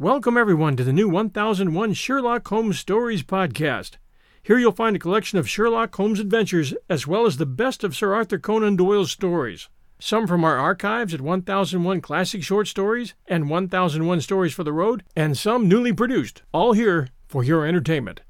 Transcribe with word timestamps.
Welcome, 0.00 0.38
everyone, 0.38 0.76
to 0.76 0.82
the 0.82 0.94
new 0.94 1.10
1001 1.10 1.92
Sherlock 1.92 2.48
Holmes 2.48 2.78
Stories 2.78 3.22
podcast. 3.22 3.98
Here 4.42 4.58
you'll 4.58 4.72
find 4.72 4.96
a 4.96 4.98
collection 4.98 5.38
of 5.38 5.46
Sherlock 5.46 5.94
Holmes 5.94 6.18
adventures 6.18 6.72
as 6.88 7.06
well 7.06 7.26
as 7.26 7.36
the 7.36 7.44
best 7.44 7.84
of 7.84 7.94
Sir 7.94 8.14
Arthur 8.14 8.38
Conan 8.38 8.76
Doyle's 8.76 9.10
stories. 9.10 9.68
Some 9.98 10.26
from 10.26 10.42
our 10.42 10.56
archives 10.56 11.12
at 11.12 11.20
1001 11.20 12.00
Classic 12.00 12.42
Short 12.42 12.66
Stories 12.66 13.12
and 13.28 13.50
1001 13.50 14.22
Stories 14.22 14.54
for 14.54 14.64
the 14.64 14.72
Road, 14.72 15.04
and 15.14 15.36
some 15.36 15.68
newly 15.68 15.92
produced, 15.92 16.44
all 16.50 16.72
here 16.72 17.08
for 17.28 17.44
your 17.44 17.66
entertainment. 17.66 18.22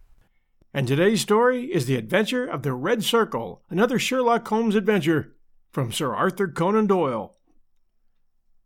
And 0.75 0.89
today's 0.89 1.21
story 1.21 1.67
is 1.67 1.87
The 1.87 1.95
Adventure 1.95 2.47
of 2.47 2.65
the 2.65 2.73
Red 2.73 3.05
Circle, 3.05 3.63
another 3.71 4.01
Sherlock 4.01 4.49
Holmes 4.49 4.75
adventure 4.75 5.37
from 5.71 5.93
Sir 5.93 6.17
Arthur 6.17 6.49
Conan 6.49 6.89
Doyle. 6.89 7.37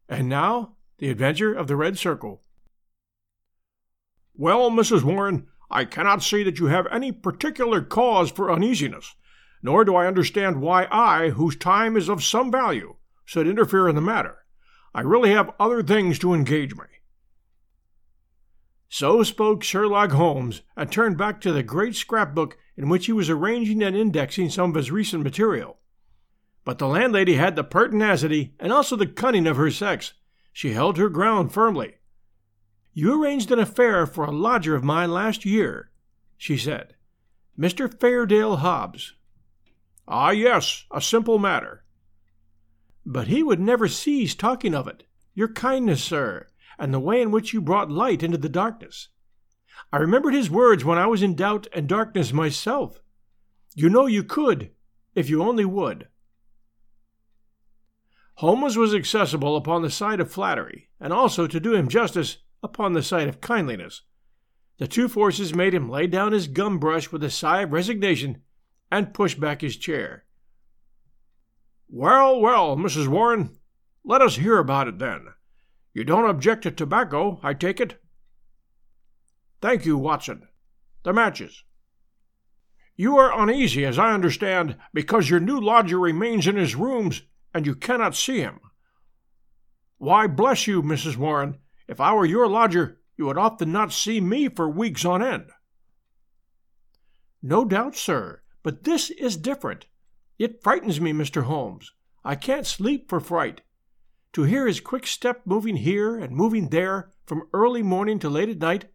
And 0.08 0.26
now, 0.26 0.76
The 0.96 1.10
Adventure 1.10 1.52
of 1.52 1.66
the 1.66 1.76
Red 1.76 1.98
Circle. 1.98 2.40
Well, 4.36 4.70
Mrs. 4.70 5.04
Warren, 5.04 5.46
I 5.70 5.84
cannot 5.84 6.22
see 6.22 6.42
that 6.42 6.58
you 6.58 6.66
have 6.66 6.86
any 6.90 7.12
particular 7.12 7.80
cause 7.80 8.30
for 8.30 8.52
uneasiness, 8.52 9.14
nor 9.62 9.84
do 9.84 9.94
I 9.94 10.06
understand 10.06 10.60
why 10.60 10.86
I, 10.90 11.30
whose 11.30 11.56
time 11.56 11.96
is 11.96 12.08
of 12.08 12.22
some 12.22 12.50
value, 12.50 12.96
should 13.24 13.46
interfere 13.46 13.88
in 13.88 13.94
the 13.94 14.00
matter. 14.00 14.38
I 14.94 15.00
really 15.00 15.30
have 15.30 15.54
other 15.58 15.82
things 15.82 16.18
to 16.20 16.34
engage 16.34 16.74
me. 16.74 16.84
So 18.88 19.22
spoke 19.22 19.64
Sherlock 19.64 20.12
Holmes, 20.12 20.62
and 20.76 20.90
turned 20.90 21.16
back 21.16 21.40
to 21.40 21.52
the 21.52 21.62
great 21.62 21.96
scrapbook 21.96 22.56
in 22.76 22.88
which 22.88 23.06
he 23.06 23.12
was 23.12 23.30
arranging 23.30 23.82
and 23.82 23.96
indexing 23.96 24.50
some 24.50 24.70
of 24.70 24.76
his 24.76 24.90
recent 24.90 25.22
material. 25.22 25.78
But 26.64 26.78
the 26.78 26.86
landlady 26.86 27.34
had 27.34 27.56
the 27.56 27.64
pertinacity 27.64 28.54
and 28.58 28.72
also 28.72 28.96
the 28.96 29.06
cunning 29.06 29.46
of 29.46 29.56
her 29.56 29.70
sex. 29.70 30.14
She 30.52 30.72
held 30.72 30.96
her 30.96 31.08
ground 31.08 31.52
firmly. 31.52 31.96
You 32.96 33.20
arranged 33.20 33.50
an 33.50 33.58
affair 33.58 34.06
for 34.06 34.24
a 34.24 34.30
lodger 34.30 34.76
of 34.76 34.84
mine 34.84 35.10
last 35.10 35.44
year, 35.44 35.90
she 36.38 36.56
said. 36.56 36.94
Mr. 37.58 37.92
Fairdale 37.92 38.58
Hobbs. 38.58 39.14
Ah, 40.06 40.30
yes, 40.30 40.84
a 40.92 41.00
simple 41.00 41.38
matter. 41.40 41.84
But 43.04 43.26
he 43.26 43.42
would 43.42 43.60
never 43.60 43.88
cease 43.88 44.36
talking 44.36 44.74
of 44.74 44.86
it. 44.86 45.04
Your 45.34 45.48
kindness, 45.48 46.04
sir, 46.04 46.46
and 46.78 46.94
the 46.94 47.00
way 47.00 47.20
in 47.20 47.32
which 47.32 47.52
you 47.52 47.60
brought 47.60 47.90
light 47.90 48.22
into 48.22 48.38
the 48.38 48.48
darkness. 48.48 49.08
I 49.92 49.96
remembered 49.96 50.34
his 50.34 50.50
words 50.50 50.84
when 50.84 50.98
I 50.98 51.06
was 51.06 51.22
in 51.22 51.34
doubt 51.34 51.66
and 51.72 51.88
darkness 51.88 52.32
myself. 52.32 53.00
You 53.74 53.88
know 53.88 54.06
you 54.06 54.22
could, 54.22 54.70
if 55.16 55.28
you 55.28 55.42
only 55.42 55.64
would. 55.64 56.06
Holmes 58.36 58.76
was 58.76 58.94
accessible 58.94 59.56
upon 59.56 59.82
the 59.82 59.90
side 59.90 60.20
of 60.20 60.30
flattery, 60.30 60.90
and 61.00 61.12
also, 61.12 61.46
to 61.46 61.60
do 61.60 61.74
him 61.74 61.88
justice, 61.88 62.38
upon 62.64 62.94
the 62.94 63.02
side 63.02 63.28
of 63.28 63.42
kindliness. 63.42 64.02
The 64.78 64.88
two 64.88 65.06
forces 65.06 65.54
made 65.54 65.74
him 65.74 65.88
lay 65.88 66.08
down 66.08 66.32
his 66.32 66.48
gum 66.48 66.78
brush 66.78 67.12
with 67.12 67.22
a 67.22 67.30
sigh 67.30 67.62
of 67.62 67.72
resignation 67.72 68.42
and 68.90 69.14
push 69.14 69.34
back 69.34 69.60
his 69.60 69.76
chair. 69.76 70.24
Well, 71.88 72.40
well, 72.40 72.76
Mrs. 72.76 73.06
Warren, 73.06 73.58
let 74.02 74.22
us 74.22 74.36
hear 74.36 74.58
about 74.58 74.88
it 74.88 74.98
then. 74.98 75.26
You 75.92 76.02
don't 76.02 76.28
object 76.28 76.62
to 76.62 76.70
tobacco, 76.70 77.38
I 77.42 77.54
take 77.54 77.80
it? 77.80 78.00
Thank 79.60 79.84
you, 79.84 79.96
Watson. 79.96 80.48
The 81.04 81.12
matches. 81.12 81.62
You 82.96 83.18
are 83.18 83.42
uneasy, 83.42 83.84
as 83.84 83.98
I 83.98 84.12
understand, 84.12 84.76
because 84.92 85.28
your 85.28 85.40
new 85.40 85.60
lodger 85.60 85.98
remains 85.98 86.46
in 86.46 86.56
his 86.56 86.74
rooms 86.74 87.22
and 87.52 87.66
you 87.66 87.74
cannot 87.74 88.16
see 88.16 88.38
him. 88.38 88.60
Why, 89.98 90.26
bless 90.26 90.66
you, 90.66 90.82
Mrs. 90.82 91.16
Warren, 91.16 91.58
if 91.88 92.00
I 92.00 92.12
were 92.14 92.24
your 92.24 92.48
lodger, 92.48 93.00
you 93.16 93.26
would 93.26 93.38
often 93.38 93.72
not 93.72 93.92
see 93.92 94.20
me 94.20 94.48
for 94.48 94.68
weeks 94.68 95.04
on 95.04 95.22
end. 95.22 95.50
No 97.42 97.64
doubt, 97.64 97.94
sir, 97.94 98.42
but 98.62 98.84
this 98.84 99.10
is 99.10 99.36
different. 99.36 99.86
It 100.38 100.62
frightens 100.62 101.00
me, 101.00 101.12
Mr. 101.12 101.44
Holmes. 101.44 101.92
I 102.24 102.34
can't 102.34 102.66
sleep 102.66 103.08
for 103.08 103.20
fright. 103.20 103.60
To 104.32 104.42
hear 104.42 104.66
his 104.66 104.80
quick 104.80 105.06
step 105.06 105.42
moving 105.44 105.76
here 105.76 106.18
and 106.18 106.34
moving 106.34 106.70
there 106.70 107.10
from 107.26 107.48
early 107.52 107.82
morning 107.82 108.18
to 108.20 108.28
late 108.28 108.48
at 108.48 108.58
night, 108.58 108.86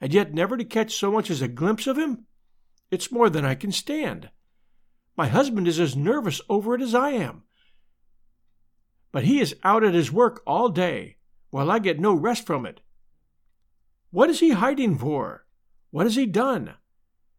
and 0.00 0.12
yet 0.12 0.34
never 0.34 0.56
to 0.56 0.64
catch 0.64 0.94
so 0.94 1.10
much 1.10 1.30
as 1.30 1.40
a 1.40 1.48
glimpse 1.48 1.86
of 1.86 1.96
him, 1.96 2.26
it's 2.90 3.12
more 3.12 3.30
than 3.30 3.44
I 3.44 3.54
can 3.54 3.72
stand. 3.72 4.30
My 5.16 5.28
husband 5.28 5.66
is 5.66 5.80
as 5.80 5.96
nervous 5.96 6.40
over 6.48 6.74
it 6.74 6.82
as 6.82 6.94
I 6.94 7.10
am. 7.10 7.44
But 9.12 9.24
he 9.24 9.40
is 9.40 9.56
out 9.64 9.82
at 9.82 9.94
his 9.94 10.12
work 10.12 10.42
all 10.46 10.68
day, 10.68 11.16
while 11.50 11.70
I 11.70 11.78
get 11.78 12.00
no 12.00 12.14
rest 12.14 12.46
from 12.46 12.66
it. 12.66 12.80
What 14.10 14.30
is 14.30 14.40
he 14.40 14.50
hiding 14.50 14.98
for? 14.98 15.46
What 15.90 16.06
has 16.06 16.16
he 16.16 16.26
done? 16.26 16.74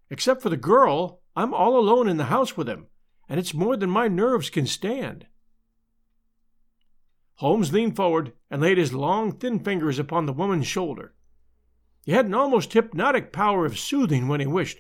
Except 0.09 0.41
for 0.41 0.50
the 0.50 0.57
girl, 0.57 1.22
I'm 1.35 1.53
all 1.53 1.78
alone 1.78 2.07
in 2.07 2.18
the 2.18 2.25
house 2.25 2.56
with 2.56 2.68
him, 2.68 2.88
and 3.28 3.40
it's 3.40 3.53
more 3.53 3.78
than 3.78 3.90
my 3.90 4.07
nerves 4.07 4.50
can 4.50 4.66
stand. 4.66 5.28
Holmes 7.35 7.72
leaned 7.72 7.95
forward 7.95 8.34
and 8.50 8.62
laid 8.62 8.78
his 8.78 8.94
long, 8.94 9.31
thin 9.31 9.59
fingers 9.59 10.00
upon 10.00 10.25
the 10.25 10.34
woman's 10.34 10.66
shoulder. 10.66 11.13
He 12.03 12.13
had 12.13 12.25
an 12.25 12.34
almost 12.34 12.74
hypnotic 12.74 13.31
power 13.31 13.66
of 13.66 13.78
soothing 13.78 14.28
when 14.28 14.39
he 14.39 14.47
wished. 14.47 14.79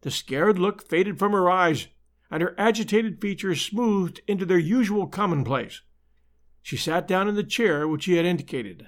The 0.00 0.10
scared 0.10 0.58
look 0.58 0.86
faded 0.88 1.18
from 1.18 1.32
her 1.32 1.50
eyes, 1.50 1.88
and 2.30 2.42
her 2.42 2.54
agitated 2.56 3.20
features 3.20 3.60
smoothed 3.60 4.20
into 4.26 4.46
their 4.46 4.58
usual 4.58 5.06
commonplace. 5.06 5.82
She 6.64 6.78
sat 6.78 7.06
down 7.06 7.28
in 7.28 7.34
the 7.34 7.44
chair 7.44 7.86
which 7.86 8.06
he 8.06 8.14
had 8.14 8.24
indicated. 8.24 8.86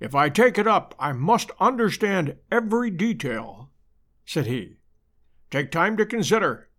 If 0.00 0.14
I 0.14 0.30
take 0.30 0.56
it 0.56 0.66
up, 0.66 0.94
I 0.98 1.12
must 1.12 1.50
understand 1.60 2.36
every 2.50 2.90
detail, 2.90 3.70
said 4.24 4.46
he. 4.46 4.78
Take 5.50 5.70
time 5.70 5.98
to 5.98 6.06
consider. 6.06 6.70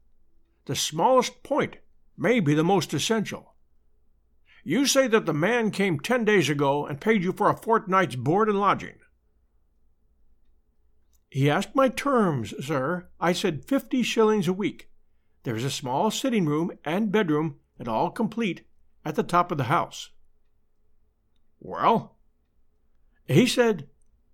The 0.66 0.76
smallest 0.76 1.44
point 1.44 1.78
may 2.18 2.40
be 2.40 2.56
the 2.56 2.64
most 2.64 2.96
essential. 2.96 3.54
You 4.64 4.88
say 4.88 5.08
that 5.10 5.28
the 5.28 5.36
man 5.36 5.70
came 5.70 6.00
ten 6.00 6.26
days 6.26 6.50
ago 6.50 6.88
and 6.88 7.00
paid 7.00 7.24
you 7.24 7.32
for 7.32 7.48
a 7.48 7.56
fortnight's 7.56 8.16
board 8.16 8.50
and 8.50 8.60
lodging. 8.60 8.96
He 11.30 11.48
asked 11.48 11.76
my 11.76 11.90
terms, 11.90 12.56
sir. 12.66 13.08
I 13.20 13.34
said 13.34 13.66
fifty 13.66 14.02
shillings 14.02 14.48
a 14.48 14.54
week. 14.54 14.90
There 15.44 15.56
is 15.56 15.64
a 15.64 15.70
small 15.70 16.10
sitting 16.10 16.48
room 16.48 16.72
and 16.84 17.12
bedroom, 17.12 17.58
and 17.78 17.88
all 17.88 18.10
complete, 18.10 18.66
at 19.04 19.16
the 19.16 19.24
top 19.24 19.52
of 19.52 19.58
the 19.58 19.66
house. 19.66 20.10
Well? 21.60 22.18
He 23.28 23.48
said, 23.48 23.88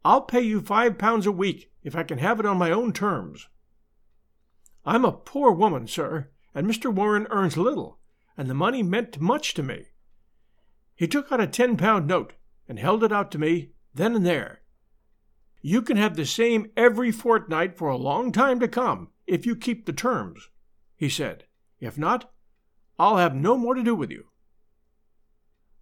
I'll 0.04 0.22
pay 0.22 0.42
you 0.42 0.62
five 0.62 0.98
pounds 0.98 1.26
a 1.26 1.32
week 1.32 1.72
if 1.84 1.96
I 1.96 2.04
can 2.04 2.18
have 2.18 2.40
it 2.40 2.46
on 2.46 2.58
my 2.58 2.72
own 2.72 2.94
terms. 2.94 3.48
I'm 4.86 5.04
a 5.04 5.12
poor 5.12 5.52
woman, 5.52 5.88
sir, 5.88 6.30
and 6.56 6.66
Mr. 6.66 6.94
Warren 6.94 7.28
earns 7.30 7.58
little, 7.58 8.00
and 8.38 8.50
the 8.50 8.54
money 8.54 8.82
meant 8.82 9.20
much 9.20 9.54
to 9.56 9.64
me. 9.64 9.88
He 10.96 11.08
took 11.08 11.32
out 11.32 11.42
a 11.42 11.48
ten 11.48 11.78
pound 11.78 12.08
note 12.08 12.34
and 12.68 12.80
held 12.80 13.04
it 13.04 13.12
out 13.12 13.32
to 13.32 13.38
me 13.38 13.72
then 13.94 14.16
and 14.16 14.26
there. 14.26 14.62
You 15.62 15.82
can 15.82 15.98
have 15.98 16.16
the 16.16 16.26
same 16.26 16.72
every 16.78 17.12
fortnight 17.12 17.78
for 17.78 17.90
a 17.90 17.98
long 17.98 18.32
time 18.32 18.60
to 18.60 18.68
come 18.68 19.10
if 19.26 19.46
you 19.46 19.56
keep 19.56 19.86
the 19.86 19.94
terms, 19.94 20.50
he 20.96 21.10
said. 21.10 21.44
If 21.80 21.98
not, 21.98 22.32
I'll 22.98 23.18
have 23.18 23.36
no 23.36 23.58
more 23.58 23.76
to 23.76 23.84
do 23.84 23.96
with 23.96 24.10
you. 24.10 24.28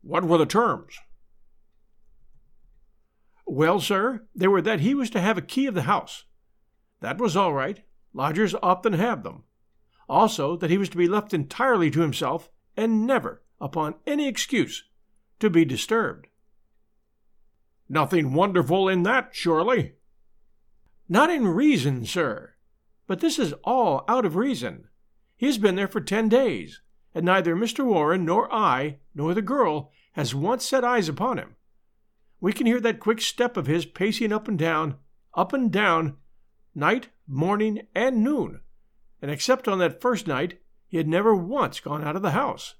What 0.06 0.24
were 0.24 0.38
the 0.38 0.46
terms? 0.46 1.00
Well, 3.48 3.80
sir, 3.80 4.28
they 4.36 4.48
were 4.48 4.62
that 4.62 4.81
he 4.81 4.94
was 4.94 5.10
to 5.10 5.19
have 5.19 5.36
a 5.36 5.42
key 5.42 5.66
of 5.66 5.74
the 5.74 5.81
house. 5.81 6.25
That 7.02 7.18
was 7.18 7.36
all 7.36 7.54
right. 7.54 7.81
Lodgers 8.13 8.54
often 8.62 8.94
have 8.94 9.24
them. 9.24 9.46
Also, 10.07 10.56
that 10.57 10.69
he 10.69 10.78
was 10.78 10.90
to 10.90 10.98
be 10.98 11.07
left 11.07 11.34
entirely 11.34 11.90
to 11.90 12.02
himself 12.02 12.50
and 12.78 13.07
never, 13.07 13.42
upon 13.60 13.96
any 14.06 14.28
excuse, 14.28 14.84
to 15.40 15.50
be 15.50 15.66
disturbed. 15.66 16.28
Nothing 17.90 18.36
wonderful 18.36 18.88
in 18.88 19.01
that, 19.04 19.30
surely. 19.31 19.94
Not 21.10 21.31
in 21.31 21.48
reason, 21.48 22.06
sir. 22.06 22.54
But 23.08 23.22
this 23.22 23.40
is 23.40 23.54
all 23.63 24.06
out 24.08 24.24
of 24.25 24.36
reason. 24.36 24.88
He 25.36 25.48
has 25.48 25.58
been 25.58 25.75
there 25.75 25.88
for 25.88 26.00
ten 26.00 26.30
days, 26.30 26.81
and 27.15 27.25
neither 27.25 27.56
Mr. 27.56 27.85
Warren 27.85 28.25
nor 28.25 28.53
I 28.53 29.00
nor 29.15 29.33
the 29.33 29.41
girl 29.41 29.89
has 30.12 30.35
once 30.35 30.65
set 30.65 30.83
eyes 30.83 31.07
upon 31.07 31.38
him. 31.38 31.56
We 32.41 32.51
can 32.51 32.67
hear 32.67 32.81
that 32.81 33.00
quick 33.00 33.21
step 33.21 33.56
of 33.56 33.67
his 33.67 33.85
pacing 33.85 34.33
up 34.33 34.50
and 34.50 34.59
down, 34.59 34.97
up 35.33 35.53
and 35.53 35.71
down, 35.71 36.17
night, 36.75 37.09
morning, 37.25 37.88
and 37.95 38.21
noon, 38.21 38.59
and 39.21 39.31
except 39.31 39.67
on 39.67 39.79
that 39.79 40.01
first 40.01 40.27
night, 40.27 40.59
he 40.88 40.97
had 40.97 41.07
never 41.07 41.33
once 41.33 41.79
gone 41.79 42.03
out 42.03 42.17
of 42.17 42.21
the 42.21 42.31
house. 42.31 42.75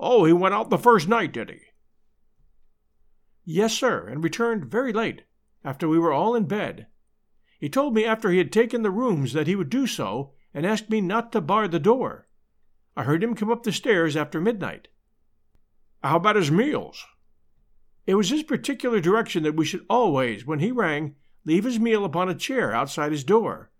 Oh, 0.00 0.24
he 0.24 0.32
went 0.32 0.54
out 0.54 0.68
the 0.68 0.78
first 0.78 1.08
night, 1.08 1.32
did 1.32 1.50
he? 1.50 1.60
Yes, 3.44 3.72
sir, 3.72 4.06
and 4.06 4.22
returned 4.22 4.66
very 4.66 4.92
late, 4.92 5.22
after 5.64 5.88
we 5.88 5.98
were 5.98 6.12
all 6.12 6.34
in 6.34 6.44
bed. 6.44 6.88
He 7.58 7.68
told 7.68 7.94
me 7.94 8.04
after 8.04 8.30
he 8.30 8.38
had 8.38 8.52
taken 8.52 8.82
the 8.82 8.90
rooms 8.90 9.32
that 9.32 9.46
he 9.46 9.56
would 9.56 9.70
do 9.70 9.86
so, 9.86 10.32
and 10.52 10.66
asked 10.66 10.90
me 10.90 11.00
not 11.00 11.32
to 11.32 11.40
bar 11.40 11.68
the 11.68 11.78
door. 11.78 12.27
I 12.98 13.04
heard 13.04 13.22
him 13.22 13.36
come 13.36 13.48
up 13.48 13.62
the 13.62 13.70
stairs 13.70 14.16
after 14.16 14.40
midnight. 14.40 14.88
How 16.02 16.16
about 16.16 16.34
his 16.34 16.50
meals? 16.50 17.06
It 18.08 18.16
was 18.16 18.30
his 18.30 18.42
particular 18.42 18.98
direction 19.00 19.44
that 19.44 19.54
we 19.54 19.64
should 19.64 19.86
always, 19.88 20.44
when 20.44 20.58
he 20.58 20.72
rang, 20.72 21.14
leave 21.44 21.62
his 21.62 21.78
meal 21.78 22.04
upon 22.04 22.28
a 22.28 22.34
chair 22.34 22.74
outside 22.74 23.12
his 23.12 23.22
door. 23.22 23.70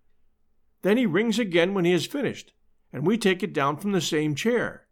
Then 0.83 0.95
he 0.95 1.05
rings 1.05 1.37
again 1.37 1.73
when 1.73 1.83
he 1.83 1.91
has 1.91 2.05
finished, 2.05 2.53
and 2.93 3.05
we 3.05 3.17
take 3.17 3.43
it 3.43 3.51
down 3.51 3.75
from 3.75 3.91
the 3.91 3.99
same 3.99 4.35
chair. 4.35 4.87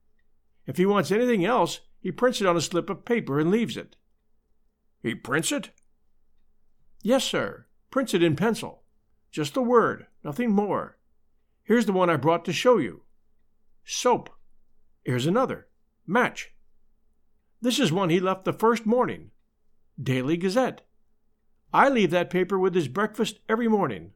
If 0.65 0.75
he 0.75 0.85
wants 0.85 1.09
anything 1.09 1.45
else, 1.45 1.79
he 2.01 2.11
prints 2.11 2.41
it 2.41 2.47
on 2.47 2.57
a 2.57 2.61
slip 2.61 2.89
of 2.89 3.05
paper 3.05 3.39
and 3.39 3.49
leaves 3.49 3.77
it. 3.77 3.95
He 5.01 5.15
prints 5.15 5.53
it? 5.53 5.69
Yes, 7.01 7.23
sir. 7.23 7.67
Prints 7.91 8.13
it 8.13 8.21
in 8.21 8.35
pencil. 8.35 8.83
Just 9.31 9.53
the 9.53 9.61
word, 9.61 10.07
nothing 10.21 10.51
more. 10.51 10.97
Here's 11.63 11.85
the 11.85 11.93
one 11.93 12.09
I 12.09 12.17
brought 12.17 12.43
to 12.43 12.51
show 12.51 12.77
you. 12.77 13.03
Soap. 13.89 14.29
Here's 15.05 15.25
another. 15.25 15.69
Match. 16.05 16.51
This 17.61 17.79
is 17.79 17.89
one 17.89 18.09
he 18.09 18.19
left 18.19 18.43
the 18.43 18.51
first 18.51 18.85
morning. 18.85 19.31
Daily 20.01 20.35
Gazette. 20.35 20.81
I 21.73 21.87
leave 21.87 22.11
that 22.11 22.29
paper 22.29 22.59
with 22.59 22.75
his 22.75 22.89
breakfast 22.89 23.39
every 23.47 23.69
morning. 23.69 24.11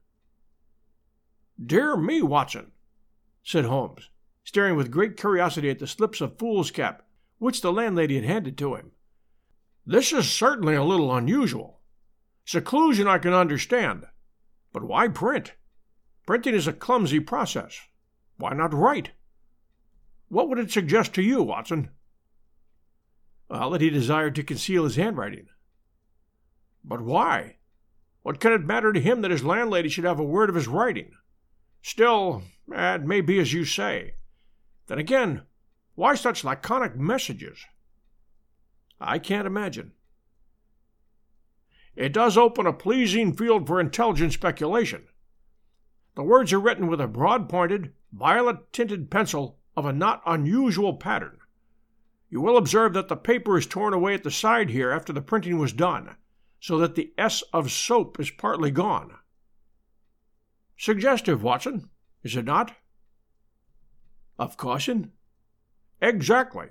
Dear 1.65 1.95
me, 1.95 2.21
Watson, 2.21 2.73
said 3.43 3.63
Holmes, 3.63 4.09
staring 4.43 4.75
with 4.75 4.91
great 4.91 5.15
curiosity 5.15 5.69
at 5.69 5.79
the 5.79 5.87
slips 5.87 6.19
of 6.19 6.37
foolscap 6.37 7.03
which 7.37 7.61
the 7.61 7.71
landlady 7.71 8.15
had 8.15 8.25
handed 8.25 8.57
to 8.57 8.75
him. 8.75 8.91
This 9.85 10.11
is 10.11 10.29
certainly 10.29 10.75
a 10.75 10.83
little 10.83 11.15
unusual. 11.15 11.79
Seclusion 12.43 13.07
I 13.07 13.19
can 13.19 13.31
understand, 13.31 14.05
but 14.73 14.83
why 14.83 15.07
print? 15.07 15.53
Printing 16.25 16.55
is 16.55 16.67
a 16.67 16.73
clumsy 16.73 17.21
process. 17.21 17.79
Why 18.35 18.53
not 18.53 18.73
write? 18.73 19.11
What 20.31 20.47
would 20.47 20.59
it 20.59 20.71
suggest 20.71 21.13
to 21.15 21.21
you, 21.21 21.43
Watson? 21.43 21.89
Well, 23.49 23.71
that 23.71 23.81
he 23.81 23.89
desired 23.89 24.33
to 24.35 24.43
conceal 24.43 24.85
his 24.85 24.95
handwriting. 24.95 25.47
But 26.85 27.01
why? 27.01 27.57
What 28.21 28.39
can 28.39 28.53
it 28.53 28.63
matter 28.63 28.93
to 28.93 29.01
him 29.01 29.19
that 29.21 29.31
his 29.31 29.43
landlady 29.43 29.89
should 29.89 30.05
have 30.05 30.21
a 30.21 30.23
word 30.23 30.47
of 30.47 30.55
his 30.55 30.69
writing? 30.69 31.11
Still, 31.81 32.43
eh, 32.73 32.95
it 32.95 33.03
may 33.03 33.19
be 33.19 33.39
as 33.39 33.51
you 33.51 33.65
say. 33.65 34.13
Then 34.87 34.99
again, 34.99 35.41
why 35.95 36.15
such 36.15 36.45
laconic 36.45 36.95
messages? 36.95 37.65
I 39.01 39.19
can't 39.19 39.45
imagine. 39.45 39.91
It 41.93 42.13
does 42.13 42.37
open 42.37 42.65
a 42.65 42.71
pleasing 42.71 43.35
field 43.35 43.67
for 43.67 43.81
intelligent 43.81 44.31
speculation. 44.31 45.09
The 46.15 46.23
words 46.23 46.53
are 46.53 46.59
written 46.59 46.87
with 46.87 47.01
a 47.01 47.07
broad 47.07 47.49
pointed, 47.49 47.91
violet 48.13 48.71
tinted 48.71 49.11
pencil 49.11 49.57
of 49.81 49.87
a 49.87 49.91
not 49.91 50.21
unusual 50.27 50.93
pattern. 50.93 51.39
You 52.29 52.39
will 52.39 52.55
observe 52.55 52.93
that 52.93 53.07
the 53.07 53.15
paper 53.15 53.57
is 53.57 53.65
torn 53.65 53.95
away 53.95 54.13
at 54.13 54.21
the 54.21 54.29
side 54.29 54.69
here 54.69 54.91
after 54.91 55.11
the 55.11 55.23
printing 55.23 55.57
was 55.57 55.73
done, 55.73 56.17
so 56.59 56.77
that 56.77 56.93
the 56.93 57.11
S 57.17 57.41
of 57.51 57.71
soap 57.71 58.19
is 58.19 58.29
partly 58.29 58.69
gone. 58.69 59.15
Suggestive, 60.77 61.41
Watson, 61.41 61.89
is 62.21 62.35
it 62.35 62.45
not? 62.45 62.75
Of 64.37 64.55
caution? 64.55 65.13
Exactly. 65.99 66.67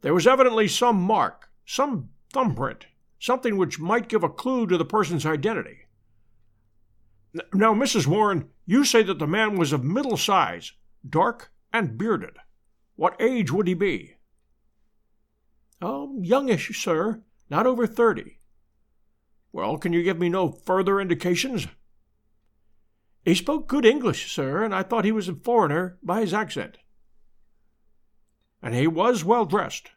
There 0.00 0.14
was 0.14 0.26
evidently 0.26 0.66
some 0.66 1.00
mark, 1.00 1.50
some 1.66 2.08
thumbprint, 2.32 2.86
something 3.20 3.56
which 3.56 3.78
might 3.78 4.08
give 4.08 4.24
a 4.24 4.28
clue 4.28 4.66
to 4.66 4.76
the 4.76 4.84
person's 4.84 5.24
identity. 5.24 5.86
Now, 7.54 7.74
Mrs. 7.74 8.08
Warren, 8.08 8.48
you 8.66 8.84
say 8.84 9.04
that 9.04 9.20
the 9.20 9.26
man 9.28 9.56
was 9.56 9.72
of 9.72 9.84
middle 9.84 10.16
size, 10.16 10.72
dark, 11.08 11.52
and 11.72 11.98
bearded. 11.98 12.36
What 12.96 13.20
age 13.20 13.52
would 13.52 13.68
he 13.68 13.74
be? 13.74 14.14
Oh, 15.80 16.18
youngish, 16.20 16.82
sir, 16.82 17.22
not 17.48 17.66
over 17.66 17.86
thirty. 17.86 18.38
Well, 19.52 19.78
can 19.78 19.92
you 19.92 20.02
give 20.02 20.18
me 20.18 20.28
no 20.28 20.50
further 20.50 21.00
indications? 21.00 21.66
He 23.24 23.34
spoke 23.34 23.68
good 23.68 23.84
English, 23.84 24.32
sir, 24.32 24.64
and 24.64 24.74
I 24.74 24.82
thought 24.82 25.04
he 25.04 25.12
was 25.12 25.28
a 25.28 25.34
foreigner 25.34 25.98
by 26.02 26.20
his 26.20 26.34
accent. 26.34 26.78
And 28.62 28.74
he 28.74 28.86
was 28.86 29.24
well 29.24 29.44
dressed. 29.44 29.90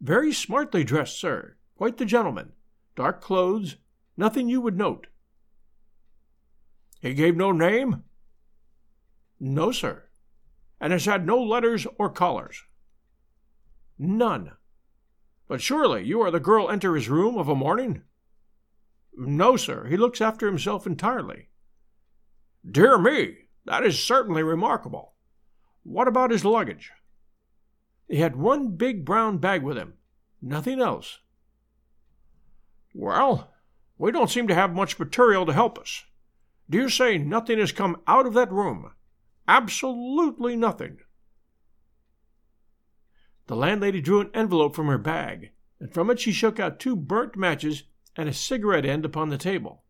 Very 0.00 0.32
smartly 0.32 0.84
dressed, 0.84 1.18
sir. 1.18 1.56
Quite 1.76 1.96
the 1.96 2.04
gentleman. 2.04 2.52
Dark 2.94 3.20
clothes, 3.20 3.76
nothing 4.16 4.48
you 4.48 4.60
would 4.60 4.76
note. 4.76 5.06
He 7.00 7.14
gave 7.14 7.36
no 7.36 7.52
name? 7.52 8.04
No, 9.40 9.72
sir. 9.72 10.04
And 10.80 10.92
has 10.92 11.04
had 11.04 11.26
no 11.26 11.40
letters 11.40 11.86
or 11.98 12.10
callers. 12.10 12.62
None. 13.98 14.52
But 15.48 15.60
surely 15.60 16.04
you 16.04 16.20
are 16.20 16.30
the 16.30 16.40
girl 16.40 16.70
enter 16.70 16.94
his 16.94 17.08
room 17.08 17.36
of 17.36 17.48
a 17.48 17.54
morning? 17.54 18.02
No, 19.16 19.56
sir. 19.56 19.86
He 19.86 19.96
looks 19.96 20.20
after 20.20 20.46
himself 20.46 20.86
entirely. 20.86 21.48
Dear 22.68 22.98
me, 22.98 23.36
that 23.66 23.84
is 23.84 24.02
certainly 24.02 24.42
remarkable. 24.42 25.14
What 25.82 26.08
about 26.08 26.30
his 26.30 26.44
luggage? 26.44 26.92
He 28.08 28.16
had 28.16 28.36
one 28.36 28.76
big 28.76 29.04
brown 29.04 29.38
bag 29.38 29.62
with 29.62 29.76
him, 29.76 29.94
nothing 30.40 30.80
else. 30.80 31.20
Well, 32.94 33.52
we 33.98 34.12
don't 34.12 34.30
seem 34.30 34.48
to 34.48 34.54
have 34.54 34.74
much 34.74 34.98
material 34.98 35.46
to 35.46 35.52
help 35.52 35.78
us. 35.78 36.04
Do 36.68 36.78
you 36.78 36.88
say 36.88 37.18
nothing 37.18 37.58
has 37.58 37.72
come 37.72 38.00
out 38.06 38.26
of 38.26 38.34
that 38.34 38.52
room? 38.52 38.92
Absolutely 39.46 40.56
nothing. 40.56 40.98
The 43.46 43.56
landlady 43.56 44.00
drew 44.00 44.20
an 44.20 44.30
envelope 44.32 44.74
from 44.74 44.86
her 44.86 44.98
bag, 44.98 45.50
and 45.78 45.92
from 45.92 46.08
it 46.10 46.18
she 46.18 46.32
shook 46.32 46.58
out 46.58 46.80
two 46.80 46.96
burnt 46.96 47.36
matches 47.36 47.82
and 48.16 48.28
a 48.28 48.32
cigarette 48.32 48.86
end 48.86 49.04
upon 49.04 49.28
the 49.28 49.36
table. 49.36 49.82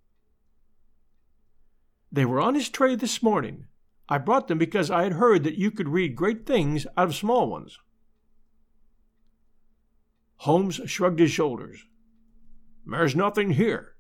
They 2.11 2.25
were 2.25 2.41
on 2.41 2.55
his 2.55 2.69
tray 2.69 2.95
this 2.97 3.23
morning. 3.23 3.67
I 4.09 4.19
brought 4.19 4.49
them 4.49 4.59
because 4.59 4.91
I 4.91 5.05
had 5.05 5.15
heard 5.15 5.45
that 5.45 5.59
you 5.59 5.71
could 5.71 5.89
read 5.89 6.17
great 6.17 6.47
things 6.47 6.87
out 6.97 7.09
of 7.09 7.15
small 7.15 7.49
ones. 7.49 7.79
Holmes 10.39 10.81
shrugged 10.87 11.21
his 11.21 11.31
shoulders. 11.31 11.87
There's 12.87 13.17
nothing 13.17 13.53
here, 13.53 13.95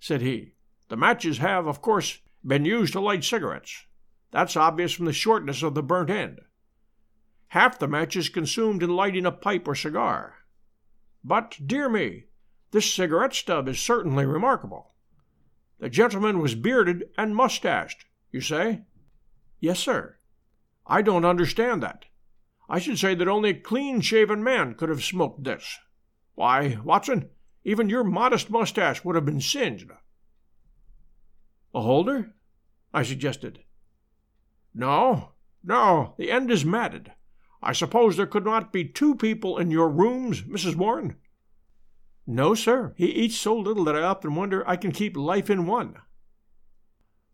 said 0.00 0.20
he. 0.20 0.54
The 0.88 0.96
matches 0.96 1.38
have, 1.38 1.66
of 1.66 1.80
course, 1.80 2.18
been 2.44 2.64
used 2.64 2.94
to 2.94 3.00
light 3.00 3.22
cigarettes. 3.22 3.84
That's 4.30 4.56
obvious 4.56 4.92
from 4.92 5.06
the 5.06 5.12
shortness 5.12 5.62
of 5.62 5.74
the 5.74 5.82
burnt 5.82 6.10
end. 6.10 6.40
Half 7.48 7.78
the 7.78 7.88
match 7.88 8.14
is 8.14 8.28
consumed 8.28 8.82
in 8.82 8.90
lighting 8.90 9.26
a 9.26 9.32
pipe 9.32 9.66
or 9.66 9.74
cigar. 9.74 10.36
But, 11.24 11.58
dear 11.66 11.88
me, 11.88 12.26
this 12.70 12.92
cigarette 12.92 13.34
stub 13.34 13.68
is 13.68 13.80
certainly 13.80 14.24
remarkable. 14.24 14.94
The 15.80 15.88
gentleman 15.88 16.38
was 16.38 16.54
bearded 16.54 17.08
and 17.18 17.34
mustached, 17.34 18.04
you 18.30 18.40
say? 18.40 18.82
Yes, 19.58 19.80
sir. 19.80 20.16
I 20.86 21.02
don't 21.02 21.24
understand 21.24 21.82
that. 21.82 22.04
I 22.68 22.78
should 22.78 22.98
say 22.98 23.14
that 23.16 23.26
only 23.26 23.50
a 23.50 23.54
clean 23.54 24.00
shaven 24.00 24.44
man 24.44 24.74
could 24.74 24.88
have 24.88 25.02
smoked 25.02 25.42
this. 25.42 25.78
Why, 26.34 26.78
Watson, 26.84 27.30
Even 27.64 27.90
your 27.90 28.04
modest 28.04 28.50
mustache 28.50 29.04
would 29.04 29.16
have 29.16 29.26
been 29.26 29.40
singed. 29.40 29.90
A 31.74 31.80
holder? 31.82 32.32
I 32.92 33.02
suggested. 33.02 33.60
No, 34.74 35.30
no, 35.62 36.14
the 36.16 36.30
end 36.30 36.50
is 36.50 36.64
matted. 36.64 37.12
I 37.62 37.72
suppose 37.72 38.16
there 38.16 38.26
could 38.26 38.44
not 38.44 38.72
be 38.72 38.84
two 38.84 39.14
people 39.14 39.58
in 39.58 39.70
your 39.70 39.88
rooms, 39.88 40.42
Mrs. 40.42 40.76
Warren? 40.76 41.16
No, 42.26 42.54
sir. 42.54 42.94
He 42.96 43.06
eats 43.06 43.36
so 43.36 43.56
little 43.56 43.84
that 43.84 43.96
I 43.96 44.02
often 44.02 44.34
wonder 44.34 44.66
I 44.68 44.76
can 44.76 44.92
keep 44.92 45.16
life 45.16 45.50
in 45.50 45.66
one. 45.66 45.96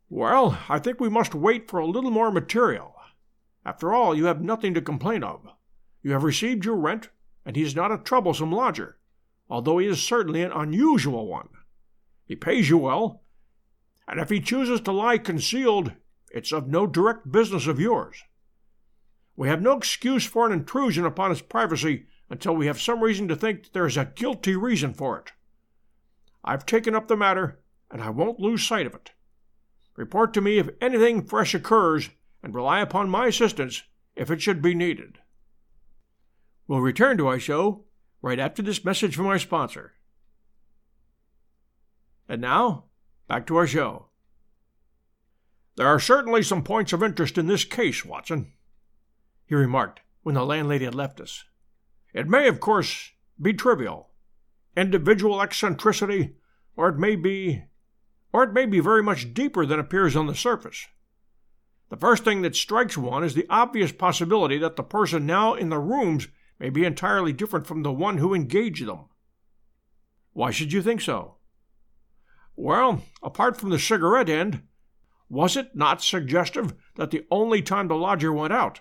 Well, 0.08 0.58
I 0.68 0.78
think 0.78 1.00
we 1.00 1.08
must 1.08 1.34
wait 1.34 1.68
for 1.68 1.78
a 1.78 1.86
little 1.86 2.10
more 2.10 2.30
material. 2.30 2.94
After 3.64 3.92
all, 3.92 4.14
you 4.14 4.26
have 4.26 4.40
nothing 4.40 4.74
to 4.74 4.80
complain 4.80 5.24
of. 5.24 5.46
You 6.02 6.12
have 6.12 6.22
received 6.22 6.64
your 6.64 6.76
rent, 6.76 7.10
and 7.44 7.56
he 7.56 7.62
is 7.62 7.74
not 7.74 7.92
a 7.92 7.98
troublesome 7.98 8.52
lodger, 8.52 8.98
although 9.50 9.78
he 9.78 9.88
is 9.88 10.02
certainly 10.02 10.42
an 10.42 10.52
unusual 10.52 11.26
one. 11.26 11.48
He 12.24 12.36
pays 12.36 12.70
you 12.70 12.78
well, 12.78 13.22
and 14.06 14.20
if 14.20 14.30
he 14.30 14.40
chooses 14.40 14.80
to 14.82 14.92
lie 14.92 15.18
concealed, 15.18 15.92
it's 16.30 16.52
of 16.52 16.68
no 16.68 16.86
direct 16.86 17.30
business 17.30 17.66
of 17.66 17.80
yours. 17.80 18.22
We 19.36 19.48
have 19.48 19.62
no 19.62 19.76
excuse 19.76 20.24
for 20.24 20.46
an 20.46 20.52
intrusion 20.52 21.04
upon 21.04 21.30
his 21.30 21.42
privacy 21.42 22.06
until 22.30 22.56
we 22.56 22.66
have 22.66 22.80
some 22.80 23.02
reason 23.02 23.28
to 23.28 23.36
think 23.36 23.64
that 23.64 23.72
there 23.72 23.86
is 23.86 23.96
a 23.96 24.12
guilty 24.14 24.56
reason 24.56 24.92
for 24.92 25.18
it. 25.18 25.32
I've 26.44 26.66
taken 26.66 26.94
up 26.94 27.08
the 27.08 27.16
matter, 27.16 27.60
and 27.90 28.02
I 28.02 28.10
won't 28.10 28.40
lose 28.40 28.66
sight 28.66 28.86
of 28.86 28.94
it. 28.94 29.12
Report 29.96 30.32
to 30.34 30.40
me 30.40 30.58
if 30.58 30.68
anything 30.80 31.24
fresh 31.24 31.54
occurs, 31.54 32.10
and 32.42 32.54
rely 32.54 32.80
upon 32.80 33.08
my 33.08 33.26
assistance 33.26 33.82
if 34.14 34.30
it 34.30 34.40
should 34.40 34.62
be 34.62 34.74
needed. 34.74 35.18
We'll 36.68 36.80
return 36.80 37.16
to 37.18 37.28
our 37.28 37.38
show 37.38 37.84
right 38.22 38.38
after 38.38 38.62
this 38.62 38.84
message 38.84 39.14
from 39.14 39.26
our 39.26 39.38
sponsor. 39.38 39.94
And 42.28 42.40
now, 42.40 42.84
back 43.28 43.46
to 43.46 43.56
our 43.56 43.66
show. 43.66 44.05
There 45.76 45.86
are 45.86 46.00
certainly 46.00 46.42
some 46.42 46.62
points 46.62 46.92
of 46.92 47.02
interest 47.02 47.36
in 47.36 47.46
this 47.46 47.64
case, 47.64 48.04
Watson, 48.04 48.52
he 49.44 49.54
remarked 49.54 50.00
when 50.22 50.34
the 50.34 50.44
landlady 50.44 50.86
had 50.86 50.94
left 50.94 51.20
us. 51.20 51.44
It 52.14 52.28
may, 52.28 52.48
of 52.48 52.60
course, 52.60 53.12
be 53.40 53.52
trivial, 53.52 54.08
individual 54.76 55.40
eccentricity, 55.42 56.36
or 56.76 56.88
it 56.88 56.98
may 56.98 57.14
be 57.14 57.64
or 58.32 58.42
it 58.42 58.52
may 58.52 58.66
be 58.66 58.80
very 58.80 59.02
much 59.02 59.32
deeper 59.32 59.64
than 59.64 59.78
appears 59.78 60.14
on 60.14 60.26
the 60.26 60.34
surface. 60.34 60.86
The 61.88 61.96
first 61.96 62.24
thing 62.24 62.42
that 62.42 62.56
strikes 62.56 62.98
one 62.98 63.24
is 63.24 63.34
the 63.34 63.46
obvious 63.48 63.92
possibility 63.92 64.58
that 64.58 64.76
the 64.76 64.82
person 64.82 65.24
now 65.24 65.54
in 65.54 65.70
the 65.70 65.78
rooms 65.78 66.28
may 66.58 66.68
be 66.68 66.84
entirely 66.84 67.32
different 67.32 67.66
from 67.66 67.82
the 67.82 67.92
one 67.92 68.18
who 68.18 68.34
engaged 68.34 68.84
them. 68.86 69.06
Why 70.32 70.50
should 70.50 70.72
you 70.72 70.82
think 70.82 71.00
so? 71.00 71.36
Well, 72.56 73.02
apart 73.22 73.56
from 73.56 73.70
the 73.70 73.78
cigarette 73.78 74.28
end, 74.28 74.62
was 75.28 75.56
it 75.56 75.74
not 75.74 76.02
suggestive 76.02 76.74
that 76.94 77.10
the 77.10 77.26
only 77.30 77.62
time 77.62 77.88
the 77.88 77.96
lodger 77.96 78.32
went 78.32 78.52
out 78.52 78.80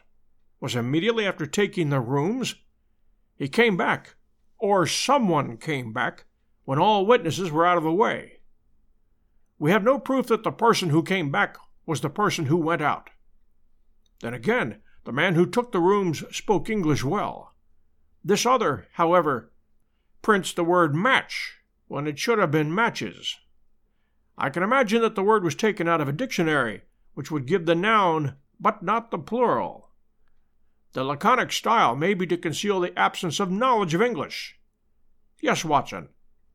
was 0.60 0.75
immediately 0.75 1.25
after 1.25 1.46
taking 1.46 1.90
the 1.90 2.00
rooms? 2.00 2.56
He 3.36 3.48
came 3.48 3.75
back, 3.75 4.16
or 4.58 4.86
someone 4.86 5.58
came 5.58 5.92
back, 5.92 6.25
when 6.64 6.80
all 6.80 7.06
witnesses 7.06 7.52
were 7.52 7.66
out 7.66 7.78
of 7.78 7.84
the 7.84 7.92
way. 7.92 8.40
We 9.58 9.72
have 9.72 9.84
no 9.84 10.00
proof 10.00 10.28
that 10.28 10.44
the 10.44 10.52
person 10.52 10.90
who 10.90 11.04
came 11.04 11.32
back 11.32 11.58
was 11.86 12.02
the 12.02 12.10
person 12.10 12.46
who 12.46 12.58
went 12.58 12.82
out. 12.82 13.10
Then 14.22 14.34
again, 14.34 14.82
the 15.04 15.12
man 15.12 15.36
who 15.36 15.46
took 15.46 15.72
the 15.72 15.80
rooms 15.80 16.24
spoke 16.36 16.70
English 16.70 17.04
well. 17.04 17.54
This 18.24 18.46
other, 18.46 18.88
however, 18.94 19.52
prints 20.22 20.52
the 20.52 20.64
word 20.64 20.96
match 20.96 21.60
when 21.88 22.08
it 22.08 22.18
should 22.18 22.40
have 22.40 22.52
been 22.52 22.74
matches. 22.74 23.38
I 24.38 24.50
can 24.50 24.63
imagine 24.63 25.01
that 25.01 25.15
the 25.15 25.24
word 25.24 25.44
was 25.44 25.56
taken 25.56 25.88
out 25.88 26.01
of 26.01 26.10
a 26.10 26.13
dictionary, 26.13 26.82
which 27.13 27.32
would 27.32 27.46
give 27.46 27.65
the 27.65 27.75
noun, 27.75 28.36
but 28.60 28.84
not 28.84 29.12
the 29.12 29.18
plural. 29.18 29.92
The 30.94 31.04
laconic 31.04 31.51
style 31.51 31.96
may 31.96 32.13
be 32.13 32.27
to 32.27 32.38
conceal 32.38 32.80
the 32.80 32.98
absence 32.98 33.39
of 33.39 33.51
knowledge 33.51 33.94
of 33.94 34.01
English. 34.01 34.58
Yes, 35.42 35.65
Watson, 35.65 36.10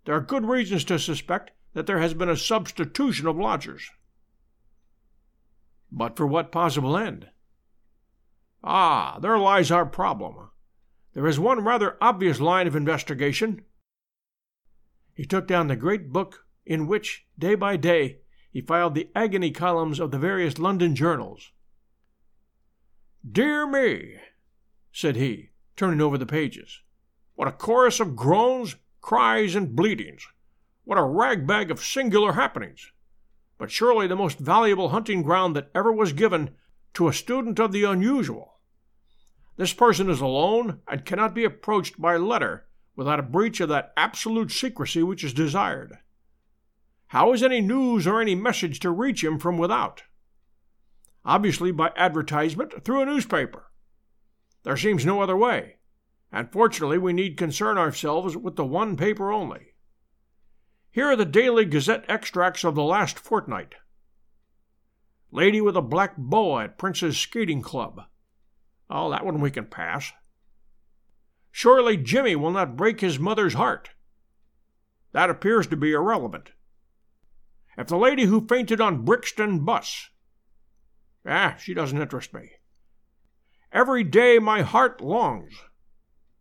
there 0.05 0.15
are 0.15 0.21
good 0.21 0.47
reasons 0.47 0.85
to 0.85 0.99
suspect 0.99 1.51
that 1.75 1.87
there 1.87 2.01
has 2.01 2.15
been 2.15 2.29
a 2.29 2.37
substitution 2.37 3.27
of 3.27 3.37
lodgers. 3.37 3.91
But 5.93 6.17
for 6.17 6.27
what 6.27 6.53
possible 6.53 6.97
end? 6.97 7.29
Ah, 8.63 9.19
there 9.21 9.39
lies 9.39 9.71
our 9.71 9.87
problem. 9.87 10.51
There 11.15 11.27
is 11.27 11.39
one 11.39 11.65
rather 11.65 11.97
obvious 12.01 12.41
line 12.41 12.67
of 12.67 12.77
investigation. 12.77 13.63
He 15.15 15.25
took 15.25 15.47
down 15.47 15.69
the 15.69 15.77
great 15.77 16.13
book 16.13 16.47
in 16.71 16.87
which, 16.87 17.27
day 17.37 17.57
by 17.57 17.77
day, 17.77 18.19
he 18.53 18.61
filed 18.61 18.95
the 18.95 19.09
agony 19.13 19.51
columns 19.51 19.99
of 19.99 20.13
the 20.13 20.19
various 20.19 20.57
London 20.57 20.95
journals. 20.95 21.51
Dear 23.29 23.67
me, 23.67 24.19
said 24.93 25.17
he, 25.17 25.51
turning 25.75 26.01
over 26.01 26.17
the 26.17 26.25
pages. 26.25 26.83
What 27.35 27.49
a 27.49 27.53
chorus 27.53 27.99
of 27.99 28.15
groans, 28.15 28.77
cries, 29.01 29.57
and 29.57 29.75
bleatings! 29.75 30.29
What 30.85 30.97
a 30.97 31.03
ragbag 31.03 31.73
of 31.73 31.81
singular 31.81 32.35
happenings! 32.35 32.93
But 33.59 33.73
surely 33.73 34.07
the 34.07 34.15
most 34.15 34.39
valuable 34.39 34.91
hunting 34.91 35.25
ground 35.25 35.57
that 35.57 35.73
ever 35.75 35.91
was 35.91 36.13
given 36.13 36.51
to 36.95 37.09
a 37.09 37.13
student 37.13 37.59
of 37.59 37.73
the 37.73 37.83
unusual. 37.83 38.61
This 39.57 39.73
person 39.73 40.09
is 40.09 40.21
alone 40.21 40.83
and 40.87 41.05
cannot 41.05 41.35
be 41.35 41.43
approached 41.43 42.01
by 42.01 42.17
letter 42.17 42.69
without 42.95 43.19
a 43.19 43.25
breach 43.25 43.59
of 43.59 43.69
that 43.71 43.93
absolute 43.97 44.53
secrecy 44.53 45.03
which 45.03 45.25
is 45.25 45.35
desired. 45.35 45.99
How 47.11 47.33
is 47.33 47.43
any 47.43 47.61
news 47.61 48.07
or 48.07 48.21
any 48.21 48.37
message 48.37 48.79
to 48.81 48.91
reach 48.93 49.25
him 49.25 49.41
from 49.41 49.59
without? 49.59 50.05
Obviously 51.25 51.73
by 51.73 51.91
advertisement 51.97 52.85
through 52.85 53.03
a 53.03 53.07
newspaper. 53.07 53.73
There 54.63 54.77
seems 54.77 55.05
no 55.05 55.21
other 55.21 55.37
way, 55.37 55.79
and 56.31 56.53
fortunately 56.53 56.99
we 56.99 57.13
need 57.13 57.37
concern 57.37 57.79
ourselves 57.79 58.37
with 58.37 58.55
the 58.55 58.65
one 58.65 58.97
paper 58.97 59.33
only. 59.33 59.75
Here 60.93 61.07
are 61.07 61.17
the 61.17 61.25
Daily 61.25 61.65
Gazette 61.65 62.05
extracts 62.07 62.63
of 62.63 62.77
the 62.77 62.85
last 62.85 63.19
fortnight. 63.19 63.75
Lady 65.33 65.61
with 65.61 65.77
a 65.77 65.83
black 65.83 66.17
boa 66.17 66.63
at 66.63 66.79
Prince's 66.79 67.19
Skating 67.19 67.61
Club. 67.61 68.03
Oh, 68.89 69.11
that 69.11 69.27
one 69.27 69.41
we 69.41 69.51
can 69.51 69.67
pass. 69.67 70.13
Surely 71.51 71.97
Jimmy 71.97 72.37
will 72.37 72.53
not 72.53 72.77
break 72.77 73.01
his 73.01 73.19
mother's 73.19 73.55
heart. 73.55 73.91
That 75.11 75.29
appears 75.29 75.67
to 75.67 75.77
be 75.77 75.91
irrelevant. 75.91 76.53
If 77.79 77.87
the 77.87 77.97
lady 77.97 78.25
who 78.25 78.47
fainted 78.47 78.81
on 78.81 79.05
Brixton 79.05 79.65
bus. 79.65 80.11
Ah, 81.27 81.57
she 81.59 81.75
doesn't 81.75 82.01
interest 82.01 82.35
me. 82.35 82.51
Every 83.73 84.03
day 84.05 84.39
my 84.39 84.63
heart 84.63 85.01
longs. 85.01 85.55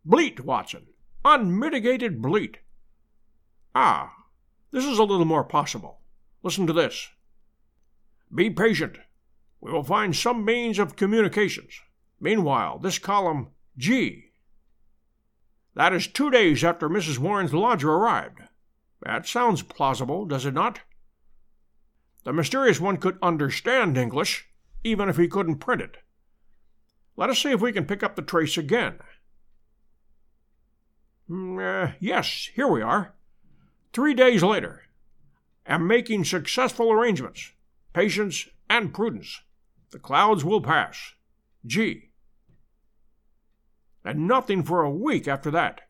Bleat, 0.04 0.40
Watson. 0.40 0.88
Unmitigated 1.24 2.20
bleat. 2.20 2.58
Ah, 3.74 4.12
this 4.70 4.84
is 4.84 4.98
a 4.98 5.04
little 5.04 5.26
more 5.26 5.44
possible. 5.44 6.00
Listen 6.42 6.66
to 6.66 6.72
this. 6.72 7.08
Be 8.34 8.50
patient. 8.50 8.98
We 9.60 9.70
will 9.70 9.82
find 9.82 10.16
some 10.16 10.44
means 10.44 10.78
of 10.78 10.96
communications. 10.96 11.80
Meanwhile, 12.18 12.78
this 12.78 12.98
column 12.98 13.48
G. 13.76 14.30
That 15.74 15.92
is 15.92 16.06
two 16.06 16.30
days 16.30 16.64
after 16.64 16.88
Mrs. 16.88 17.18
Warren's 17.18 17.54
lodger 17.54 17.92
arrived. 17.92 18.40
That 19.02 19.26
sounds 19.26 19.62
plausible, 19.62 20.26
does 20.26 20.46
it 20.46 20.54
not? 20.54 20.80
The 22.24 22.32
mysterious 22.32 22.80
one 22.80 22.98
could 22.98 23.18
understand 23.22 23.96
English, 23.96 24.48
even 24.84 25.08
if 25.08 25.16
he 25.16 25.28
couldn't 25.28 25.56
print 25.56 25.82
it. 25.82 25.98
Let 27.16 27.30
us 27.30 27.42
see 27.42 27.50
if 27.50 27.60
we 27.60 27.72
can 27.72 27.86
pick 27.86 28.02
up 28.02 28.16
the 28.16 28.22
trace 28.22 28.56
again. 28.56 28.98
Uh, 31.30 31.92
yes, 32.00 32.50
here 32.54 32.68
we 32.68 32.82
are. 32.82 33.14
Three 33.92 34.14
days 34.14 34.42
later. 34.42 34.82
Am 35.66 35.86
making 35.86 36.24
successful 36.24 36.90
arrangements. 36.90 37.52
Patience 37.92 38.48
and 38.68 38.92
prudence. 38.92 39.40
The 39.90 39.98
clouds 39.98 40.44
will 40.44 40.60
pass. 40.60 41.14
G 41.66 42.10
and 44.04 44.26
nothing 44.26 44.62
for 44.62 44.82
a 44.82 44.90
week 44.90 45.28
after 45.28 45.50
that. 45.50 45.82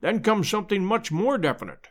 Then 0.00 0.22
comes 0.22 0.48
something 0.48 0.84
much 0.84 1.12
more 1.12 1.38
definite. 1.38 1.88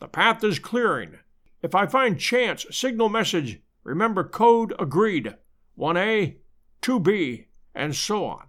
The 0.00 0.08
path 0.08 0.42
is 0.42 0.58
clearing. 0.58 1.18
If 1.62 1.74
I 1.74 1.86
find 1.86 2.18
chance 2.18 2.66
signal 2.70 3.08
message, 3.08 3.60
remember 3.82 4.24
code 4.24 4.72
agreed 4.78 5.34
1A, 5.78 6.36
2B, 6.82 7.46
and 7.74 7.94
so 7.94 8.26
on. 8.26 8.46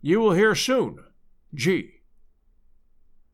You 0.00 0.20
will 0.20 0.32
hear 0.32 0.54
soon. 0.54 0.98
G. 1.54 2.00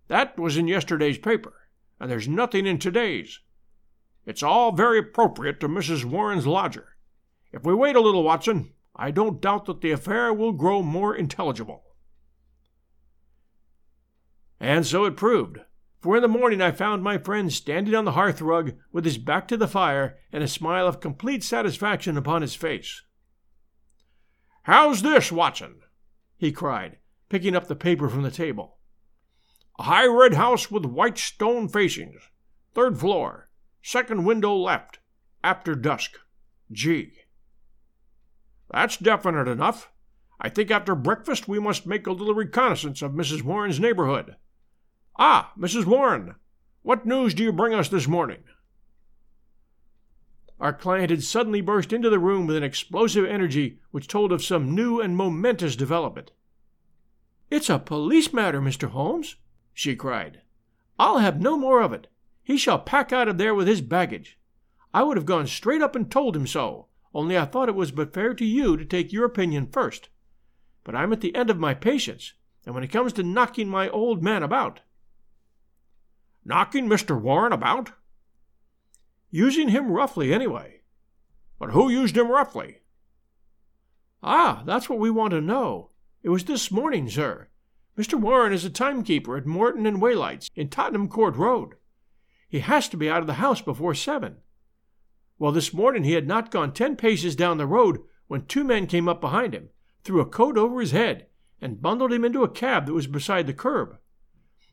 That 0.09 0.39
was 0.39 0.57
in 0.57 0.69
yesterday's 0.69 1.19
paper, 1.19 1.55
and 1.99 2.11
there's 2.11 2.29
nothing 2.29 2.67
in 2.67 2.79
today's. 2.79 3.41
It's 4.27 4.43
all 4.43 4.73
very 4.73 4.99
appropriate 4.99 5.61
to 5.61 5.69
Mrs. 5.69 6.05
Warren's 6.05 6.47
lodger. 6.47 6.97
If 7.53 7.65
we 7.65 7.75
wait 7.75 7.97
a 7.97 8.01
little, 8.01 8.23
Watson, 8.23 8.73
I 8.95 9.11
don't 9.11 9.41
doubt 9.41 9.67
that 9.67 9.81
the 9.81 9.93
affair 9.93 10.33
will 10.33 10.53
grow 10.53 10.83
more 10.83 11.15
intelligible. 11.15 11.85
And 14.61 14.87
so 14.87 15.05
it 15.07 15.17
proved. 15.17 15.61
For 16.01 16.17
in 16.17 16.23
the 16.23 16.29
morning 16.29 16.63
I 16.63 16.73
found 16.73 17.03
my 17.03 17.19
friend 17.19 17.53
standing 17.53 17.95
on 17.95 18.05
the 18.05 18.13
hearth 18.13 18.41
rug 18.41 18.73
with 18.91 19.05
his 19.05 19.19
back 19.19 19.47
to 19.49 19.57
the 19.57 19.69
fire 19.69 20.19
and 20.33 20.43
a 20.43 20.49
smile 20.49 20.87
of 20.87 21.01
complete 21.01 21.45
satisfaction 21.45 22.17
upon 22.17 22.43
his 22.43 22.55
face. 22.55 23.03
How's 24.63 25.03
this, 25.03 25.31
Watson? 25.31 25.81
he 26.37 26.53
cried, 26.53 26.99
picking 27.29 27.55
up 27.55 27.67
the 27.67 27.77
paper 27.77 28.09
from 28.09 28.23
the 28.23 28.31
table. 28.31 28.79
A 29.79 29.85
high 29.85 30.07
red 30.07 30.35
house 30.35 30.71
with 30.71 30.85
white 30.85 31.19
stone 31.19 31.69
facings. 31.69 32.23
Third 32.75 32.99
floor. 32.99 33.49
Second 33.83 34.25
window 34.25 34.55
left. 34.55 34.99
After 35.43 35.75
dusk. 35.75 36.19
G. 36.71 37.13
That's 38.71 38.97
definite 38.97 39.49
enough. 39.49 39.91
I 40.41 40.49
think 40.49 40.71
after 40.71 40.95
breakfast 40.95 41.49
we 41.49 41.59
must 41.59 41.87
make 41.87 42.07
a 42.07 42.13
little 42.13 42.35
reconnaissance 42.35 43.03
of 43.03 43.13
Mrs. 43.13 43.43
Warren's 43.43 43.81
neighborhood. 43.81 44.37
Ah, 45.19 45.53
Mrs. 45.59 45.85
Warren, 45.85 46.37
what 46.83 47.05
news 47.05 47.35
do 47.35 47.43
you 47.43 47.53
bring 47.53 47.75
us 47.75 47.89
this 47.89 48.09
morning? 48.09 48.43
Our 50.61 50.73
client 50.73 51.11
had 51.11 51.23
suddenly 51.23 51.61
burst 51.61 51.93
into 51.93 52.11
the 52.11 52.19
room 52.19 52.47
with 52.47 52.57
an 52.57 52.63
explosive 52.63 53.25
energy 53.25 53.79
which 53.91 54.09
told 54.09 54.31
of 54.31 54.45
some 54.45 54.75
new 54.75 55.01
and 55.01 55.17
momentous 55.17 55.75
development. 55.75 56.33
It's 57.51 57.71
a 57.71 57.79
police 57.79 58.33
matter, 58.33 58.61
Mr. 58.61 58.91
Holmes, 58.91 59.37
she 59.73 59.97
cried. 59.97 60.43
I'll 60.99 61.19
have 61.19 61.41
no 61.41 61.57
more 61.57 61.81
of 61.81 61.93
it. 61.93 62.09
He 62.43 62.59
shall 62.59 62.79
pack 62.79 63.13
out 63.13 63.27
of 63.27 63.39
there 63.39 63.55
with 63.55 63.67
his 63.67 63.81
baggage. 63.81 64.39
I 64.93 65.03
would 65.03 65.17
have 65.17 65.27
gone 65.27 65.47
straight 65.47 65.81
up 65.81 65.97
and 65.97 66.11
told 66.11 66.37
him 66.37 66.47
so, 66.47 66.89
only 67.15 67.39
I 67.39 67.47
thought 67.47 67.69
it 67.69 67.75
was 67.75 67.91
but 67.91 68.13
fair 68.13 68.35
to 68.35 68.45
you 68.45 68.77
to 68.77 68.85
take 68.85 69.13
your 69.13 69.25
opinion 69.25 69.67
first. 69.67 70.11
But 70.85 70.95
I'm 70.95 71.13
at 71.13 71.21
the 71.23 71.35
end 71.35 71.49
of 71.49 71.59
my 71.59 71.75
patience, 71.75 72.35
and 72.67 72.75
when 72.75 72.85
it 72.85 72.93
comes 72.93 73.13
to 73.15 73.23
knocking 73.23 73.69
my 73.69 73.89
old 73.89 74.23
man 74.23 74.43
about. 74.43 74.81
Knocking 76.45 76.89
Mr. 76.89 77.21
Warren 77.21 77.53
about? 77.53 77.93
Using 79.31 79.69
him 79.69 79.91
roughly, 79.93 80.33
anyway. 80.33 80.81
But 81.59 81.71
who 81.71 81.91
used 81.91 82.17
him 82.17 82.31
roughly? 82.31 82.79
Ah, 84.23 84.63
that's 84.67 84.89
what 84.89 84.99
we 84.99 85.11
want 85.11 85.33
to 85.33 85.41
know. 85.41 85.91
It 86.23 86.31
was 86.31 86.45
this 86.45 86.71
morning, 86.71 87.09
sir. 87.09 87.49
Mr. 87.97 88.19
Warren 88.19 88.53
is 88.53 88.65
a 88.65 88.71
timekeeper 88.71 89.37
at 89.37 89.47
Morton 89.47 89.87
and 89.87 90.01
Waylight's 90.01 90.49
in 90.55 90.69
Tottenham 90.69 91.09
Court 91.09 91.37
Road. 91.37 91.75
He 92.49 92.61
has 92.61 92.89
to 92.89 92.97
be 92.97 93.09
out 93.09 93.21
of 93.21 93.27
the 93.27 93.35
house 93.35 93.61
before 93.61 93.95
seven. 93.95 94.39
Well, 95.39 95.53
this 95.53 95.73
morning 95.73 96.05
he 96.05 96.13
had 96.13 96.27
not 96.27 96.51
gone 96.51 96.73
ten 96.73 96.97
paces 96.97 97.37
down 97.37 97.59
the 97.59 97.67
road 97.67 98.01
when 98.27 98.47
two 98.47 98.65
men 98.65 98.87
came 98.87 99.09
up 99.09 99.21
behind 99.21 99.55
him, 99.55 99.71
threw 100.05 100.21
a 100.21 100.27
coat 100.27 100.57
over 100.57 100.81
his 100.81 100.93
head, 100.93 101.27
and 101.61 101.81
bundled 101.83 102.13
him 102.13 102.25
into 102.25 102.43
a 102.43 102.49
cab 102.49 102.87
that 102.87 102.95
was 102.95 103.07
beside 103.07 103.47
the 103.47 103.53
curb. 103.53 103.99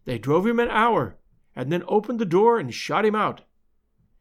They 0.06 0.18
drove 0.18 0.46
him 0.46 0.60
an 0.60 0.70
hour, 0.70 1.18
and 1.58 1.72
then 1.72 1.84
opened 1.88 2.20
the 2.20 2.26
door 2.26 2.60
and 2.60 2.72
shot 2.72 3.04
him 3.04 3.16
out. 3.16 3.42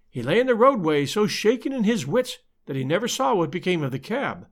He 0.09 0.23
lay 0.23 0.41
in 0.41 0.47
the 0.47 0.55
roadway 0.55 1.05
so 1.05 1.27
shaken 1.27 1.71
in 1.71 1.85
his 1.85 2.07
wits 2.07 2.39
that 2.65 2.77
he 2.77 2.83
never 2.83 3.07
saw 3.07 3.35
what 3.35 3.51
became 3.51 3.83
of 3.83 3.93
the 3.93 3.99
cab. 3.99 4.47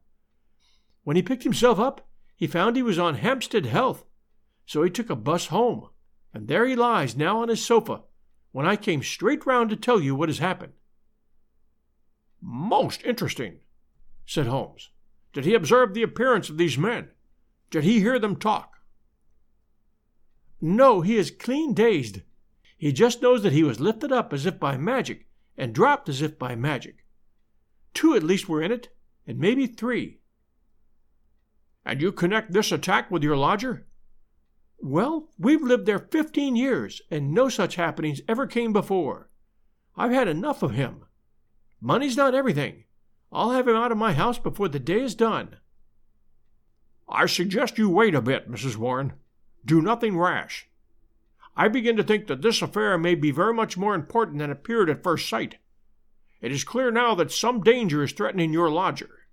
When 1.02 1.16
he 1.16 1.22
picked 1.22 1.44
himself 1.44 1.80
up, 1.80 2.06
he 2.36 2.46
found 2.46 2.76
he 2.76 2.82
was 2.82 2.98
on 2.98 3.14
Hampstead 3.14 3.66
Heath, 3.66 4.04
so 4.66 4.82
he 4.82 4.90
took 4.90 5.08
a 5.08 5.16
bus 5.16 5.46
home, 5.46 5.88
and 6.34 6.46
there 6.46 6.66
he 6.66 6.76
lies 6.76 7.16
now 7.16 7.40
on 7.40 7.48
his 7.48 7.64
sofa, 7.64 8.02
when 8.52 8.66
I 8.66 8.76
came 8.76 9.02
straight 9.02 9.46
round 9.46 9.70
to 9.70 9.76
tell 9.76 9.98
you 9.98 10.14
what 10.14 10.28
has 10.28 10.38
happened. 10.38 10.74
Most 12.42 13.02
interesting, 13.02 13.60
said 14.26 14.46
Holmes. 14.46 14.90
Did 15.32 15.46
he 15.46 15.54
observe 15.54 15.94
the 15.94 16.02
appearance 16.02 16.50
of 16.50 16.58
these 16.58 16.76
men? 16.76 17.08
Did 17.70 17.84
he 17.84 18.00
hear 18.00 18.18
them 18.18 18.36
talk? 18.36 18.74
No, 20.60 21.00
he 21.00 21.16
is 21.16 21.30
clean 21.30 21.72
dazed. 21.72 22.20
He 22.76 22.92
just 22.92 23.22
knows 23.22 23.42
that 23.42 23.52
he 23.52 23.62
was 23.62 23.80
lifted 23.80 24.12
up 24.12 24.32
as 24.32 24.46
if 24.46 24.58
by 24.58 24.76
magic 24.76 25.26
and 25.56 25.74
dropped 25.74 26.08
as 26.08 26.20
if 26.20 26.38
by 26.38 26.54
magic. 26.54 27.04
Two 27.92 28.14
at 28.14 28.22
least 28.22 28.48
were 28.48 28.62
in 28.62 28.72
it, 28.72 28.88
and 29.26 29.38
maybe 29.38 29.66
three. 29.66 30.20
And 31.84 32.00
you 32.00 32.12
connect 32.12 32.52
this 32.52 32.72
attack 32.72 33.10
with 33.10 33.22
your 33.22 33.36
lodger? 33.36 33.86
Well, 34.78 35.28
we've 35.38 35.62
lived 35.62 35.86
there 35.86 35.98
fifteen 35.98 36.56
years, 36.56 37.00
and 37.10 37.32
no 37.32 37.48
such 37.48 37.76
happenings 37.76 38.20
ever 38.28 38.46
came 38.46 38.72
before. 38.72 39.30
I've 39.96 40.10
had 40.10 40.28
enough 40.28 40.62
of 40.62 40.72
him. 40.72 41.04
Money's 41.80 42.16
not 42.16 42.34
everything. 42.34 42.84
I'll 43.32 43.52
have 43.52 43.68
him 43.68 43.76
out 43.76 43.92
of 43.92 43.98
my 43.98 44.12
house 44.12 44.38
before 44.38 44.68
the 44.68 44.78
day 44.80 45.00
is 45.00 45.14
done. 45.14 45.56
I 47.08 47.26
suggest 47.26 47.78
you 47.78 47.88
wait 47.88 48.14
a 48.14 48.20
bit, 48.20 48.50
Mrs. 48.50 48.76
Warren. 48.76 49.12
Do 49.64 49.80
nothing 49.80 50.18
rash. 50.18 50.68
I 51.56 51.68
begin 51.68 51.96
to 51.96 52.02
think 52.02 52.26
that 52.26 52.42
this 52.42 52.62
affair 52.62 52.98
may 52.98 53.14
be 53.14 53.30
very 53.30 53.54
much 53.54 53.76
more 53.76 53.94
important 53.94 54.38
than 54.38 54.50
appeared 54.50 54.90
at 54.90 55.02
first 55.02 55.28
sight. 55.28 55.56
It 56.40 56.52
is 56.52 56.64
clear 56.64 56.90
now 56.90 57.14
that 57.14 57.30
some 57.30 57.62
danger 57.62 58.02
is 58.02 58.12
threatening 58.12 58.52
your 58.52 58.70
lodger. 58.70 59.26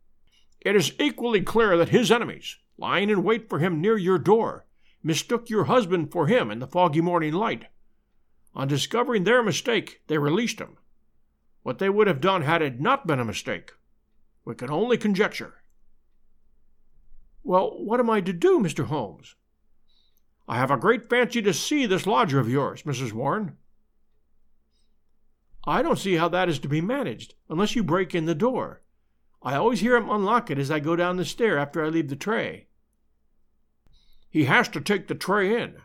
It 0.59 0.75
is 0.75 0.93
equally 0.99 1.41
clear 1.41 1.77
that 1.77 1.89
his 1.89 2.11
enemies, 2.11 2.57
lying 2.77 3.09
in 3.09 3.23
wait 3.23 3.49
for 3.49 3.59
him 3.59 3.81
near 3.81 3.97
your 3.97 4.19
door, 4.19 4.65
mistook 5.03 5.49
your 5.49 5.65
husband 5.65 6.11
for 6.11 6.27
him 6.27 6.51
in 6.51 6.59
the 6.59 6.67
foggy 6.67 7.01
morning 7.01 7.33
light. 7.33 7.65
On 8.53 8.67
discovering 8.67 9.23
their 9.23 9.41
mistake, 9.41 10.01
they 10.07 10.17
released 10.17 10.59
him 10.59 10.77
what 11.63 11.79
they 11.79 11.89
would 11.89 12.07
have 12.07 12.21
done 12.21 12.41
had 12.41 12.61
it 12.61 12.79
not 12.79 13.05
been 13.05 13.19
a 13.19 13.25
mistake. 13.25 13.73
We 14.45 14.55
can 14.55 14.69
only 14.69 14.97
conjecture. 14.97 15.61
Well, 17.43 17.71
what 17.83 17.99
am 17.99 18.09
I 18.09 18.21
to 18.21 18.33
do, 18.33 18.59
Mr. 18.59 18.85
Holmes? 18.85 19.35
I 20.51 20.57
have 20.57 20.69
a 20.69 20.75
great 20.75 21.09
fancy 21.09 21.41
to 21.43 21.53
see 21.53 21.85
this 21.85 22.05
lodger 22.05 22.37
of 22.37 22.49
yours, 22.49 22.83
Mrs. 22.83 23.13
Warren. 23.13 23.55
I 25.65 25.81
don't 25.81 25.97
see 25.97 26.15
how 26.15 26.27
that 26.27 26.49
is 26.49 26.59
to 26.59 26.67
be 26.67 26.81
managed, 26.81 27.35
unless 27.47 27.73
you 27.73 27.85
break 27.85 28.13
in 28.13 28.25
the 28.25 28.35
door. 28.35 28.81
I 29.41 29.55
always 29.55 29.79
hear 29.79 29.95
him 29.95 30.09
unlock 30.09 30.51
it 30.51 30.59
as 30.59 30.69
I 30.69 30.81
go 30.81 30.97
down 30.97 31.15
the 31.15 31.23
stair 31.23 31.57
after 31.57 31.81
I 31.81 31.87
leave 31.87 32.09
the 32.09 32.17
tray. 32.17 32.67
He 34.29 34.43
has 34.43 34.67
to 34.69 34.81
take 34.81 35.07
the 35.07 35.15
tray 35.15 35.55
in. 35.55 35.77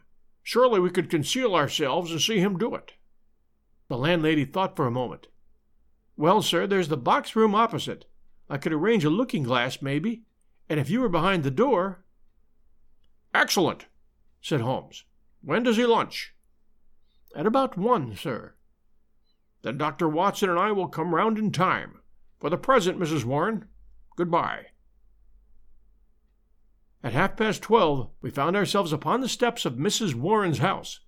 Surely 0.42 0.80
we 0.80 0.90
could 0.90 1.10
conceal 1.10 1.54
ourselves 1.54 2.10
and 2.10 2.20
see 2.20 2.40
him 2.40 2.58
do 2.58 2.74
it. 2.74 2.94
The 3.86 3.96
landlady 3.96 4.44
thought 4.44 4.74
for 4.74 4.88
a 4.88 4.90
moment. 4.90 5.28
Well, 6.16 6.42
sir, 6.42 6.66
there's 6.66 6.88
the 6.88 6.96
box 6.96 7.36
room 7.36 7.54
opposite. 7.54 8.06
I 8.50 8.58
could 8.58 8.72
arrange 8.72 9.04
a 9.04 9.10
looking 9.10 9.44
glass, 9.44 9.80
maybe, 9.80 10.24
and 10.68 10.80
if 10.80 10.90
you 10.90 11.02
were 11.02 11.08
behind 11.08 11.44
the 11.44 11.52
door. 11.52 12.04
Excellent, 13.32 13.86
said 14.46 14.60
Holmes. 14.60 15.04
When 15.42 15.64
does 15.64 15.76
he 15.76 15.84
lunch? 15.84 16.32
At 17.34 17.46
about 17.46 17.76
one, 17.76 18.14
sir. 18.14 18.54
Then 19.62 19.76
Dr. 19.76 20.08
Watson 20.08 20.48
and 20.48 20.56
I 20.56 20.70
will 20.70 20.86
come 20.86 21.16
round 21.16 21.36
in 21.36 21.50
time. 21.50 21.98
For 22.38 22.48
the 22.48 22.56
present, 22.56 22.96
Mrs. 22.96 23.24
Warren, 23.24 23.64
good-bye. 24.14 24.66
At 27.02 27.12
half 27.12 27.36
past 27.36 27.60
twelve, 27.60 28.10
we 28.20 28.30
found 28.30 28.54
ourselves 28.54 28.92
upon 28.92 29.20
the 29.20 29.28
steps 29.28 29.64
of 29.64 29.74
Mrs. 29.74 30.14
Warren's 30.14 30.58
house, 30.58 31.00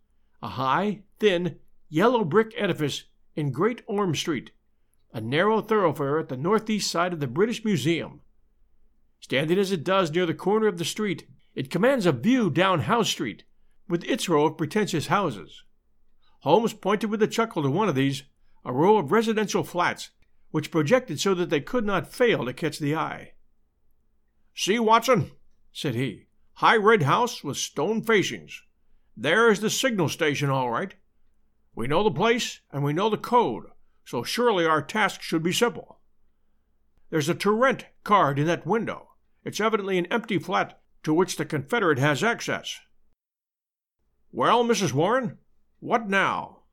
a 0.42 0.48
high, 0.48 1.02
thin, 1.20 1.60
yellow 1.88 2.24
brick 2.24 2.52
edifice 2.56 3.04
in 3.36 3.52
Great 3.52 3.82
Orme 3.86 4.16
Street, 4.16 4.50
a 5.12 5.20
narrow 5.20 5.60
thoroughfare 5.60 6.18
at 6.18 6.28
the 6.28 6.36
northeast 6.36 6.90
side 6.90 7.12
of 7.12 7.20
the 7.20 7.28
British 7.28 7.64
Museum. 7.64 8.20
Standing 9.20 9.60
as 9.60 9.70
it 9.70 9.84
does 9.84 10.10
near 10.10 10.26
the 10.26 10.34
corner 10.34 10.66
of 10.66 10.78
the 10.78 10.84
street, 10.84 11.28
it 11.54 11.70
commands 11.70 12.06
a 12.06 12.12
view 12.12 12.50
down 12.50 12.80
Howe 12.80 13.02
Street, 13.02 13.44
with 13.88 14.04
its 14.04 14.28
row 14.28 14.46
of 14.46 14.56
pretentious 14.56 15.06
houses. 15.06 15.64
Holmes 16.40 16.72
pointed 16.72 17.10
with 17.10 17.22
a 17.22 17.26
chuckle 17.26 17.62
to 17.62 17.70
one 17.70 17.88
of 17.88 17.94
these, 17.94 18.24
a 18.64 18.72
row 18.72 18.98
of 18.98 19.12
residential 19.12 19.64
flats, 19.64 20.10
which 20.50 20.70
projected 20.70 21.20
so 21.20 21.34
that 21.34 21.50
they 21.50 21.60
could 21.60 21.84
not 21.84 22.12
fail 22.12 22.44
to 22.44 22.52
catch 22.52 22.78
the 22.78 22.94
eye. 22.94 23.32
See, 24.54 24.78
Watson, 24.78 25.32
said 25.72 25.94
he, 25.94 26.26
high 26.54 26.76
red 26.76 27.02
house 27.02 27.42
with 27.42 27.56
stone 27.56 28.02
facings. 28.02 28.62
There 29.16 29.50
is 29.50 29.60
the 29.60 29.70
signal 29.70 30.08
station, 30.08 30.50
all 30.50 30.70
right. 30.70 30.94
We 31.74 31.86
know 31.86 32.02
the 32.02 32.10
place 32.10 32.60
and 32.72 32.82
we 32.82 32.92
know 32.92 33.08
the 33.10 33.16
code 33.16 33.66
so 34.08 34.22
surely 34.22 34.64
our 34.64 34.80
task 34.80 35.20
should 35.20 35.42
be 35.42 35.52
simple. 35.52 35.98
There's 37.10 37.28
a 37.28 37.34
to 37.34 37.50
rent 37.50 37.84
card 38.04 38.38
in 38.38 38.46
that 38.46 38.66
window. 38.66 39.10
It's 39.44 39.60
evidently 39.60 39.98
an 39.98 40.06
empty 40.06 40.38
flat 40.38 40.80
to 41.08 41.14
which 41.14 41.36
the 41.36 41.44
Confederate 41.46 41.98
has 41.98 42.22
access. 42.22 42.80
Well, 44.30 44.62
Mrs. 44.62 44.92
Warren, 44.92 45.38
what 45.80 46.06
now? 46.06 46.64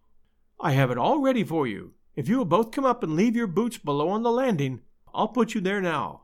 I 0.59 0.73
have 0.73 0.91
it 0.91 0.97
all 0.97 1.21
ready 1.21 1.45
for 1.45 1.65
you. 1.65 1.93
If 2.17 2.27
you 2.27 2.39
will 2.39 2.43
both 2.43 2.71
come 2.71 2.83
up 2.83 3.01
and 3.01 3.15
leave 3.15 3.33
your 3.33 3.47
boots 3.47 3.77
below 3.77 4.09
on 4.09 4.23
the 4.23 4.31
landing, 4.33 4.81
I'll 5.13 5.29
put 5.29 5.55
you 5.55 5.61
there 5.61 5.79
now. 5.81 6.23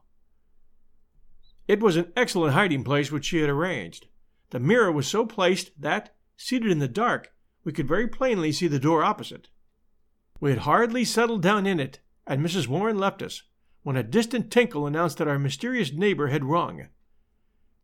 It 1.69 1.79
was 1.79 1.95
an 1.95 2.11
excellent 2.17 2.53
hiding 2.53 2.83
place 2.83 3.13
which 3.13 3.23
she 3.23 3.39
had 3.39 3.49
arranged. 3.49 4.07
The 4.49 4.59
mirror 4.59 4.91
was 4.91 5.07
so 5.07 5.25
placed 5.25 5.71
that, 5.81 6.13
seated 6.35 6.69
in 6.69 6.79
the 6.79 6.89
dark, 6.89 7.31
we 7.63 7.71
could 7.71 7.87
very 7.87 8.09
plainly 8.09 8.51
see 8.51 8.67
the 8.67 8.77
door 8.77 9.05
opposite. 9.05 9.47
We 10.41 10.49
had 10.49 10.59
hardly 10.59 11.05
settled 11.05 11.43
down 11.43 11.65
in 11.65 11.79
it, 11.79 11.99
and 12.27 12.45
Mrs. 12.45 12.67
Warren 12.67 12.99
left 12.99 13.21
us, 13.21 13.43
when 13.83 13.95
a 13.95 14.03
distant 14.03 14.51
tinkle 14.51 14.85
announced 14.85 15.17
that 15.19 15.29
our 15.29 15.39
mysterious 15.39 15.93
neighbor 15.93 16.27
had 16.27 16.43
rung. 16.43 16.89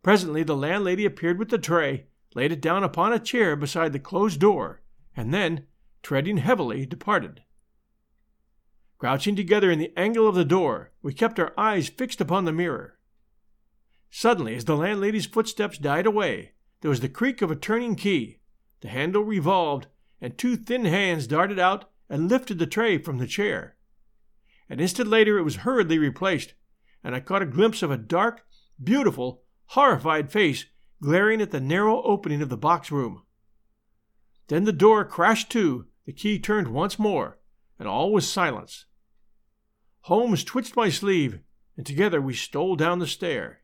Presently 0.04 0.44
the 0.44 0.56
landlady 0.56 1.06
appeared 1.06 1.40
with 1.40 1.50
the 1.50 1.58
tray, 1.58 2.08
laid 2.36 2.52
it 2.52 2.62
down 2.62 2.84
upon 2.84 3.14
a 3.14 3.20
chair 3.20 3.56
beside 3.56 3.94
the 3.94 4.00
closed 4.00 4.40
door, 4.40 4.82
and 5.16 5.34
then, 5.34 5.68
treading 6.04 6.38
heavily, 6.38 6.86
departed. 6.86 7.44
Crouching 8.98 9.36
together 9.36 9.70
in 9.70 9.80
the 9.80 9.94
angle 9.98 10.28
of 10.28 10.36
the 10.36 10.46
door, 10.46 10.92
we 11.02 11.14
kept 11.14 11.40
our 11.40 11.54
eyes 11.58 11.88
fixed 11.90 12.22
upon 12.22 12.46
the 12.46 12.52
mirror. 12.52 12.98
Suddenly, 14.10 14.56
as 14.56 14.66
the 14.66 14.78
landlady's 14.78 15.26
footsteps 15.26 15.78
died 15.78 16.06
away, 16.06 16.54
there 16.82 16.90
was 16.90 17.02
the 17.02 17.10
creak 17.10 17.42
of 17.42 17.52
a 17.52 17.56
turning 17.56 17.96
key, 17.96 18.40
the 18.82 18.88
handle 18.88 19.24
revolved, 19.24 19.88
and 20.22 20.38
two 20.38 20.56
thin 20.56 20.86
hands 20.86 21.28
darted 21.28 21.60
out 21.60 21.92
and 22.10 22.30
lifted 22.30 22.58
the 22.58 22.66
tray 22.66 22.98
from 22.98 23.18
the 23.18 23.28
chair. 23.28 23.76
An 24.70 24.80
instant 24.80 25.10
later 25.10 25.38
it 25.38 25.44
was 25.44 25.58
hurriedly 25.58 25.98
replaced, 25.98 26.54
and 27.04 27.16
I 27.16 27.20
caught 27.20 27.42
a 27.42 27.48
glimpse 27.48 27.84
of 27.84 27.92
a 27.92 27.98
dark, 27.98 28.46
beautiful, 28.84 29.44
horrified 29.68 30.32
face 30.32 30.66
glaring 31.02 31.42
at 31.42 31.52
the 31.52 31.60
narrow 31.60 32.02
opening 32.04 32.42
of 32.42 32.50
the 32.50 32.58
box 32.58 32.92
room. 32.92 33.24
Then 34.48 34.64
the 34.64 34.74
door 34.74 35.06
crashed 35.06 35.52
to, 35.52 35.86
the 36.06 36.14
key 36.14 36.40
turned 36.40 36.70
once 36.70 36.98
more, 36.98 37.38
and 37.78 37.88
all 37.88 38.12
was 38.12 38.30
silence. 38.30 38.86
Holmes 40.02 40.44
twitched 40.44 40.76
my 40.76 40.90
sleeve, 40.90 41.40
and 41.76 41.86
together 41.86 42.22
we 42.22 42.34
stole 42.34 42.76
down 42.76 43.00
the 43.00 43.08
stair. 43.08 43.62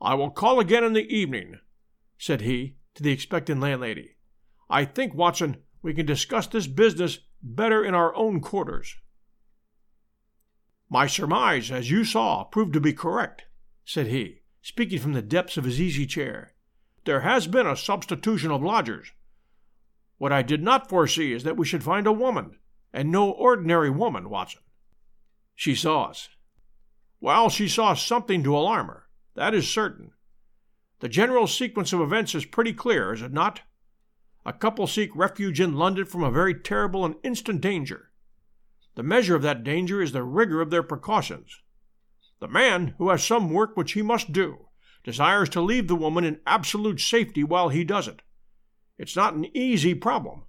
I 0.00 0.14
will 0.14 0.30
call 0.30 0.58
again 0.58 0.82
in 0.82 0.94
the 0.94 1.14
evening, 1.14 1.60
said 2.16 2.40
he 2.40 2.76
to 2.94 3.02
the 3.02 3.12
expectant 3.12 3.60
landlady. 3.60 4.16
I 4.70 4.86
think, 4.86 5.14
Watson, 5.14 5.58
we 5.82 5.92
can 5.92 6.06
discuss 6.06 6.46
this 6.46 6.66
business 6.66 7.18
better 7.42 7.84
in 7.84 7.94
our 7.94 8.14
own 8.14 8.40
quarters. 8.40 8.96
My 10.88 11.06
surmise, 11.06 11.70
as 11.70 11.90
you 11.90 12.04
saw, 12.04 12.44
proved 12.44 12.72
to 12.72 12.80
be 12.80 12.92
correct, 12.92 13.44
said 13.90 14.06
he, 14.06 14.40
speaking 14.62 15.00
from 15.00 15.14
the 15.14 15.20
depths 15.20 15.56
of 15.56 15.64
his 15.64 15.80
easy 15.80 16.06
chair. 16.06 16.54
There 17.06 17.22
has 17.22 17.48
been 17.48 17.66
a 17.66 17.76
substitution 17.76 18.52
of 18.52 18.62
lodgers. 18.62 19.10
What 20.16 20.32
I 20.32 20.42
did 20.42 20.62
not 20.62 20.88
foresee 20.88 21.32
is 21.32 21.42
that 21.42 21.56
we 21.56 21.66
should 21.66 21.82
find 21.82 22.06
a 22.06 22.12
woman, 22.12 22.56
and 22.92 23.10
no 23.10 23.32
ordinary 23.32 23.90
woman, 23.90 24.30
Watson. 24.30 24.60
She 25.56 25.74
saw 25.74 26.04
us. 26.04 26.28
Well, 27.20 27.48
she 27.50 27.66
saw 27.66 27.94
something 27.94 28.44
to 28.44 28.56
alarm 28.56 28.86
her, 28.86 29.08
that 29.34 29.54
is 29.54 29.68
certain. 29.68 30.12
The 31.00 31.08
general 31.08 31.48
sequence 31.48 31.92
of 31.92 32.00
events 32.00 32.32
is 32.36 32.44
pretty 32.44 32.72
clear, 32.72 33.12
is 33.12 33.22
it 33.22 33.32
not? 33.32 33.62
A 34.46 34.52
couple 34.52 34.86
seek 34.86 35.10
refuge 35.16 35.60
in 35.60 35.74
London 35.74 36.04
from 36.04 36.22
a 36.22 36.30
very 36.30 36.54
terrible 36.54 37.04
and 37.04 37.16
instant 37.24 37.60
danger. 37.60 38.12
The 38.94 39.02
measure 39.02 39.34
of 39.34 39.42
that 39.42 39.64
danger 39.64 40.00
is 40.00 40.12
the 40.12 40.22
rigor 40.22 40.60
of 40.60 40.70
their 40.70 40.84
precautions. 40.84 41.60
The 42.40 42.48
man, 42.48 42.94
who 42.98 43.10
has 43.10 43.22
some 43.22 43.50
work 43.50 43.76
which 43.76 43.92
he 43.92 44.02
must 44.02 44.32
do, 44.32 44.68
desires 45.04 45.48
to 45.50 45.60
leave 45.60 45.88
the 45.88 45.94
woman 45.94 46.24
in 46.24 46.40
absolute 46.46 47.00
safety 47.00 47.44
while 47.44 47.68
he 47.68 47.84
does 47.84 48.08
it. 48.08 48.22
It's 48.98 49.16
not 49.16 49.34
an 49.34 49.54
easy 49.56 49.94
problem, 49.94 50.44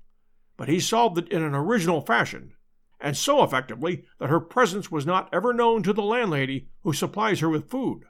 but 0.57 0.69
he 0.69 0.79
solved 0.79 1.17
it 1.17 1.27
in 1.29 1.43
an 1.43 1.53
original 1.53 2.01
fashion, 2.01 2.53
and 2.99 3.15
so 3.17 3.43
effectively 3.43 4.05
that 4.19 4.29
her 4.29 4.39
presence 4.39 4.89
was 4.89 5.05
not 5.05 5.29
ever 5.33 5.53
known 5.53 5.83
to 5.83 5.93
the 5.93 6.01
landlady 6.01 6.69
who 6.83 6.93
supplies 6.93 7.41
her 7.41 7.49
with 7.49 7.69
food. 7.69 8.03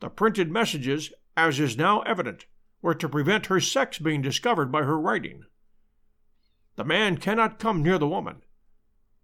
The 0.00 0.08
printed 0.08 0.50
messages, 0.50 1.12
as 1.36 1.58
is 1.58 1.76
now 1.76 2.02
evident, 2.02 2.46
were 2.82 2.94
to 2.94 3.08
prevent 3.08 3.46
her 3.46 3.60
sex 3.60 3.98
being 3.98 4.22
discovered 4.22 4.70
by 4.70 4.82
her 4.82 4.98
writing. 4.98 5.44
The 6.76 6.84
man 6.84 7.16
cannot 7.16 7.58
come 7.58 7.82
near 7.82 7.98
the 7.98 8.08
woman, 8.08 8.42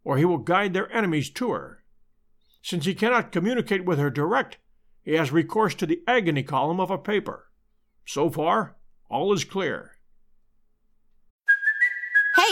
or 0.03 0.17
he 0.17 0.25
will 0.25 0.39
guide 0.39 0.73
their 0.73 0.91
enemies 0.93 1.31
to 1.31 1.51
her. 1.51 1.80
Since 2.63 2.85
he 2.85 2.95
cannot 2.95 3.33
communicate 3.33 3.85
with 3.85 3.99
her 3.99 4.11
direct, 4.11 4.59
he 5.03 5.13
has 5.15 5.33
recourse 5.33 5.75
to 5.77 5.87
the 5.87 6.03
agony 6.07 6.43
column 6.43 6.81
of 6.81 6.91
a 6.91 6.99
paper. 6.99 7.51
So 8.05 8.29
far, 8.31 8.77
all 9.09 9.33
is 9.33 9.45
clear. 9.45 9.97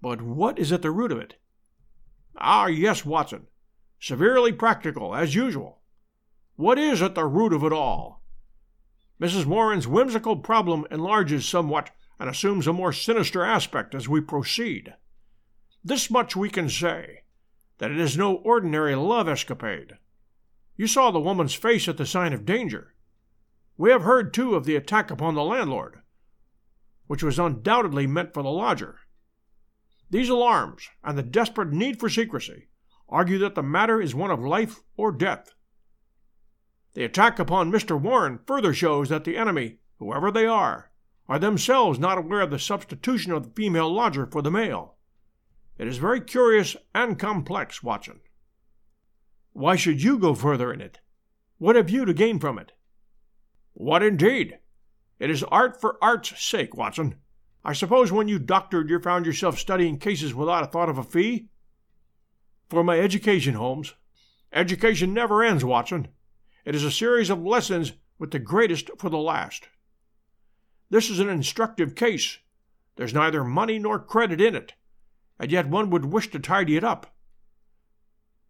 But 0.00 0.22
what 0.22 0.58
is 0.58 0.72
at 0.72 0.82
the 0.82 0.90
root 0.90 1.12
of 1.12 1.18
it? 1.18 1.34
Ah, 2.36 2.66
yes, 2.66 3.04
Watson. 3.04 3.48
Severely 4.00 4.52
practical, 4.52 5.14
as 5.14 5.34
usual. 5.34 5.80
What 6.56 6.78
is 6.78 7.02
at 7.02 7.14
the 7.14 7.24
root 7.24 7.52
of 7.52 7.64
it 7.64 7.72
all? 7.72 8.22
Mrs. 9.20 9.46
Warren's 9.46 9.88
whimsical 9.88 10.36
problem 10.36 10.86
enlarges 10.90 11.46
somewhat 11.46 11.90
and 12.20 12.30
assumes 12.30 12.66
a 12.66 12.72
more 12.72 12.92
sinister 12.92 13.44
aspect 13.44 13.94
as 13.94 14.08
we 14.08 14.20
proceed. 14.20 14.94
This 15.84 16.10
much 16.10 16.36
we 16.36 16.48
can 16.48 16.68
say 16.68 17.22
that 17.78 17.90
it 17.90 17.98
is 17.98 18.16
no 18.16 18.36
ordinary 18.36 18.94
love 18.94 19.28
escapade. 19.28 19.98
You 20.76 20.86
saw 20.86 21.10
the 21.10 21.20
woman's 21.20 21.54
face 21.54 21.88
at 21.88 21.96
the 21.96 22.06
sign 22.06 22.32
of 22.32 22.44
danger. 22.44 22.94
We 23.76 23.90
have 23.90 24.02
heard, 24.02 24.32
too, 24.32 24.54
of 24.54 24.64
the 24.64 24.76
attack 24.76 25.10
upon 25.10 25.34
the 25.34 25.44
landlord, 25.44 26.00
which 27.06 27.22
was 27.22 27.38
undoubtedly 27.38 28.06
meant 28.06 28.34
for 28.34 28.42
the 28.42 28.50
lodger. 28.50 29.00
These 30.10 30.28
alarms, 30.28 30.88
and 31.04 31.18
the 31.18 31.22
desperate 31.22 31.72
need 31.72 32.00
for 32.00 32.08
secrecy, 32.08 32.68
argue 33.08 33.38
that 33.38 33.54
the 33.54 33.62
matter 33.62 34.00
is 34.00 34.14
one 34.14 34.30
of 34.30 34.40
life 34.40 34.80
or 34.96 35.12
death. 35.12 35.54
The 36.94 37.04
attack 37.04 37.38
upon 37.38 37.70
Mr. 37.70 38.00
Warren 38.00 38.40
further 38.46 38.72
shows 38.72 39.08
that 39.08 39.24
the 39.24 39.36
enemy, 39.36 39.78
whoever 39.98 40.30
they 40.30 40.46
are, 40.46 40.90
are 41.28 41.38
themselves 41.38 41.98
not 41.98 42.18
aware 42.18 42.40
of 42.40 42.50
the 42.50 42.58
substitution 42.58 43.32
of 43.32 43.42
the 43.44 43.50
female 43.50 43.92
lodger 43.92 44.26
for 44.26 44.40
the 44.40 44.50
male. 44.50 44.96
It 45.76 45.86
is 45.86 45.98
very 45.98 46.20
curious 46.20 46.76
and 46.94 47.18
complex, 47.18 47.82
Watson. 47.82 48.20
Why 49.52 49.76
should 49.76 50.02
you 50.02 50.18
go 50.18 50.34
further 50.34 50.72
in 50.72 50.80
it? 50.80 51.00
What 51.58 51.76
have 51.76 51.90
you 51.90 52.04
to 52.04 52.14
gain 52.14 52.38
from 52.38 52.58
it? 52.58 52.72
What 53.74 54.02
indeed? 54.02 54.58
It 55.18 55.30
is 55.30 55.42
art 55.44 55.80
for 55.80 56.02
art's 56.02 56.40
sake, 56.42 56.76
Watson. 56.76 57.16
I 57.68 57.74
suppose 57.74 58.10
when 58.10 58.28
you 58.28 58.38
doctored 58.38 58.88
you 58.88 58.98
found 58.98 59.26
yourself 59.26 59.58
studying 59.58 59.98
cases 59.98 60.32
without 60.34 60.62
a 60.64 60.66
thought 60.68 60.88
of 60.88 60.96
a 60.96 61.02
fee? 61.02 61.50
For 62.70 62.82
my 62.82 62.98
education, 62.98 63.52
Holmes. 63.52 63.92
Education 64.50 65.12
never 65.12 65.44
ends, 65.44 65.66
Watson. 65.66 66.08
It 66.64 66.74
is 66.74 66.82
a 66.82 66.90
series 66.90 67.28
of 67.28 67.44
lessons 67.44 67.92
with 68.18 68.30
the 68.30 68.38
greatest 68.38 68.88
for 68.96 69.10
the 69.10 69.18
last. 69.18 69.68
This 70.88 71.10
is 71.10 71.20
an 71.20 71.28
instructive 71.28 71.94
case. 71.94 72.38
There's 72.96 73.12
neither 73.12 73.44
money 73.44 73.78
nor 73.78 73.98
credit 73.98 74.40
in 74.40 74.54
it, 74.54 74.72
and 75.38 75.52
yet 75.52 75.68
one 75.68 75.90
would 75.90 76.06
wish 76.06 76.30
to 76.30 76.38
tidy 76.38 76.74
it 76.78 76.84
up. 76.84 77.14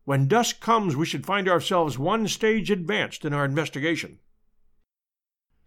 When 0.05 0.29
dusk 0.29 0.61
comes, 0.61 0.95
we 0.95 1.07
should 1.07 1.27
find 1.27 1.49
ourselves 1.49 1.99
one 1.99 2.29
stage 2.29 2.71
advanced 2.71 3.25
in 3.25 3.33
our 3.33 3.45
investigation. 3.45 4.21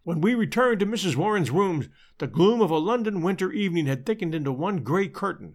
When 0.04 0.20
we 0.20 0.34
returned 0.34 0.80
to 0.80 0.86
Mrs. 0.86 1.14
Warren's 1.14 1.52
rooms, 1.52 1.88
the 2.18 2.26
gloom 2.26 2.60
of 2.60 2.70
a 2.70 2.78
London 2.78 3.22
winter 3.22 3.52
evening 3.52 3.86
had 3.86 4.04
thickened 4.04 4.34
into 4.34 4.50
one 4.50 4.82
gray 4.82 5.06
curtain, 5.06 5.54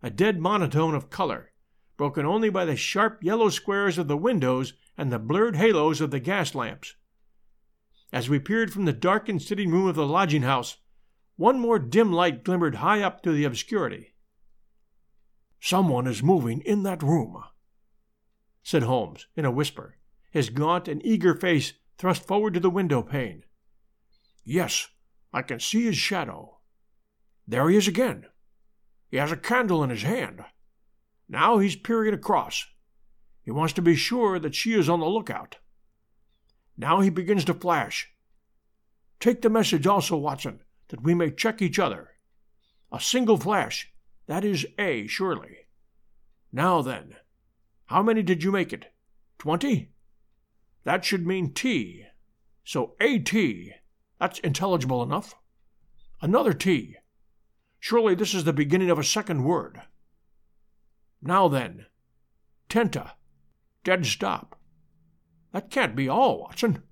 a 0.00 0.10
dead 0.10 0.38
monotone 0.38 0.94
of 0.94 1.10
color, 1.10 1.50
broken 1.96 2.24
only 2.24 2.50
by 2.50 2.64
the 2.64 2.76
sharp 2.76 3.22
yellow 3.22 3.48
squares 3.48 3.98
of 3.98 4.06
the 4.06 4.16
windows 4.16 4.74
and 4.96 5.10
the 5.10 5.18
blurred 5.18 5.56
halos 5.56 6.00
of 6.00 6.12
the 6.12 6.20
gas 6.20 6.54
lamps. 6.54 6.94
As 8.12 8.28
we 8.28 8.38
peered 8.38 8.72
from 8.72 8.84
the 8.84 8.92
darkened 8.92 9.42
sitting 9.42 9.70
room 9.70 9.88
of 9.88 9.96
the 9.96 10.06
lodging 10.06 10.42
house, 10.42 10.76
one 11.36 11.58
more 11.58 11.80
dim 11.80 12.12
light 12.12 12.44
glimmered 12.44 12.76
high 12.76 13.02
up 13.02 13.22
through 13.22 13.34
the 13.34 13.44
obscurity. 13.44 14.14
Someone 15.60 16.06
is 16.06 16.22
moving 16.22 16.60
in 16.60 16.84
that 16.84 17.02
room, 17.02 17.42
said 18.62 18.84
Holmes 18.84 19.26
in 19.34 19.44
a 19.44 19.50
whisper, 19.50 19.96
his 20.30 20.48
gaunt 20.48 20.86
and 20.86 21.04
eager 21.04 21.34
face 21.34 21.72
thrust 21.98 22.24
forward 22.24 22.54
to 22.54 22.60
the 22.60 22.70
window 22.70 23.02
pane. 23.02 23.42
Yes, 24.44 24.88
I 25.32 25.42
can 25.42 25.60
see 25.60 25.84
his 25.84 25.96
shadow. 25.96 26.58
There 27.46 27.68
he 27.68 27.76
is 27.76 27.88
again. 27.88 28.26
He 29.10 29.16
has 29.16 29.32
a 29.32 29.36
candle 29.36 29.82
in 29.82 29.90
his 29.90 30.02
hand. 30.02 30.44
Now 31.28 31.58
he's 31.58 31.76
peering 31.76 32.14
across. 32.14 32.66
He 33.42 33.50
wants 33.50 33.72
to 33.74 33.82
be 33.82 33.96
sure 33.96 34.38
that 34.38 34.54
she 34.54 34.74
is 34.74 34.88
on 34.88 35.00
the 35.00 35.06
lookout. 35.06 35.56
Now 36.76 37.00
he 37.00 37.10
begins 37.10 37.44
to 37.46 37.54
flash. 37.54 38.12
Take 39.18 39.42
the 39.42 39.50
message 39.50 39.86
also, 39.86 40.16
Watson, 40.16 40.60
that 40.88 41.02
we 41.02 41.14
may 41.14 41.30
check 41.30 41.60
each 41.60 41.78
other. 41.78 42.10
A 42.92 43.00
single 43.00 43.36
flash. 43.36 43.92
That 44.26 44.44
is 44.44 44.66
A, 44.78 45.06
surely. 45.06 45.56
Now 46.52 46.82
then, 46.82 47.16
how 47.86 48.02
many 48.02 48.22
did 48.22 48.42
you 48.42 48.52
make 48.52 48.72
it? 48.72 48.92
Twenty? 49.38 49.92
That 50.84 51.04
should 51.04 51.26
mean 51.26 51.52
T. 51.52 52.06
So 52.64 52.94
AT 53.00 53.34
that's 54.20 54.38
intelligible 54.40 55.02
enough. 55.02 55.34
Another 56.20 56.52
T. 56.52 56.96
Surely 57.78 58.14
this 58.14 58.34
is 58.34 58.44
the 58.44 58.52
beginning 58.52 58.90
of 58.90 58.98
a 58.98 59.04
second 59.04 59.42
word. 59.42 59.80
Now 61.22 61.48
then, 61.48 61.86
tenta, 62.68 63.12
dead 63.82 64.04
stop. 64.04 64.58
That 65.52 65.70
can't 65.70 65.96
be 65.96 66.08
all, 66.08 66.40
Watson. 66.40 66.82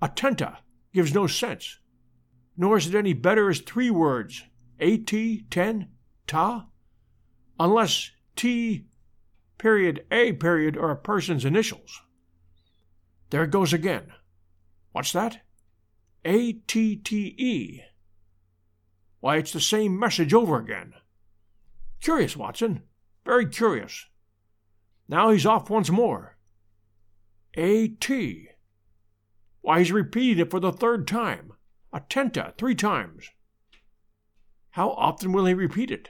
Attenta 0.00 0.58
gives 0.92 1.12
no 1.12 1.26
sense, 1.26 1.80
nor 2.56 2.76
is 2.76 2.86
it 2.86 2.94
any 2.94 3.12
better 3.12 3.50
as 3.50 3.60
three 3.60 3.90
words, 3.90 4.44
at, 4.80 5.06
ten, 5.50 5.88
ta, 6.26 6.66
unless 7.58 8.12
t, 8.36 8.86
period, 9.58 10.06
a 10.10 10.32
period 10.34 10.76
are 10.76 10.90
a 10.90 10.96
person's 10.96 11.44
initials. 11.44 12.00
There 13.30 13.42
it 13.42 13.50
goes 13.50 13.72
again. 13.72 14.12
What's 14.92 15.12
that? 15.12 15.40
A 16.26 16.54
T 16.54 16.96
T 16.96 17.36
E. 17.38 17.82
Why, 19.20 19.36
it's 19.36 19.52
the 19.52 19.60
same 19.60 19.96
message 19.96 20.34
over 20.34 20.58
again. 20.58 20.94
Curious, 22.00 22.36
Watson. 22.36 22.82
Very 23.24 23.46
curious. 23.46 24.06
Now 25.08 25.30
he's 25.30 25.46
off 25.46 25.70
once 25.70 25.88
more. 25.88 26.36
A 27.54 27.86
T. 27.86 28.48
Why, 29.60 29.78
he's 29.78 29.92
repeated 29.92 30.40
it 30.40 30.50
for 30.50 30.58
the 30.58 30.72
third 30.72 31.06
time. 31.06 31.52
Attenta, 31.94 32.58
three 32.58 32.74
times. 32.74 33.30
How 34.70 34.90
often 34.90 35.30
will 35.30 35.46
he 35.46 35.54
repeat 35.54 35.92
it? 35.92 36.08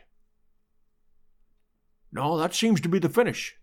No, 2.11 2.39
that 2.39 2.55
seems 2.55 2.81
to 2.81 2.89
be 2.89 2.99
the 2.99 3.11
finish. 3.11 3.57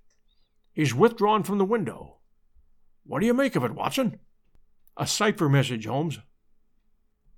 He's 0.72 0.94
withdrawn 0.94 1.42
from 1.42 1.58
the 1.58 1.66
window. 1.66 2.18
What 3.06 3.22
do 3.22 3.26
you 3.26 3.34
make 3.34 3.56
of 3.56 3.64
it, 3.64 3.74
Watson? 3.74 4.20
A 4.96 5.08
cipher 5.08 5.50
message, 5.50 5.88
Holmes. 5.88 6.20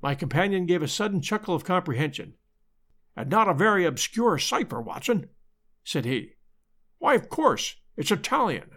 My 0.06 0.14
companion 0.14 0.68
gave 0.68 0.84
a 0.84 0.88
sudden 0.88 1.20
chuckle 1.20 1.56
of 1.56 1.64
comprehension. 1.64 2.36
And 3.18 3.28
not 3.28 3.50
a 3.50 3.56
very 3.56 3.86
obscure 3.86 4.38
cipher, 4.38 4.80
Watson, 4.80 5.30
said 5.84 6.06
he. 6.06 6.34
Why, 7.00 7.16
of 7.16 7.28
course, 7.28 7.78
it's 7.98 8.12
Italian. 8.12 8.70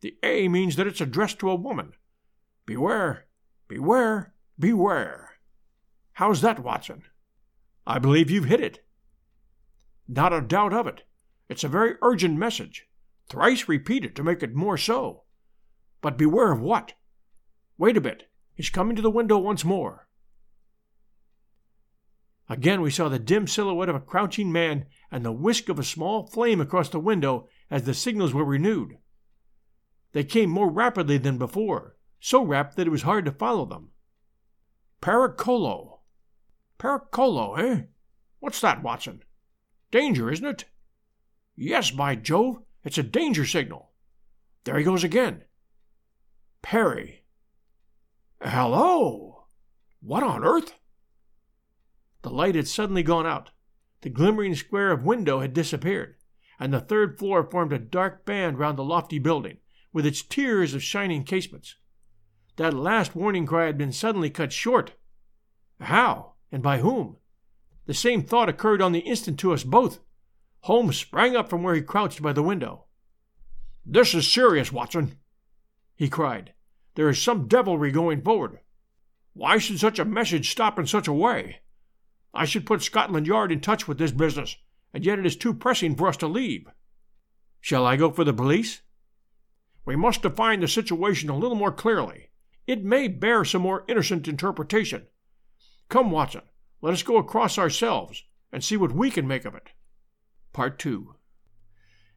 The 0.00 0.16
A 0.22 0.48
means 0.48 0.76
that 0.76 0.86
it's 0.86 1.02
addressed 1.02 1.38
to 1.40 1.50
a 1.50 1.54
woman. 1.54 1.92
Beware, 2.64 3.26
beware, 3.68 4.32
beware. 4.58 5.32
How's 6.14 6.40
that, 6.40 6.60
Watson? 6.60 7.02
I 7.86 7.98
believe 7.98 8.30
you've 8.30 8.46
hit 8.46 8.62
it. 8.62 8.82
Not 10.08 10.32
a 10.32 10.40
doubt 10.40 10.72
of 10.72 10.86
it. 10.86 11.02
It's 11.50 11.62
a 11.62 11.68
very 11.68 11.96
urgent 12.00 12.38
message, 12.38 12.86
thrice 13.28 13.68
repeated 13.68 14.16
to 14.16 14.24
make 14.24 14.42
it 14.42 14.54
more 14.54 14.78
so. 14.78 15.24
But 16.00 16.16
beware 16.16 16.52
of 16.52 16.62
what? 16.62 16.94
Wait 17.76 17.98
a 17.98 18.00
bit. 18.00 18.30
He's 18.54 18.70
coming 18.70 18.96
to 18.96 19.02
the 19.02 19.10
window 19.10 19.36
once 19.36 19.62
more. 19.62 20.06
Again 22.50 22.80
we 22.80 22.90
saw 22.90 23.08
the 23.08 23.20
dim 23.20 23.46
silhouette 23.46 23.88
of 23.88 23.94
a 23.94 24.00
crouching 24.00 24.50
man 24.50 24.86
and 25.08 25.24
the 25.24 25.30
whisk 25.30 25.68
of 25.68 25.78
a 25.78 25.84
small 25.84 26.26
flame 26.26 26.60
across 26.60 26.88
the 26.88 26.98
window 26.98 27.48
as 27.70 27.84
the 27.84 27.94
signals 27.94 28.34
were 28.34 28.44
renewed. 28.44 28.98
They 30.12 30.24
came 30.24 30.50
more 30.50 30.68
rapidly 30.68 31.16
than 31.16 31.38
before, 31.38 31.96
so 32.18 32.42
rapid 32.42 32.76
that 32.76 32.88
it 32.88 32.90
was 32.90 33.02
hard 33.02 33.24
to 33.26 33.30
follow 33.30 33.66
them. 33.66 33.90
Pericolo. 35.00 36.00
Pericolo, 36.76 37.56
eh? 37.56 37.82
What's 38.40 38.60
that, 38.62 38.82
Watson? 38.82 39.22
Danger, 39.92 40.28
isn't 40.28 40.44
it? 40.44 40.64
Yes, 41.54 41.92
by 41.92 42.16
Jove, 42.16 42.64
it's 42.82 42.98
a 42.98 43.04
danger 43.04 43.46
signal. 43.46 43.92
There 44.64 44.76
he 44.76 44.82
goes 44.82 45.04
again. 45.04 45.44
Perry. 46.62 47.22
Hello! 48.42 49.44
What 50.00 50.24
on 50.24 50.42
earth? 50.42 50.74
The 52.22 52.30
light 52.30 52.54
had 52.54 52.68
suddenly 52.68 53.02
gone 53.02 53.26
out. 53.26 53.50
The 54.02 54.10
glimmering 54.10 54.54
square 54.54 54.92
of 54.92 55.04
window 55.04 55.40
had 55.40 55.54
disappeared, 55.54 56.16
and 56.58 56.72
the 56.72 56.80
third 56.80 57.18
floor 57.18 57.42
formed 57.42 57.72
a 57.72 57.78
dark 57.78 58.24
band 58.24 58.58
round 58.58 58.78
the 58.78 58.84
lofty 58.84 59.18
building, 59.18 59.58
with 59.92 60.06
its 60.06 60.22
tiers 60.22 60.74
of 60.74 60.82
shining 60.82 61.24
casements. 61.24 61.76
That 62.56 62.74
last 62.74 63.14
warning 63.14 63.46
cry 63.46 63.66
had 63.66 63.78
been 63.78 63.92
suddenly 63.92 64.30
cut 64.30 64.52
short. 64.52 64.92
How, 65.80 66.34
and 66.52 66.62
by 66.62 66.78
whom? 66.78 67.16
The 67.86 67.94
same 67.94 68.22
thought 68.22 68.48
occurred 68.48 68.82
on 68.82 68.92
the 68.92 69.00
instant 69.00 69.38
to 69.40 69.52
us 69.52 69.64
both. 69.64 70.00
Holmes 70.60 70.98
sprang 70.98 71.36
up 71.36 71.48
from 71.48 71.62
where 71.62 71.74
he 71.74 71.80
crouched 71.80 72.20
by 72.20 72.32
the 72.32 72.42
window. 72.42 72.84
This 73.84 74.14
is 74.14 74.30
serious, 74.30 74.70
Watson, 74.70 75.18
he 75.96 76.08
cried. 76.08 76.52
There 76.94 77.08
is 77.08 77.20
some 77.20 77.48
devilry 77.48 77.90
going 77.90 78.22
forward. 78.22 78.60
Why 79.32 79.58
should 79.58 79.80
such 79.80 79.98
a 79.98 80.04
message 80.04 80.50
stop 80.50 80.78
in 80.78 80.86
such 80.86 81.08
a 81.08 81.12
way? 81.12 81.60
I 82.32 82.44
should 82.44 82.66
put 82.66 82.82
Scotland 82.82 83.26
Yard 83.26 83.50
in 83.50 83.60
touch 83.60 83.88
with 83.88 83.98
this 83.98 84.12
business, 84.12 84.56
and 84.94 85.04
yet 85.04 85.18
it 85.18 85.26
is 85.26 85.36
too 85.36 85.52
pressing 85.54 85.96
for 85.96 86.08
us 86.08 86.16
to 86.18 86.26
leave. 86.26 86.68
Shall 87.60 87.86
I 87.86 87.96
go 87.96 88.10
for 88.10 88.24
the 88.24 88.32
police? 88.32 88.82
We 89.84 89.96
must 89.96 90.22
define 90.22 90.60
the 90.60 90.68
situation 90.68 91.28
a 91.28 91.36
little 91.36 91.56
more 91.56 91.72
clearly. 91.72 92.30
It 92.66 92.84
may 92.84 93.08
bear 93.08 93.44
some 93.44 93.62
more 93.62 93.84
innocent 93.88 94.28
interpretation. 94.28 95.06
Come, 95.88 96.10
Watson, 96.10 96.42
let 96.80 96.94
us 96.94 97.02
go 97.02 97.16
across 97.16 97.58
ourselves 97.58 98.24
and 98.52 98.62
see 98.62 98.76
what 98.76 98.92
we 98.92 99.10
can 99.10 99.26
make 99.26 99.44
of 99.44 99.54
it. 99.54 99.70
Part 100.52 100.78
2 100.78 101.14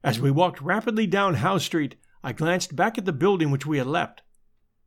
As 0.04 0.20
we 0.20 0.32
walked 0.32 0.62
rapidly 0.62 1.08
down 1.08 1.36
Howe 1.36 1.58
Street, 1.58 1.96
I 2.24 2.34
glanced 2.34 2.76
back 2.76 2.98
at 2.98 3.06
the 3.06 3.14
building 3.14 3.52
which 3.52 3.66
we 3.66 3.80
had 3.80 3.88
left. 3.88 4.22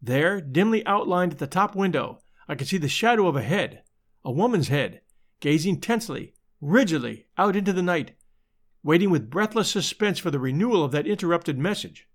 There, 0.01 0.41
dimly 0.41 0.87
outlined 0.87 1.33
at 1.33 1.39
the 1.39 1.47
top 1.47 1.75
window, 1.75 2.21
I 2.49 2.55
could 2.55 2.69
see 2.69 2.79
the 2.79 2.89
shadow 2.89 3.27
of 3.27 3.37
a 3.37 3.43
head, 3.43 3.83
a 4.25 4.31
woman's 4.31 4.69
head, 4.69 5.01
gazing 5.41 5.81
tensely, 5.81 6.35
rigidly 6.61 7.27
out 7.37 7.57
into 7.57 7.73
the 7.73 7.83
night, 7.83 8.13
waiting 8.83 9.11
with 9.11 9.31
breathless 9.31 9.71
suspense 9.71 10.19
for 10.19 10.31
the 10.31 10.39
renewal 10.39 10.85
of 10.85 10.93
that 10.93 11.07
interrupted 11.07 11.59
message. 11.59 12.09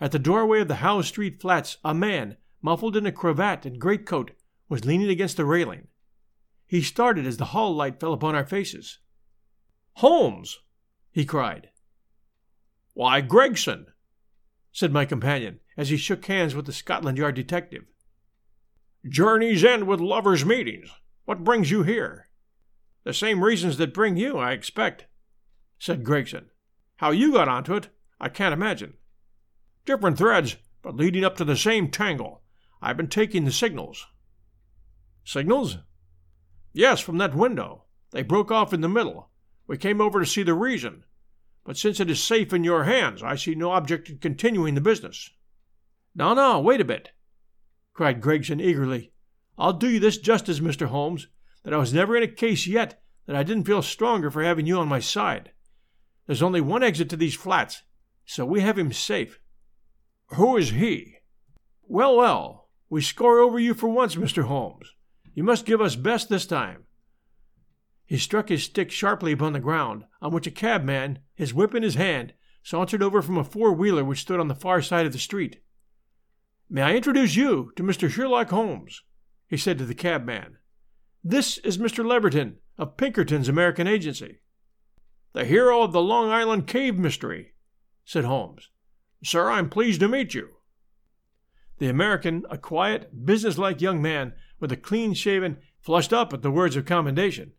At 0.00 0.12
the 0.12 0.18
doorway 0.18 0.60
of 0.60 0.68
the 0.68 0.76
Howe 0.76 1.00
Street 1.02 1.40
flats, 1.40 1.78
a 1.82 1.94
man, 1.94 2.36
muffled 2.60 2.96
in 2.96 3.06
a 3.06 3.12
cravat 3.12 3.64
and 3.64 3.80
greatcoat, 3.80 4.32
was 4.68 4.84
leaning 4.84 5.08
against 5.08 5.36
the 5.36 5.44
railing. 5.44 5.88
He 6.66 6.82
started 6.82 7.26
as 7.26 7.36
the 7.36 7.46
hall 7.46 7.74
light 7.74 8.00
fell 8.00 8.12
upon 8.12 8.34
our 8.34 8.44
faces. 8.44 8.98
Holmes! 9.94 10.58
he 11.12 11.24
cried. 11.24 11.70
Why, 12.92 13.20
Gregson! 13.20 13.86
said 14.72 14.92
my 14.92 15.06
companion 15.06 15.60
as 15.76 15.88
he 15.88 15.96
shook 15.96 16.26
hands 16.26 16.54
with 16.54 16.66
the 16.66 16.72
Scotland 16.72 17.16
Yard 17.16 17.34
detective. 17.34 17.84
Journeys 19.08 19.64
end 19.64 19.86
with 19.86 20.00
lovers' 20.00 20.44
meetings. 20.44 20.90
What 21.26 21.44
brings 21.44 21.70
you 21.70 21.82
here? 21.82 22.28
The 23.04 23.12
same 23.12 23.44
reasons 23.44 23.76
that 23.76 23.92
bring 23.92 24.16
you, 24.16 24.38
I 24.38 24.52
expect, 24.52 25.06
said 25.78 26.04
Gregson. 26.04 26.46
How 26.96 27.10
you 27.10 27.32
got 27.32 27.48
onto 27.48 27.74
it, 27.74 27.88
I 28.20 28.28
can't 28.28 28.54
imagine. 28.54 28.94
Different 29.84 30.16
threads, 30.16 30.56
but 30.82 30.96
leading 30.96 31.24
up 31.24 31.36
to 31.36 31.44
the 31.44 31.56
same 31.56 31.90
tangle. 31.90 32.42
I've 32.80 32.96
been 32.96 33.08
taking 33.08 33.44
the 33.44 33.52
signals. 33.52 34.06
Signals? 35.24 35.78
Yes, 36.72 37.00
from 37.00 37.18
that 37.18 37.34
window. 37.34 37.84
They 38.12 38.22
broke 38.22 38.52
off 38.52 38.72
in 38.72 38.80
the 38.80 38.88
middle. 38.88 39.28
We 39.66 39.76
came 39.76 40.00
over 40.00 40.20
to 40.20 40.26
see 40.26 40.44
the 40.44 40.54
reason. 40.54 41.04
But 41.64 41.76
since 41.76 41.98
it 41.98 42.08
is 42.08 42.22
safe 42.22 42.52
in 42.52 42.62
your 42.62 42.84
hands, 42.84 43.24
I 43.24 43.34
see 43.34 43.56
no 43.56 43.72
object 43.72 44.08
in 44.08 44.18
continuing 44.18 44.76
the 44.76 44.80
business. 44.80 45.30
No, 46.14 46.34
no, 46.34 46.60
wait 46.60 46.80
a 46.80 46.84
bit, 46.84 47.10
cried 47.92 48.20
Gregson 48.20 48.60
eagerly. 48.60 49.10
I'll 49.58 49.72
do 49.72 49.88
you 49.88 50.00
this 50.00 50.18
justice, 50.18 50.60
Mr. 50.60 50.86
Holmes, 50.86 51.28
that 51.62 51.72
I 51.72 51.78
was 51.78 51.94
never 51.94 52.16
in 52.16 52.22
a 52.22 52.28
case 52.28 52.66
yet 52.66 53.00
that 53.26 53.36
I 53.36 53.42
didn't 53.42 53.64
feel 53.64 53.82
stronger 53.82 54.30
for 54.30 54.42
having 54.42 54.66
you 54.66 54.78
on 54.78 54.88
my 54.88 55.00
side. 55.00 55.50
There's 56.26 56.42
only 56.42 56.60
one 56.60 56.82
exit 56.82 57.08
to 57.10 57.16
these 57.16 57.34
flats, 57.34 57.82
so 58.24 58.44
we 58.44 58.60
have 58.60 58.78
him 58.78 58.92
safe. 58.92 59.40
Who 60.34 60.56
is 60.56 60.70
he? 60.70 61.18
Well, 61.82 62.16
well, 62.16 62.68
we 62.90 63.00
score 63.00 63.38
over 63.38 63.58
you 63.58 63.74
for 63.74 63.88
once, 63.88 64.16
Mr. 64.16 64.44
Holmes. 64.44 64.92
You 65.34 65.44
must 65.44 65.66
give 65.66 65.80
us 65.80 65.96
best 65.96 66.28
this 66.28 66.46
time. 66.46 66.84
He 68.04 68.18
struck 68.18 68.48
his 68.48 68.64
stick 68.64 68.90
sharply 68.90 69.32
upon 69.32 69.52
the 69.52 69.60
ground, 69.60 70.04
on 70.22 70.32
which 70.32 70.46
a 70.46 70.50
cabman, 70.50 71.20
his 71.34 71.52
whip 71.52 71.74
in 71.74 71.82
his 71.82 71.96
hand, 71.96 72.34
sauntered 72.62 73.02
over 73.02 73.22
from 73.22 73.36
a 73.36 73.44
four 73.44 73.72
wheeler 73.72 74.04
which 74.04 74.20
stood 74.20 74.40
on 74.40 74.48
the 74.48 74.54
far 74.54 74.82
side 74.82 75.06
of 75.06 75.12
the 75.12 75.18
street. 75.18 75.60
May 76.68 76.82
I 76.82 76.94
introduce 76.94 77.36
you 77.36 77.72
to 77.76 77.82
Mr. 77.82 78.10
Sherlock 78.10 78.50
Holmes? 78.50 79.02
He 79.48 79.56
said 79.56 79.78
to 79.78 79.84
the 79.84 79.94
cabman. 79.94 80.58
This 81.22 81.58
is 81.58 81.78
Mr. 81.78 82.04
Leverton 82.04 82.56
of 82.78 82.96
Pinkerton's 82.96 83.48
American 83.48 83.86
Agency. 83.86 84.40
The 85.32 85.44
hero 85.44 85.82
of 85.82 85.92
the 85.92 86.00
Long 86.00 86.30
Island 86.30 86.66
Cave 86.66 86.96
mystery, 86.96 87.54
said 88.04 88.24
Holmes. 88.24 88.70
Sir, 89.22 89.50
I'm 89.50 89.68
pleased 89.68 90.00
to 90.00 90.08
meet 90.08 90.34
you. 90.34 90.48
The 91.78 91.88
American, 91.88 92.44
a 92.48 92.56
quiet, 92.56 93.26
businesslike 93.26 93.80
young 93.80 94.00
man 94.00 94.32
with 94.60 94.72
a 94.72 94.76
clean 94.76 95.14
shaven, 95.14 95.58
flushed 95.78 96.12
up 96.12 96.32
at 96.32 96.42
the 96.42 96.50
words 96.50 96.76
of 96.76 96.86
commendation. 96.86 97.52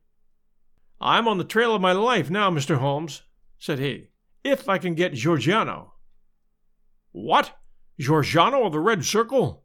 I'm 0.99 1.27
on 1.27 1.37
the 1.37 1.43
trail 1.43 1.75
of 1.75 1.81
my 1.81 1.91
life 1.91 2.29
now, 2.29 2.49
Mr. 2.49 2.77
Holmes, 2.77 3.21
said 3.59 3.79
he, 3.79 4.07
if 4.43 4.67
I 4.67 4.77
can 4.77 4.95
get 4.95 5.13
Giorgiano. 5.13 5.93
What? 7.11 7.57
Giorgiano 7.99 8.65
of 8.65 8.71
the 8.71 8.79
Red 8.79 9.05
Circle? 9.05 9.63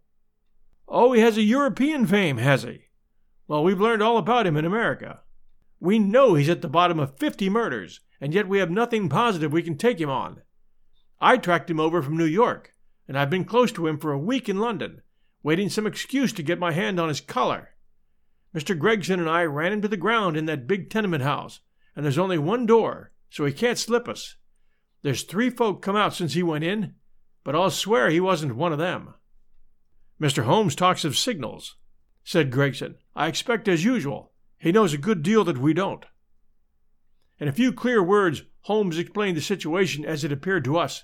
Oh, 0.88 1.12
he 1.12 1.20
has 1.20 1.36
a 1.36 1.42
European 1.42 2.06
fame, 2.06 2.38
has 2.38 2.62
he? 2.62 2.86
Well, 3.48 3.64
we've 3.64 3.80
learned 3.80 4.02
all 4.02 4.18
about 4.18 4.46
him 4.46 4.56
in 4.56 4.64
America. 4.64 5.22
We 5.80 5.98
know 5.98 6.34
he's 6.34 6.48
at 6.48 6.62
the 6.62 6.68
bottom 6.68 6.98
of 7.00 7.18
50 7.18 7.48
murders, 7.50 8.00
and 8.20 8.32
yet 8.32 8.48
we 8.48 8.58
have 8.58 8.70
nothing 8.70 9.08
positive 9.08 9.52
we 9.52 9.62
can 9.62 9.76
take 9.76 10.00
him 10.00 10.10
on. 10.10 10.42
I 11.20 11.36
tracked 11.36 11.70
him 11.70 11.80
over 11.80 12.02
from 12.02 12.16
New 12.16 12.24
York, 12.24 12.72
and 13.08 13.18
I've 13.18 13.30
been 13.30 13.44
close 13.44 13.72
to 13.72 13.86
him 13.86 13.98
for 13.98 14.12
a 14.12 14.18
week 14.18 14.48
in 14.48 14.58
London, 14.58 15.02
waiting 15.42 15.68
some 15.68 15.86
excuse 15.86 16.32
to 16.34 16.42
get 16.42 16.58
my 16.58 16.72
hand 16.72 17.00
on 17.00 17.08
his 17.08 17.20
collar. 17.20 17.70
Mr. 18.54 18.78
Gregson 18.78 19.18
and 19.18 19.28
I 19.28 19.44
ran 19.44 19.72
him 19.72 19.82
to 19.82 19.88
the 19.88 19.96
ground 19.96 20.36
in 20.36 20.46
that 20.46 20.66
big 20.66 20.90
tenement 20.90 21.22
house, 21.22 21.60
and 21.96 22.04
there's 22.04 22.18
only 22.18 22.38
one 22.38 22.66
door, 22.66 23.12
so 23.30 23.44
he 23.44 23.52
can't 23.52 23.78
slip 23.78 24.08
us. 24.08 24.36
There's 25.02 25.22
three 25.24 25.50
folk 25.50 25.82
come 25.82 25.96
out 25.96 26.14
since 26.14 26.34
he 26.34 26.42
went 26.42 26.64
in, 26.64 26.94
but 27.44 27.56
I'll 27.56 27.70
swear 27.70 28.08
he 28.08 28.20
wasn't 28.20 28.56
one 28.56 28.72
of 28.72 28.78
them. 28.78 29.14
Mr. 30.22 30.44
Holmes 30.44 30.76
talks 30.76 31.04
of 31.04 31.18
signals, 31.18 31.74
said 32.22 32.52
Gregson. 32.52 32.94
I 33.16 33.26
expect 33.26 33.66
as 33.66 33.84
usual. 33.84 34.30
He 34.56 34.70
knows 34.70 34.94
a 34.94 34.98
good 34.98 35.20
deal 35.20 35.42
that 35.42 35.58
we 35.58 35.74
don't. 35.74 36.06
In 37.40 37.48
a 37.48 37.52
few 37.52 37.72
clear 37.72 38.00
words, 38.00 38.44
Holmes 38.60 38.98
explained 38.98 39.36
the 39.36 39.42
situation 39.42 40.04
as 40.04 40.22
it 40.22 40.30
appeared 40.30 40.64
to 40.66 40.78
us. 40.78 41.02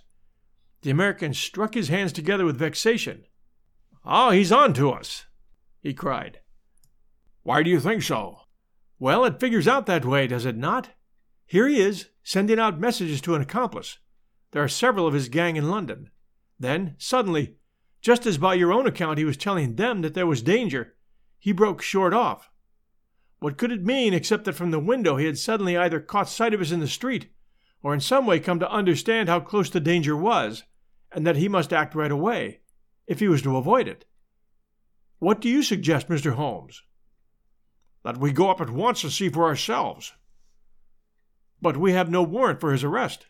The 0.82 0.90
American 0.90 1.34
struck 1.34 1.74
his 1.74 1.88
hands 1.88 2.12
together 2.12 2.44
with 2.44 2.60
vexation. 2.60 3.24
Ah, 4.04 4.30
he's 4.30 4.52
on 4.52 4.72
to 4.74 4.92
us, 4.92 5.26
he 5.80 5.92
cried. 5.92 6.38
Why 7.42 7.64
do 7.64 7.70
you 7.70 7.80
think 7.80 8.04
so? 8.04 8.42
Well, 9.00 9.24
it 9.24 9.40
figures 9.40 9.66
out 9.66 9.86
that 9.86 10.04
way, 10.04 10.28
does 10.28 10.46
it 10.46 10.56
not? 10.56 10.90
Here 11.44 11.66
he 11.66 11.80
is, 11.80 12.10
sending 12.22 12.60
out 12.60 12.78
messages 12.78 13.20
to 13.22 13.34
an 13.34 13.42
accomplice. 13.42 13.98
There 14.52 14.62
are 14.62 14.68
several 14.68 15.08
of 15.08 15.14
his 15.14 15.28
gang 15.28 15.56
in 15.56 15.68
London. 15.68 16.10
Then, 16.60 16.94
suddenly, 16.98 17.56
just 18.08 18.24
as 18.24 18.38
by 18.38 18.54
your 18.54 18.72
own 18.72 18.86
account 18.86 19.18
he 19.18 19.24
was 19.26 19.36
telling 19.36 19.74
them 19.74 20.00
that 20.00 20.14
there 20.14 20.26
was 20.26 20.40
danger, 20.40 20.94
he 21.38 21.52
broke 21.52 21.82
short 21.82 22.14
off. 22.14 22.50
What 23.38 23.58
could 23.58 23.70
it 23.70 23.84
mean 23.84 24.14
except 24.14 24.46
that 24.46 24.54
from 24.54 24.70
the 24.70 24.80
window 24.80 25.18
he 25.18 25.26
had 25.26 25.36
suddenly 25.36 25.76
either 25.76 26.00
caught 26.00 26.30
sight 26.30 26.54
of 26.54 26.60
us 26.62 26.70
in 26.70 26.80
the 26.80 26.88
street, 26.88 27.28
or 27.82 27.92
in 27.92 28.00
some 28.00 28.24
way 28.24 28.40
come 28.40 28.60
to 28.60 28.72
understand 28.72 29.28
how 29.28 29.40
close 29.40 29.68
the 29.68 29.78
danger 29.78 30.16
was, 30.16 30.62
and 31.12 31.26
that 31.26 31.36
he 31.36 31.50
must 31.50 31.70
act 31.70 31.94
right 31.94 32.10
away, 32.10 32.60
if 33.06 33.20
he 33.20 33.28
was 33.28 33.42
to 33.42 33.58
avoid 33.58 33.86
it? 33.86 34.06
What 35.18 35.42
do 35.42 35.50
you 35.50 35.62
suggest, 35.62 36.08
Mr. 36.08 36.32
Holmes? 36.32 36.82
That 38.04 38.16
we 38.16 38.32
go 38.32 38.48
up 38.48 38.62
at 38.62 38.70
once 38.70 39.04
and 39.04 39.12
see 39.12 39.28
for 39.28 39.44
ourselves. 39.44 40.14
But 41.60 41.76
we 41.76 41.92
have 41.92 42.08
no 42.08 42.22
warrant 42.22 42.58
for 42.58 42.72
his 42.72 42.84
arrest. 42.84 43.26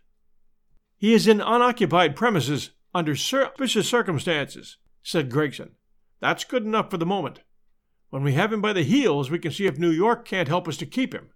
He 0.97 1.15
is 1.15 1.27
in 1.27 1.41
unoccupied 1.41 2.15
premises 2.15 2.71
under 2.95 3.15
suspicious 3.15 3.89
circumstances, 3.89 4.79
said 5.03 5.31
Gregson. 5.31 5.73
That's 6.21 6.45
good 6.45 6.65
enough 6.65 6.91
for 6.91 6.97
the 6.97 7.07
moment. 7.07 7.41
When 8.11 8.23
we 8.23 8.33
have 8.33 8.53
him 8.53 8.61
by 8.61 8.73
the 8.73 8.83
heels, 8.83 9.31
we 9.31 9.39
can 9.39 9.53
see 9.53 9.67
if 9.67 9.79
New 9.79 9.91
York 9.91 10.27
can't 10.27 10.49
help 10.49 10.67
us 10.67 10.77
to 10.79 10.87
keep 10.87 11.15
him. 11.15 11.31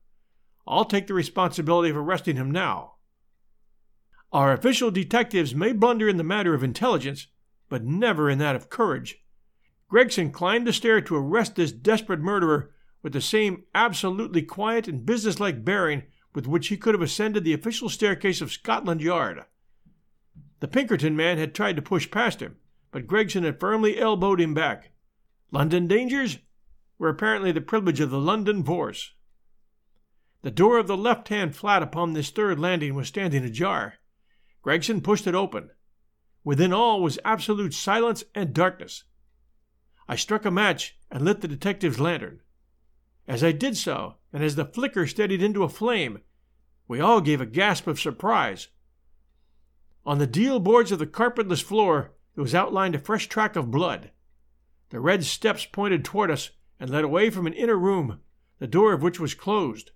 I'll 0.66 0.84
take 0.84 1.06
the 1.06 1.14
responsibility 1.14 1.90
of 1.90 1.96
arresting 1.96 2.36
him 2.36 2.50
now. 2.50 2.94
Our 4.32 4.52
official 4.52 4.90
detectives 4.90 5.54
may 5.54 5.72
blunder 5.72 6.08
in 6.08 6.16
the 6.16 6.24
matter 6.24 6.54
of 6.54 6.64
intelligence, 6.64 7.26
but 7.68 7.84
never 7.84 8.30
in 8.30 8.38
that 8.38 8.56
of 8.56 8.70
courage. 8.70 9.18
Gregson 9.88 10.30
climbed 10.30 10.66
the 10.66 10.72
stair 10.72 11.02
to 11.02 11.16
arrest 11.16 11.56
this 11.56 11.72
desperate 11.72 12.20
murderer 12.20 12.70
with 13.02 13.12
the 13.12 13.20
same 13.20 13.64
absolutely 13.74 14.40
quiet 14.40 14.88
and 14.88 15.04
businesslike 15.04 15.64
bearing 15.64 16.04
with 16.34 16.46
which 16.46 16.68
he 16.68 16.78
could 16.78 16.94
have 16.94 17.02
ascended 17.02 17.44
the 17.44 17.52
official 17.52 17.90
staircase 17.90 18.40
of 18.40 18.52
Scotland 18.52 19.02
Yard. 19.02 19.44
The 20.62 20.68
Pinkerton 20.68 21.16
man 21.16 21.38
had 21.38 21.56
tried 21.56 21.74
to 21.74 21.82
push 21.82 22.08
past 22.08 22.40
him, 22.40 22.54
but 22.92 23.08
Gregson 23.08 23.42
had 23.42 23.58
firmly 23.58 23.98
elbowed 23.98 24.40
him 24.40 24.54
back. 24.54 24.92
London 25.50 25.88
dangers 25.88 26.38
were 26.98 27.08
apparently 27.08 27.50
the 27.50 27.60
privilege 27.60 27.98
of 27.98 28.10
the 28.10 28.20
London 28.20 28.62
force. 28.62 29.12
The 30.42 30.52
door 30.52 30.78
of 30.78 30.86
the 30.86 30.96
left 30.96 31.30
hand 31.30 31.56
flat 31.56 31.82
upon 31.82 32.12
this 32.12 32.30
third 32.30 32.60
landing 32.60 32.94
was 32.94 33.08
standing 33.08 33.42
ajar. 33.42 33.94
Gregson 34.62 35.00
pushed 35.00 35.26
it 35.26 35.34
open. 35.34 35.70
Within 36.44 36.72
all 36.72 37.02
was 37.02 37.18
absolute 37.24 37.74
silence 37.74 38.22
and 38.32 38.54
darkness. 38.54 39.02
I 40.06 40.14
struck 40.14 40.44
a 40.44 40.50
match 40.52 40.96
and 41.10 41.24
lit 41.24 41.40
the 41.40 41.48
detective's 41.48 41.98
lantern. 41.98 42.40
As 43.26 43.42
I 43.42 43.50
did 43.50 43.76
so, 43.76 44.18
and 44.32 44.44
as 44.44 44.54
the 44.54 44.66
flicker 44.66 45.08
steadied 45.08 45.42
into 45.42 45.64
a 45.64 45.68
flame, 45.68 46.20
we 46.86 47.00
all 47.00 47.20
gave 47.20 47.40
a 47.40 47.46
gasp 47.46 47.88
of 47.88 47.98
surprise. 47.98 48.68
On 50.04 50.18
the 50.18 50.26
deal 50.26 50.58
boards 50.58 50.90
of 50.90 50.98
the 50.98 51.06
carpetless 51.06 51.62
floor 51.62 52.12
there 52.34 52.42
was 52.42 52.54
outlined 52.54 52.94
a 52.94 52.98
fresh 52.98 53.28
track 53.28 53.56
of 53.56 53.70
blood. 53.70 54.10
The 54.90 55.00
red 55.00 55.24
steps 55.24 55.64
pointed 55.64 56.04
toward 56.04 56.30
us 56.30 56.50
and 56.80 56.90
led 56.90 57.04
away 57.04 57.30
from 57.30 57.46
an 57.46 57.52
inner 57.52 57.76
room, 57.76 58.20
the 58.58 58.66
door 58.66 58.92
of 58.92 59.02
which 59.02 59.20
was 59.20 59.34
closed. 59.34 59.92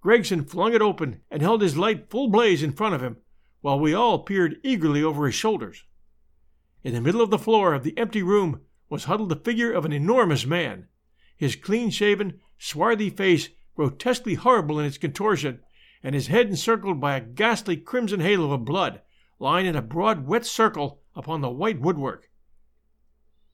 Gregson 0.00 0.44
flung 0.44 0.74
it 0.74 0.82
open 0.82 1.20
and 1.30 1.42
held 1.42 1.62
his 1.62 1.76
light 1.76 2.10
full 2.10 2.28
blaze 2.28 2.62
in 2.62 2.72
front 2.72 2.94
of 2.94 3.02
him, 3.02 3.18
while 3.60 3.78
we 3.78 3.94
all 3.94 4.20
peered 4.20 4.58
eagerly 4.62 5.02
over 5.02 5.26
his 5.26 5.34
shoulders. 5.34 5.84
In 6.82 6.94
the 6.94 7.00
middle 7.00 7.20
of 7.20 7.30
the 7.30 7.38
floor 7.38 7.74
of 7.74 7.84
the 7.84 7.96
empty 7.98 8.22
room 8.22 8.62
was 8.88 9.04
huddled 9.04 9.28
the 9.28 9.36
figure 9.36 9.72
of 9.72 9.84
an 9.84 9.92
enormous 9.92 10.44
man 10.44 10.88
his 11.40 11.56
clean 11.56 11.88
shaven, 11.88 12.38
swarthy 12.58 13.08
face 13.08 13.48
grotesquely 13.74 14.34
horrible 14.34 14.78
in 14.78 14.84
its 14.84 14.98
contortion, 14.98 15.58
and 16.02 16.14
his 16.14 16.26
head 16.26 16.46
encircled 16.48 17.00
by 17.00 17.16
a 17.16 17.20
ghastly 17.22 17.78
crimson 17.78 18.20
halo 18.20 18.52
of 18.52 18.62
blood, 18.66 19.00
lying 19.40 19.66
in 19.66 19.74
a 19.74 19.82
broad 19.82 20.28
wet 20.28 20.46
circle 20.46 21.02
upon 21.16 21.40
the 21.40 21.50
white 21.50 21.80
woodwork. 21.80 22.30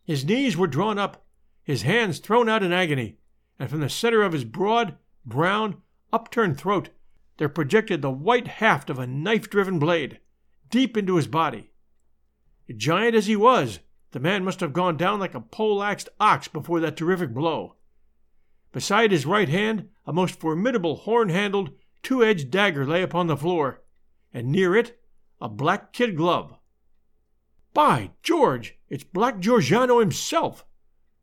His 0.04 0.24
knees 0.24 0.56
were 0.56 0.66
drawn 0.66 0.98
up, 0.98 1.24
his 1.62 1.82
hands 1.82 2.18
thrown 2.18 2.48
out 2.48 2.62
in 2.62 2.72
agony, 2.72 3.16
and 3.58 3.70
from 3.70 3.80
the 3.80 3.88
center 3.88 4.22
of 4.22 4.34
his 4.34 4.44
broad, 4.44 4.98
brown, 5.24 5.80
upturned 6.12 6.58
throat 6.58 6.90
there 7.38 7.48
projected 7.48 8.02
the 8.02 8.10
white 8.10 8.48
haft 8.48 8.88
of 8.90 8.98
a 8.98 9.06
knife 9.06 9.50
driven 9.50 9.78
blade, 9.78 10.20
deep 10.70 10.96
into 10.96 11.16
his 11.16 11.26
body. 11.26 11.70
Giant 12.74 13.14
as 13.14 13.26
he 13.26 13.36
was, 13.36 13.80
the 14.12 14.20
man 14.20 14.44
must 14.44 14.60
have 14.60 14.72
gone 14.72 14.96
down 14.96 15.20
like 15.20 15.34
a 15.34 15.40
pole-axed 15.40 16.08
ox 16.18 16.48
before 16.48 16.80
that 16.80 16.96
terrific 16.96 17.32
blow. 17.34 17.76
Beside 18.72 19.12
his 19.12 19.26
right 19.26 19.48
hand, 19.48 19.88
a 20.06 20.12
most 20.12 20.40
formidable 20.40 20.96
horn 20.96 21.28
handled, 21.28 21.70
two 22.02 22.24
edged 22.24 22.50
dagger 22.50 22.86
lay 22.86 23.02
upon 23.02 23.26
the 23.26 23.36
floor, 23.36 23.82
and 24.32 24.48
near 24.48 24.74
it, 24.74 24.98
a 25.40 25.48
black 25.48 25.92
kid 25.92 26.16
glove. 26.16 26.54
By 27.74 28.12
George, 28.22 28.78
it's 28.88 29.04
Black 29.04 29.38
Giorgiano 29.38 30.00
himself! 30.00 30.64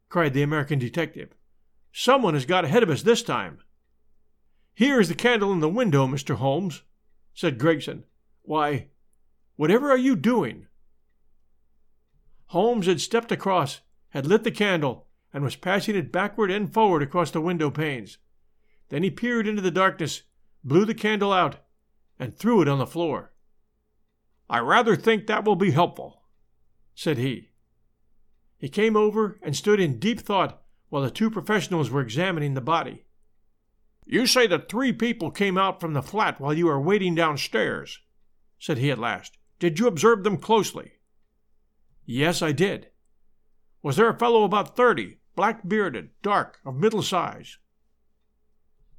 cried 0.09 0.33
the 0.33 0.43
American 0.43 0.77
detective. 0.77 1.33
Someone 1.91 2.35
has 2.35 2.45
got 2.45 2.65
ahead 2.65 2.83
of 2.83 2.89
us 2.89 3.01
this 3.01 3.23
time. 3.23 3.59
Here 4.75 4.99
is 4.99 5.09
the 5.09 5.15
candle 5.15 5.51
in 5.51 5.59
the 5.59 5.69
window, 5.69 6.07
Mr. 6.07 6.35
Holmes, 6.35 6.83
said 7.33 7.57
Gregson. 7.57 8.03
Why, 8.43 8.87
whatever 9.55 9.91
are 9.91 9.97
you 9.97 10.15
doing? 10.15 10.67
Holmes 12.47 12.85
had 12.85 13.01
stepped 13.01 13.31
across, 13.31 13.81
had 14.09 14.27
lit 14.27 14.43
the 14.43 14.51
candle, 14.51 15.07
and 15.33 15.43
was 15.43 15.55
passing 15.55 15.95
it 15.95 16.11
backward 16.11 16.51
and 16.51 16.71
forward 16.71 17.01
across 17.01 17.31
the 17.31 17.41
window 17.41 17.71
panes. 17.71 18.19
Then 18.89 19.01
he 19.01 19.09
peered 19.09 19.47
into 19.47 19.61
the 19.61 19.71
darkness, 19.71 20.21
blew 20.63 20.85
the 20.85 20.93
candle 20.93 21.33
out, 21.33 21.57
and 22.19 22.35
threw 22.35 22.61
it 22.61 22.67
on 22.67 22.77
the 22.77 22.85
floor. 22.85 23.32
I 24.53 24.59
rather 24.59 24.95
think 24.95 25.25
that 25.25 25.45
will 25.45 25.55
be 25.55 25.71
helpful, 25.71 26.21
said 26.93 27.17
he. 27.17 27.49
He 28.59 28.69
came 28.69 28.95
over 28.95 29.39
and 29.41 29.55
stood 29.55 29.79
in 29.79 29.97
deep 29.97 30.19
thought 30.19 30.61
while 30.89 31.01
the 31.01 31.09
two 31.09 31.31
professionals 31.31 31.89
were 31.89 32.01
examining 32.01 32.53
the 32.53 32.61
body. 32.61 33.07
You 34.05 34.27
say 34.27 34.45
that 34.45 34.69
three 34.69 34.93
people 34.93 35.31
came 35.31 35.57
out 35.57 35.81
from 35.81 35.93
the 35.93 36.03
flat 36.03 36.39
while 36.39 36.53
you 36.53 36.67
were 36.67 36.79
waiting 36.79 37.15
downstairs, 37.15 38.01
said 38.59 38.77
he 38.77 38.91
at 38.91 38.99
last. 38.99 39.39
Did 39.57 39.79
you 39.79 39.87
observe 39.87 40.23
them 40.23 40.37
closely? 40.37 40.99
Yes, 42.05 42.43
I 42.43 42.51
did. 42.51 42.89
Was 43.81 43.95
there 43.95 44.09
a 44.09 44.19
fellow 44.19 44.43
about 44.43 44.75
thirty, 44.75 45.17
black 45.35 45.67
bearded, 45.67 46.11
dark, 46.21 46.59
of 46.63 46.75
middle 46.75 47.01
size? 47.01 47.57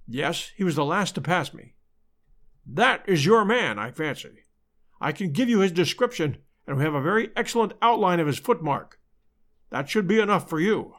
Yes, 0.08 0.50
he 0.56 0.64
was 0.64 0.74
the 0.74 0.84
last 0.84 1.14
to 1.14 1.20
pass 1.20 1.54
me. 1.54 1.74
That 2.66 3.04
is 3.06 3.24
your 3.24 3.44
man, 3.44 3.78
I 3.78 3.92
fancy. 3.92 4.40
I 5.04 5.12
can 5.12 5.32
give 5.32 5.50
you 5.50 5.60
his 5.60 5.70
description, 5.70 6.38
and 6.66 6.78
we 6.78 6.82
have 6.82 6.94
a 6.94 7.02
very 7.02 7.28
excellent 7.36 7.74
outline 7.82 8.20
of 8.20 8.26
his 8.26 8.38
footmark. 8.38 8.98
That 9.68 9.86
should 9.86 10.08
be 10.08 10.18
enough 10.18 10.48
for 10.48 10.58
you. 10.58 10.94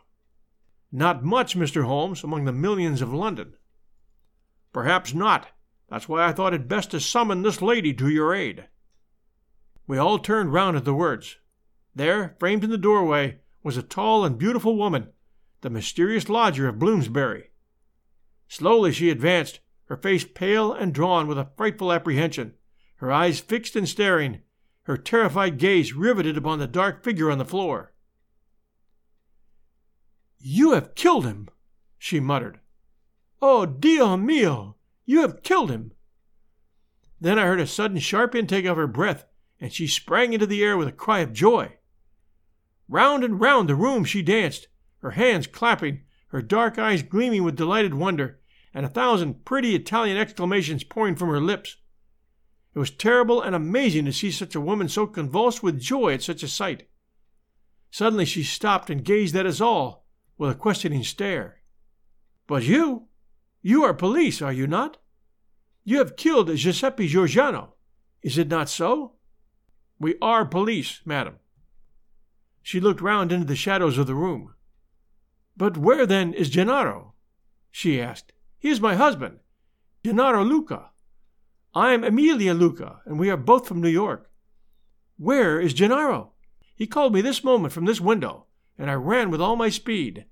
Not 0.92 1.24
much, 1.24 1.58
Mr. 1.58 1.86
Holmes, 1.86 2.24
among 2.24 2.46
the 2.46 2.52
millions 2.52 3.02
of 3.02 3.12
London. 3.12 3.56
Perhaps 4.72 5.16
not. 5.16 5.48
That's 5.90 6.08
why 6.08 6.24
I 6.24 6.34
thought 6.34 6.54
it 6.54 6.68
best 6.68 6.92
to 6.92 7.00
summon 7.00 7.42
this 7.42 7.64
lady 7.64 7.96
to 7.96 8.08
your 8.08 8.36
aid. 8.36 8.68
We 9.88 9.98
all 9.98 10.20
turned 10.20 10.54
round 10.54 10.78
at 10.78 10.86
the 10.86 10.94
words. 10.94 11.38
There, 11.96 12.36
framed 12.38 12.64
in 12.64 12.70
the 12.70 12.78
doorway, 12.78 13.40
was 13.64 13.76
a 13.76 13.82
tall 13.82 14.24
and 14.24 14.38
beautiful 14.38 14.78
woman, 14.78 15.14
the 15.62 15.72
mysterious 15.72 16.30
lodger 16.30 16.68
of 16.68 16.78
Bloomsbury. 16.78 17.50
Slowly 18.48 18.92
she 18.92 19.10
advanced, 19.10 19.62
her 19.86 19.98
face 19.98 20.26
pale 20.26 20.72
and 20.72 20.94
drawn 20.94 21.26
with 21.26 21.40
a 21.40 21.50
frightful 21.58 21.92
apprehension, 21.92 22.54
her 23.06 23.12
eyes 23.12 23.40
fixed 23.40 23.76
and 23.76 23.88
staring, 23.88 24.40
her 24.86 24.98
terrified 24.98 25.60
gaze 25.60 25.94
riveted 25.94 26.36
upon 26.36 26.58
the 26.58 26.66
dark 26.66 27.04
figure 27.04 27.30
on 27.30 27.38
the 27.38 27.46
floor. 27.46 27.94
You 30.40 30.72
have 30.72 30.96
killed 30.96 31.24
him, 31.24 31.50
she 32.00 32.20
muttered. 32.20 32.60
Oh, 33.44 33.68
Dio 33.68 34.18
mio! 34.18 34.78
You 35.06 35.22
have 35.22 35.44
killed 35.44 35.70
him! 35.70 35.92
Then 37.22 37.38
I 37.38 37.46
heard 37.46 37.60
a 37.60 37.68
sudden 37.68 38.00
sharp 38.00 38.34
intake 38.34 38.66
of 38.66 38.76
her 38.76 38.88
breath, 38.88 39.26
and 39.62 39.72
she 39.72 39.86
sprang 39.86 40.34
into 40.34 40.48
the 40.48 40.64
air 40.64 40.76
with 40.76 40.88
a 40.88 40.92
cry 40.92 41.20
of 41.20 41.32
joy. 41.32 41.78
Round 42.90 43.24
and 43.24 43.40
round 43.40 43.70
the 43.70 43.76
room 43.76 44.04
she 44.04 44.24
danced, 44.24 44.68
her 45.04 45.12
hands 45.12 45.46
clapping, 45.46 46.02
her 46.30 46.42
dark 46.42 46.80
eyes 46.80 47.04
gleaming 47.04 47.44
with 47.44 47.56
delighted 47.56 47.94
wonder, 47.94 48.40
and 48.74 48.84
a 48.84 48.90
thousand 48.90 49.46
pretty 49.46 49.76
Italian 49.76 50.18
exclamations 50.18 50.84
pouring 50.84 51.16
from 51.16 51.30
her 51.30 51.40
lips. 51.40 51.78
It 52.76 52.80
was 52.80 52.92
terrible 52.92 53.42
and 53.42 53.56
amazing 53.56 54.04
to 54.06 54.12
see 54.12 54.32
such 54.32 54.54
a 54.54 54.62
woman 54.62 54.90
so 54.90 55.08
convulsed 55.08 55.64
with 55.64 55.80
joy 55.80 56.14
at 56.14 56.22
such 56.22 56.44
a 56.44 56.48
sight. 56.50 56.90
Suddenly 57.90 58.26
she 58.26 58.44
stopped 58.44 58.90
and 58.90 59.06
gazed 59.06 59.34
at 59.38 59.46
us 59.46 59.62
all 59.62 60.06
with 60.38 60.52
a 60.52 60.56
questioning 60.56 61.04
stare. 61.04 61.62
But 62.48 62.64
you, 62.64 63.08
you 63.62 63.86
are 63.86 63.94
police, 63.94 64.42
are 64.42 64.52
you 64.52 64.68
not? 64.68 64.98
You 65.86 66.00
have 66.00 66.18
killed 66.18 66.54
Giuseppe 66.54 67.08
Giorgiano. 67.08 67.76
Is 68.22 68.38
it 68.38 68.50
not 68.50 68.68
so? 68.68 69.14
We 69.98 70.16
are 70.22 70.46
police, 70.46 71.00
madam. 71.06 71.36
She 72.62 72.82
looked 72.82 73.00
round 73.00 73.32
into 73.32 73.46
the 73.46 73.56
shadows 73.56 73.98
of 73.98 74.08
the 74.08 74.16
room. 74.16 74.54
But 75.56 75.78
where 75.78 76.06
then 76.06 76.34
is 76.34 76.50
Gennaro? 76.50 77.14
she 77.72 78.02
asked. 78.02 78.34
He 78.60 78.70
is 78.70 78.82
my 78.82 78.96
husband, 78.96 79.40
Gennaro 80.04 80.44
Lucca. 80.44 80.90
I 81.76 81.92
am 81.92 82.06
Emilia 82.06 82.54
Lucca, 82.54 83.02
and 83.06 83.20
we 83.20 83.30
are 83.30 83.36
both 83.36 83.68
from 83.68 83.82
New 83.82 83.90
York. 83.90 84.32
Where 85.18 85.60
is 85.60 85.74
Gennaro? 85.74 86.32
He 86.74 86.88
called 86.88 87.14
me 87.14 87.20
this 87.20 87.44
moment 87.44 87.74
from 87.74 87.84
this 87.84 88.00
window, 88.00 88.46
and 88.78 88.90
I 88.90 88.94
ran 88.94 89.30
with 89.30 89.42
all 89.42 89.58
my 89.58 89.68
speed. 89.68 90.24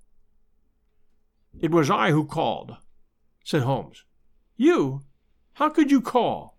It 1.59 1.71
was 1.71 1.91
I 1.91 2.11
who 2.11 2.23
called, 2.23 2.77
said 3.43 3.63
Holmes. 3.63 4.05
You? 4.55 5.03
How 5.55 5.67
could 5.67 5.91
you 5.91 5.99
call? 5.99 6.57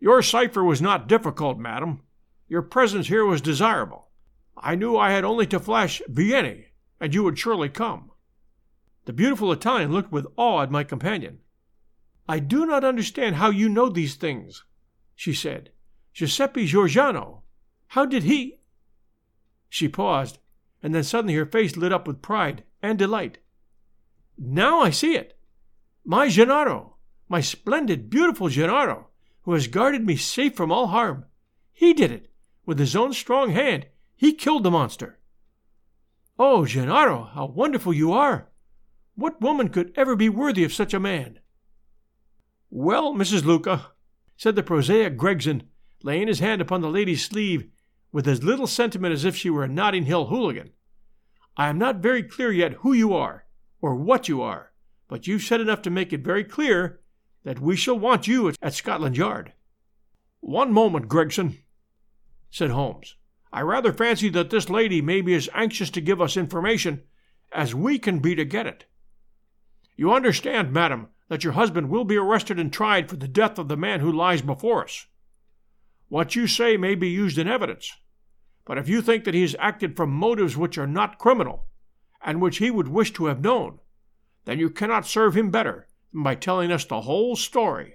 Your 0.00 0.22
cipher 0.22 0.64
was 0.64 0.80
not 0.80 1.06
difficult, 1.06 1.58
madam. 1.58 2.00
Your 2.48 2.62
presence 2.62 3.08
here 3.08 3.26
was 3.26 3.42
desirable. 3.42 4.08
I 4.56 4.76
knew 4.76 4.96
I 4.96 5.10
had 5.10 5.24
only 5.24 5.46
to 5.48 5.60
flash 5.60 6.00
Vieni, 6.08 6.68
and 6.98 7.12
you 7.12 7.22
would 7.24 7.38
surely 7.38 7.68
come. 7.68 8.12
The 9.04 9.12
beautiful 9.12 9.52
Italian 9.52 9.92
looked 9.92 10.10
with 10.10 10.26
awe 10.36 10.62
at 10.62 10.70
my 10.70 10.84
companion. 10.84 11.40
I 12.28 12.38
do 12.40 12.66
not 12.66 12.84
understand 12.84 13.36
how 13.36 13.50
you 13.50 13.68
know 13.68 13.88
these 13.88 14.16
things, 14.16 14.64
she 15.14 15.32
said. 15.32 15.70
Giuseppe 16.12 16.66
Giorgiano. 16.66 17.42
How 17.88 18.04
did 18.04 18.24
he? 18.24 18.58
She 19.68 19.88
paused, 19.88 20.38
and 20.82 20.94
then 20.94 21.04
suddenly 21.04 21.34
her 21.34 21.46
face 21.46 21.76
lit 21.76 21.92
up 21.92 22.06
with 22.06 22.22
pride 22.22 22.64
and 22.82 22.98
delight. 22.98 23.38
Now 24.38 24.80
I 24.80 24.90
see 24.90 25.14
it. 25.14 25.38
My 26.04 26.28
Gennaro, 26.28 26.96
my 27.28 27.40
splendid, 27.40 28.10
beautiful 28.10 28.48
Gennaro, 28.48 29.08
who 29.42 29.52
has 29.52 29.68
guarded 29.68 30.04
me 30.04 30.16
safe 30.16 30.54
from 30.54 30.72
all 30.72 30.88
harm. 30.88 31.26
He 31.72 31.92
did 31.92 32.10
it. 32.10 32.30
With 32.64 32.78
his 32.78 32.96
own 32.96 33.12
strong 33.12 33.50
hand, 33.50 33.86
he 34.16 34.32
killed 34.32 34.64
the 34.64 34.70
monster. 34.70 35.18
Oh, 36.38 36.66
Gennaro, 36.66 37.30
how 37.32 37.46
wonderful 37.46 37.92
you 37.92 38.12
are! 38.12 38.48
What 39.14 39.40
woman 39.40 39.68
could 39.68 39.92
ever 39.96 40.16
be 40.16 40.28
worthy 40.28 40.64
of 40.64 40.74
such 40.74 40.92
a 40.92 41.00
man? 41.00 41.38
Well, 42.70 43.14
Mrs. 43.14 43.44
Lucca, 43.44 43.92
said 44.36 44.56
the 44.56 44.62
prosaic 44.62 45.16
Gregson, 45.16 45.64
laying 46.02 46.28
his 46.28 46.40
hand 46.40 46.60
upon 46.60 46.80
the 46.80 46.90
lady's 46.90 47.24
sleeve 47.24 47.68
with 48.12 48.26
as 48.28 48.42
little 48.42 48.66
sentiment 48.66 49.12
as 49.12 49.24
if 49.24 49.36
she 49.36 49.50
were 49.50 49.64
a 49.64 49.68
Notting 49.68 50.04
Hill 50.04 50.26
hooligan, 50.26 50.70
I 51.56 51.68
am 51.68 51.78
not 51.78 51.96
very 51.96 52.22
clear 52.22 52.52
yet 52.52 52.74
who 52.74 52.92
you 52.92 53.14
are, 53.14 53.46
or 53.80 53.94
what 53.94 54.28
you 54.28 54.42
are, 54.42 54.72
but 55.08 55.26
you've 55.26 55.42
said 55.42 55.60
enough 55.60 55.82
to 55.82 55.90
make 55.90 56.12
it 56.12 56.24
very 56.24 56.44
clear 56.44 57.00
that 57.44 57.60
we 57.60 57.76
shall 57.76 57.98
want 57.98 58.26
you 58.26 58.52
at 58.60 58.74
Scotland 58.74 59.16
Yard. 59.16 59.52
One 60.40 60.72
moment, 60.72 61.08
Gregson, 61.08 61.58
said 62.50 62.70
Holmes. 62.70 63.16
I 63.52 63.62
rather 63.62 63.92
fancy 63.92 64.28
that 64.30 64.50
this 64.50 64.68
lady 64.68 65.00
may 65.00 65.20
be 65.20 65.34
as 65.34 65.48
anxious 65.54 65.88
to 65.90 66.00
give 66.00 66.20
us 66.20 66.36
information 66.36 67.04
as 67.52 67.74
we 67.74 67.98
can 67.98 68.18
be 68.18 68.34
to 68.34 68.44
get 68.44 68.66
it. 68.66 68.84
You 69.96 70.12
understand, 70.12 70.72
madam, 70.72 71.08
that 71.28 71.44
your 71.44 71.54
husband 71.54 71.90
will 71.90 72.04
be 72.04 72.16
arrested 72.16 72.58
and 72.58 72.72
tried 72.72 73.08
for 73.08 73.16
the 73.16 73.28
death 73.28 73.58
of 73.58 73.68
the 73.68 73.76
man 73.76 74.00
who 74.00 74.12
lies 74.12 74.42
before 74.42 74.84
us. 74.84 75.06
What 76.08 76.36
you 76.36 76.46
say 76.46 76.76
may 76.76 76.94
be 76.94 77.08
used 77.08 77.38
in 77.38 77.48
evidence, 77.48 77.92
but 78.64 78.78
if 78.78 78.88
you 78.88 79.02
think 79.02 79.24
that 79.24 79.34
he 79.34 79.42
has 79.42 79.56
acted 79.58 79.96
from 79.96 80.10
motives 80.10 80.56
which 80.56 80.78
are 80.78 80.86
not 80.86 81.18
criminal, 81.18 81.66
and 82.22 82.40
which 82.40 82.58
he 82.58 82.70
would 82.70 82.88
wish 82.88 83.12
to 83.12 83.26
have 83.26 83.42
known, 83.42 83.78
then 84.44 84.58
you 84.58 84.70
cannot 84.70 85.06
serve 85.06 85.36
him 85.36 85.50
better 85.50 85.86
than 86.12 86.22
by 86.22 86.34
telling 86.34 86.72
us 86.72 86.84
the 86.84 87.02
whole 87.02 87.36
story. 87.36 87.94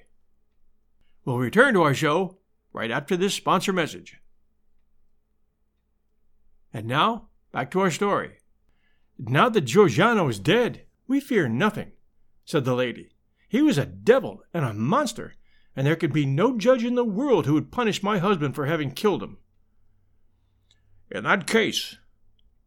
We'll 1.26 1.38
return 1.38 1.74
to 1.74 1.84
our 1.84 1.94
show 1.94 2.38
right 2.74 2.92
after 2.92 3.18
this 3.18 3.34
sponsor 3.34 3.74
message. 3.74 4.18
And 6.74 6.88
now, 6.88 7.28
back 7.52 7.70
to 7.72 7.82
our 7.82 7.92
story. 7.92 8.38
Now 9.20 9.50
that 9.50 9.62
Giorgiano 9.62 10.28
is 10.30 10.40
dead, 10.40 10.84
we 11.08 11.20
fear 11.20 11.50
nothing, 11.50 11.92
said 12.46 12.64
the 12.64 12.74
lady. 12.74 13.10
He 13.52 13.62
was 13.62 13.78
a 13.78 13.86
devil 13.86 14.43
and 14.54 14.64
a 14.64 14.74
monster, 14.74 15.34
and 15.76 15.86
there 15.86 15.97
can 15.97 16.14
be 16.14 16.26
no 16.26 16.58
judge 16.58 16.86
in 16.86 16.95
the 16.95 17.04
world 17.04 17.45
who 17.45 17.56
would 17.56 17.70
punish 17.70 18.02
my 18.02 18.18
husband 18.18 18.56
for 18.56 18.66
having 18.66 18.91
killed 18.91 19.22
him. 19.22 19.39
In 21.10 21.26
that 21.26 21.47
case, 21.47 21.97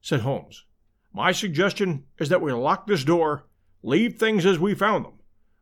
said 0.03 0.20
Holmes, 0.20 0.66
my 1.11 1.32
suggestion 1.32 2.05
is 2.18 2.28
that 2.28 2.43
we 2.43 2.53
lock 2.53 2.87
this 2.87 3.03
door, 3.03 3.47
leave 3.82 4.18
things 4.18 4.45
as 4.45 4.59
we 4.59 4.74
found 4.74 5.07
them, 5.07 5.20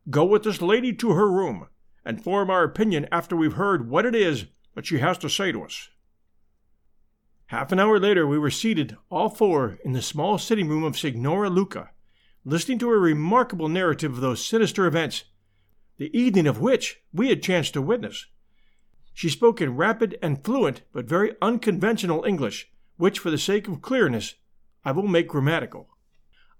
go 0.09 0.25
with 0.25 0.43
this 0.43 0.61
lady 0.61 0.91
to 0.91 1.11
her 1.11 1.31
room, 1.31 1.69
and 2.03 2.21
form 2.21 2.49
our 2.49 2.65
opinion 2.65 3.07
after 3.09 3.33
we've 3.33 3.53
heard 3.53 3.89
what 3.89 4.05
it 4.05 4.13
is 4.13 4.47
that 4.75 4.85
she 4.85 4.99
has 4.99 5.17
to 5.19 5.29
say 5.29 5.53
to 5.53 5.63
us. 5.63 5.87
Half 7.45 7.71
an 7.71 7.79
hour 7.79 7.97
later, 7.97 8.27
we 8.27 8.37
were 8.37 8.51
seated, 8.51 8.97
all 9.09 9.29
four, 9.29 9.79
in 9.85 9.93
the 9.93 10.01
small 10.01 10.37
sitting 10.37 10.67
room 10.67 10.83
of 10.83 10.99
Signora 10.99 11.49
Lucca, 11.49 11.91
listening 12.45 12.79
to 12.79 12.89
a 12.89 12.97
remarkable 12.97 13.69
narrative 13.69 14.13
of 14.13 14.21
those 14.21 14.45
sinister 14.45 14.85
events, 14.85 15.23
the 15.97 16.15
evening 16.17 16.47
of 16.47 16.59
which 16.59 17.01
we 17.13 17.29
had 17.29 17.43
chanced 17.43 17.73
to 17.73 17.81
witness. 17.81 18.27
She 19.13 19.29
spoke 19.29 19.61
in 19.61 19.77
rapid 19.77 20.17
and 20.21 20.43
fluent 20.43 20.81
but 20.91 21.05
very 21.05 21.35
unconventional 21.41 22.25
English, 22.25 22.69
which, 22.97 23.19
for 23.19 23.29
the 23.29 23.37
sake 23.37 23.67
of 23.67 23.81
clearness, 23.81 24.35
I 24.83 24.91
will 24.91 25.07
make 25.07 25.27
grammatical. 25.27 25.89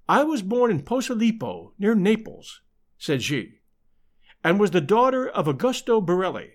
I 0.08 0.24
was 0.24 0.42
born 0.42 0.70
in 0.72 0.84
Posillipo, 0.84 1.74
near 1.80 1.96
Naples, 1.96 2.62
said 2.98 3.24
she, 3.24 3.60
and 4.44 4.60
was 4.60 4.72
the 4.72 4.82
daughter 4.82 5.28
of 5.28 5.48
Augusto 5.48 6.06
Barelli, 6.06 6.52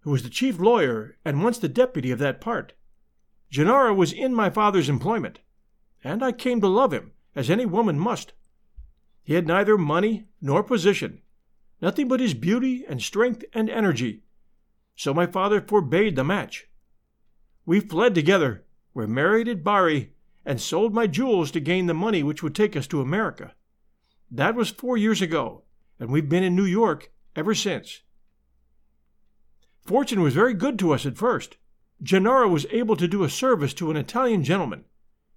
who 0.00 0.10
was 0.10 0.22
the 0.22 0.30
chief 0.30 0.58
lawyer 0.58 1.16
and 1.24 1.42
once 1.42 1.58
the 1.58 1.68
deputy 1.68 2.10
of 2.10 2.18
that 2.18 2.40
part. 2.40 2.74
Gennaro 3.50 3.92
was 3.92 4.12
in 4.12 4.34
my 4.34 4.48
father's 4.48 4.88
employment, 4.88 5.40
and 6.04 6.22
I 6.22 6.32
came 6.32 6.60
to 6.60 6.68
love 6.68 6.92
him, 6.92 7.12
as 7.34 7.50
any 7.50 7.66
woman 7.66 7.98
must. 7.98 8.32
He 9.22 9.34
had 9.34 9.46
neither 9.46 9.78
money 9.78 10.26
nor 10.40 10.62
position, 10.62 11.22
nothing 11.80 12.08
but 12.08 12.20
his 12.20 12.34
beauty 12.34 12.84
and 12.88 13.00
strength 13.00 13.44
and 13.52 13.70
energy. 13.70 14.22
So 14.96 15.14
my 15.14 15.26
father 15.26 15.60
forbade 15.60 16.16
the 16.16 16.24
match. 16.24 16.68
We 17.64 17.80
fled 17.80 18.14
together, 18.14 18.64
were 18.94 19.06
married 19.06 19.48
at 19.48 19.64
Bari, 19.64 20.12
and 20.44 20.60
sold 20.60 20.92
my 20.92 21.06
jewels 21.06 21.50
to 21.52 21.60
gain 21.60 21.86
the 21.86 21.94
money 21.94 22.22
which 22.22 22.42
would 22.42 22.54
take 22.54 22.76
us 22.76 22.86
to 22.88 23.00
America. 23.00 23.54
That 24.30 24.54
was 24.54 24.70
four 24.70 24.96
years 24.96 25.22
ago, 25.22 25.62
and 26.00 26.10
we've 26.10 26.28
been 26.28 26.42
in 26.42 26.56
New 26.56 26.64
York 26.64 27.12
ever 27.36 27.54
since. 27.54 28.02
Fortune 29.84 30.22
was 30.22 30.34
very 30.34 30.54
good 30.54 30.78
to 30.80 30.92
us 30.92 31.06
at 31.06 31.16
first. 31.16 31.56
Gennaro 32.02 32.48
was 32.48 32.66
able 32.70 32.96
to 32.96 33.06
do 33.06 33.22
a 33.22 33.30
service 33.30 33.74
to 33.74 33.90
an 33.90 33.96
Italian 33.96 34.42
gentleman. 34.42 34.84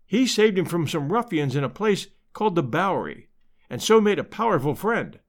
He 0.07 0.25
saved 0.25 0.57
him 0.57 0.65
from 0.65 0.87
some 0.87 1.11
ruffians 1.11 1.55
in 1.55 1.63
a 1.63 1.69
place 1.69 2.07
called 2.33 2.55
the 2.55 2.63
Bowery, 2.63 3.29
and 3.69 3.81
so 3.81 3.99
made 4.01 4.19
a 4.19 4.23
powerful 4.23 4.75
friend. 4.75 5.19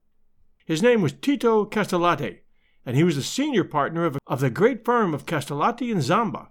His 0.65 0.83
name 0.83 1.01
was 1.03 1.13
Tito 1.13 1.65
Castellati, 1.65 2.41
and 2.85 2.97
he 2.97 3.05
was 3.05 3.17
the 3.17 3.23
senior 3.23 3.65
partner 3.65 4.05
of, 4.05 4.19
of 4.27 4.41
the 4.41 4.51
great 4.51 4.85
firm 4.85 5.15
of 5.15 5.27
Castellati 5.27 5.91
and 5.91 6.01
Zamba, 6.01 6.49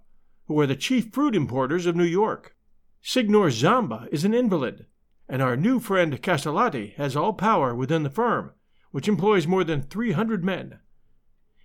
who 0.47 0.59
are 0.59 0.67
the 0.67 0.75
chief 0.75 1.13
fruit 1.13 1.35
importers 1.35 1.85
of 1.85 1.95
New 1.95 2.03
York. 2.03 2.55
Signor 3.01 3.47
Zamba 3.49 4.07
is 4.11 4.23
an 4.23 4.33
invalid, 4.33 4.85
and 5.27 5.41
our 5.41 5.55
new 5.55 5.79
friend 5.79 6.21
Castellati 6.21 6.95
has 6.95 7.15
all 7.15 7.33
power 7.33 7.75
within 7.75 8.03
the 8.03 8.09
firm, 8.09 8.51
which 8.91 9.07
employs 9.07 9.47
more 9.47 9.63
than 9.63 9.81
three 9.81 10.13
hundred 10.13 10.43
men. 10.43 10.79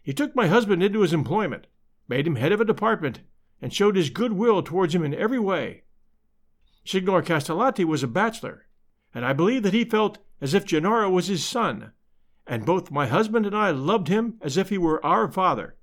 He 0.03 0.13
took 0.13 0.35
my 0.35 0.47
husband 0.47 0.83
into 0.83 1.01
his 1.01 1.13
employment, 1.13 1.67
made 2.09 2.27
him 2.27 2.37
head 2.37 2.53
of 2.53 2.61
a 2.61 2.65
department, 2.65 3.21
and 3.63 3.73
showed 3.73 3.97
his 3.97 4.11
good 4.11 4.33
will 4.33 4.63
towards 4.63 4.95
him 4.95 5.05
in 5.05 5.15
every 5.15 5.39
way. 5.39 5.85
Signor 6.85 7.23
Castellati 7.23 7.85
was 7.85 8.03
a 8.03 8.09
bachelor, 8.09 8.67
and 9.15 9.25
I 9.25 9.33
believe 9.33 9.63
that 9.63 9.75
he 9.75 9.85
felt 9.85 10.19
as 10.41 10.55
if 10.55 10.65
Gennaro 10.65 11.11
was 11.11 11.27
his 11.27 11.45
son, 11.45 11.93
and 12.47 12.65
both 12.65 12.91
my 12.91 13.07
husband 13.07 13.47
and 13.47 13.57
I 13.57 13.71
loved 13.71 14.09
him 14.09 14.39
as 14.41 14.57
if 14.57 14.69
he 14.69 14.79
were 14.79 15.05
our 15.05 15.31
father. 15.31 15.77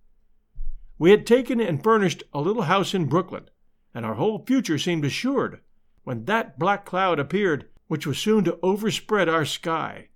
We 0.97 1.11
had 1.11 1.27
taken 1.27 1.59
and 1.59 1.83
furnished 1.83 2.23
a 2.33 2.41
little 2.41 2.63
house 2.63 2.93
in 2.93 3.05
Brooklyn, 3.05 3.49
and 3.93 4.05
our 4.05 4.15
whole 4.15 4.43
future 4.45 4.77
seemed 4.77 5.05
assured, 5.05 5.61
when 6.03 6.25
that 6.25 6.57
black 6.57 6.85
cloud 6.85 7.19
appeared 7.19 7.69
which 7.87 8.05
was 8.05 8.17
soon 8.17 8.43
to 8.43 8.59
overspread 8.61 9.29
our 9.29 9.45
sky. 9.45 10.09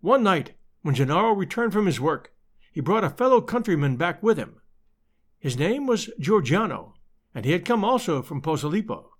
One 0.00 0.22
night, 0.22 0.52
when 0.82 0.94
Gennaro 0.94 1.32
returned 1.32 1.72
from 1.72 1.86
his 1.86 2.00
work, 2.00 2.32
he 2.70 2.80
brought 2.80 3.04
a 3.04 3.10
fellow 3.10 3.40
countryman 3.40 3.96
back 3.96 4.22
with 4.22 4.36
him. 4.36 4.60
His 5.38 5.58
name 5.58 5.86
was 5.86 6.10
Giorgiano, 6.18 6.94
and 7.34 7.44
he 7.44 7.52
had 7.52 7.64
come 7.64 7.84
also 7.84 8.22
from 8.22 8.42
Posillipo. 8.42 9.10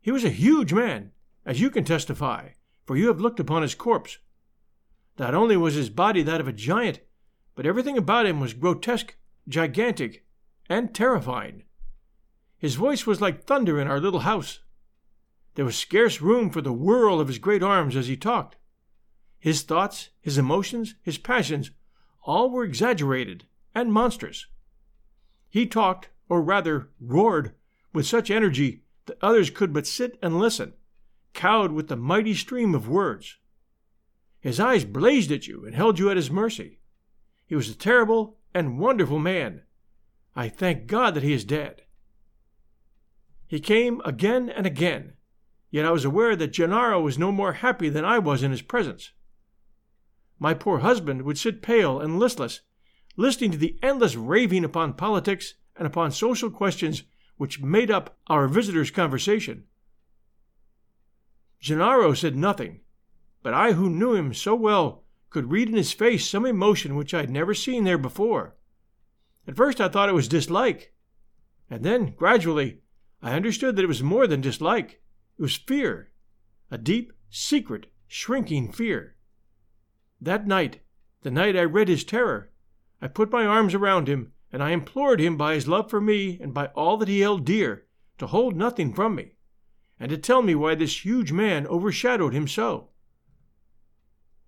He 0.00 0.10
was 0.10 0.24
a 0.24 0.30
huge 0.30 0.72
man, 0.72 1.12
as 1.44 1.60
you 1.60 1.70
can 1.70 1.84
testify, 1.84 2.50
for 2.84 2.96
you 2.96 3.08
have 3.08 3.20
looked 3.20 3.40
upon 3.40 3.62
his 3.62 3.74
corpse. 3.74 4.18
Not 5.18 5.34
only 5.34 5.56
was 5.56 5.74
his 5.74 5.90
body 5.90 6.22
that 6.22 6.40
of 6.40 6.48
a 6.48 6.52
giant, 6.52 7.00
but 7.54 7.66
everything 7.66 7.98
about 7.98 8.26
him 8.26 8.40
was 8.40 8.54
grotesque, 8.54 9.14
gigantic, 9.48 10.24
and 10.68 10.94
terrifying. 10.94 11.64
His 12.58 12.76
voice 12.76 13.06
was 13.06 13.20
like 13.20 13.44
thunder 13.44 13.80
in 13.80 13.88
our 13.88 14.00
little 14.00 14.20
house. 14.20 14.60
There 15.54 15.64
was 15.64 15.76
scarce 15.76 16.20
room 16.20 16.48
for 16.50 16.60
the 16.60 16.72
whirl 16.72 17.20
of 17.20 17.28
his 17.28 17.38
great 17.38 17.62
arms 17.62 17.96
as 17.96 18.06
he 18.06 18.16
talked. 18.16 18.56
His 19.38 19.62
thoughts, 19.62 20.10
his 20.20 20.38
emotions, 20.38 20.94
his 21.02 21.18
passions, 21.18 21.72
all 22.22 22.50
were 22.50 22.64
exaggerated 22.64 23.44
and 23.74 23.92
monstrous. 23.92 24.46
He 25.50 25.66
talked, 25.66 26.08
or 26.28 26.40
rather 26.40 26.90
roared, 27.00 27.54
with 27.92 28.06
such 28.06 28.30
energy 28.30 28.84
that 29.06 29.18
others 29.20 29.50
could 29.50 29.72
but 29.72 29.86
sit 29.86 30.18
and 30.22 30.38
listen, 30.38 30.74
cowed 31.32 31.72
with 31.72 31.88
the 31.88 31.96
mighty 31.96 32.34
stream 32.34 32.74
of 32.74 32.88
words. 32.88 33.38
His 34.40 34.58
eyes 34.58 34.84
blazed 34.84 35.30
at 35.30 35.46
you 35.46 35.64
and 35.64 35.74
held 35.74 35.98
you 35.98 36.10
at 36.10 36.16
his 36.16 36.30
mercy. 36.30 36.80
He 37.46 37.54
was 37.54 37.68
a 37.68 37.74
terrible 37.74 38.38
and 38.54 38.78
wonderful 38.78 39.18
man. 39.18 39.62
I 40.34 40.48
thank 40.48 40.86
God 40.86 41.14
that 41.14 41.22
he 41.22 41.32
is 41.32 41.44
dead. 41.44 41.82
He 43.46 43.60
came 43.60 44.00
again 44.04 44.48
and 44.48 44.66
again, 44.66 45.12
yet 45.70 45.84
I 45.84 45.90
was 45.90 46.04
aware 46.04 46.34
that 46.36 46.52
Gennaro 46.52 47.00
was 47.00 47.18
no 47.18 47.30
more 47.30 47.52
happy 47.52 47.88
than 47.88 48.04
I 48.04 48.18
was 48.18 48.42
in 48.42 48.50
his 48.50 48.62
presence. 48.62 49.12
My 50.38 50.54
poor 50.54 50.78
husband 50.78 51.22
would 51.22 51.38
sit 51.38 51.62
pale 51.62 52.00
and 52.00 52.18
listless, 52.18 52.62
listening 53.16 53.50
to 53.52 53.58
the 53.58 53.78
endless 53.82 54.16
raving 54.16 54.64
upon 54.64 54.94
politics 54.94 55.54
and 55.76 55.86
upon 55.86 56.10
social 56.10 56.50
questions 56.50 57.04
which 57.36 57.60
made 57.60 57.90
up 57.90 58.18
our 58.26 58.48
visitor's 58.48 58.90
conversation. 58.90 59.64
Gennaro 61.62 62.12
said 62.12 62.34
nothing, 62.34 62.80
but 63.40 63.54
I, 63.54 63.72
who 63.72 63.88
knew 63.88 64.14
him 64.14 64.34
so 64.34 64.52
well, 64.52 65.04
could 65.30 65.52
read 65.52 65.68
in 65.68 65.76
his 65.76 65.92
face 65.92 66.28
some 66.28 66.44
emotion 66.44 66.96
which 66.96 67.14
I 67.14 67.20
had 67.20 67.30
never 67.30 67.54
seen 67.54 67.84
there 67.84 67.98
before. 67.98 68.56
At 69.46 69.56
first 69.56 69.80
I 69.80 69.88
thought 69.88 70.08
it 70.08 70.14
was 70.14 70.26
dislike, 70.26 70.92
and 71.70 71.84
then, 71.84 72.14
gradually, 72.16 72.80
I 73.22 73.34
understood 73.34 73.76
that 73.76 73.84
it 73.84 73.88
was 73.88 74.02
more 74.02 74.26
than 74.26 74.40
dislike. 74.40 75.00
It 75.38 75.42
was 75.42 75.54
fear, 75.54 76.10
a 76.68 76.76
deep, 76.76 77.12
secret, 77.30 77.86
shrinking 78.08 78.72
fear. 78.72 79.14
That 80.20 80.48
night, 80.48 80.80
the 81.22 81.30
night 81.30 81.56
I 81.56 81.62
read 81.62 81.86
his 81.86 82.02
terror, 82.02 82.50
I 83.00 83.06
put 83.06 83.30
my 83.30 83.46
arms 83.46 83.72
around 83.72 84.08
him, 84.08 84.32
and 84.52 84.64
I 84.64 84.70
implored 84.70 85.20
him 85.20 85.36
by 85.36 85.54
his 85.54 85.68
love 85.68 85.88
for 85.88 86.00
me 86.00 86.40
and 86.40 86.52
by 86.52 86.66
all 86.74 86.96
that 86.96 87.08
he 87.08 87.20
held 87.20 87.44
dear 87.44 87.86
to 88.18 88.26
hold 88.26 88.56
nothing 88.56 88.92
from 88.92 89.14
me, 89.14 89.36
and 90.02 90.10
to 90.10 90.18
tell 90.18 90.42
me 90.42 90.52
why 90.52 90.74
this 90.74 91.04
huge 91.04 91.30
man 91.30 91.64
overshadowed 91.68 92.34
him 92.34 92.48
so. 92.48 92.88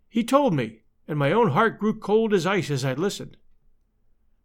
He 0.08 0.24
told 0.24 0.52
me, 0.52 0.82
and 1.06 1.16
my 1.16 1.30
own 1.30 1.50
heart 1.50 1.78
grew 1.78 1.94
cold 1.94 2.34
as 2.34 2.44
ice 2.44 2.72
as 2.72 2.84
I 2.84 2.94
listened. 2.94 3.36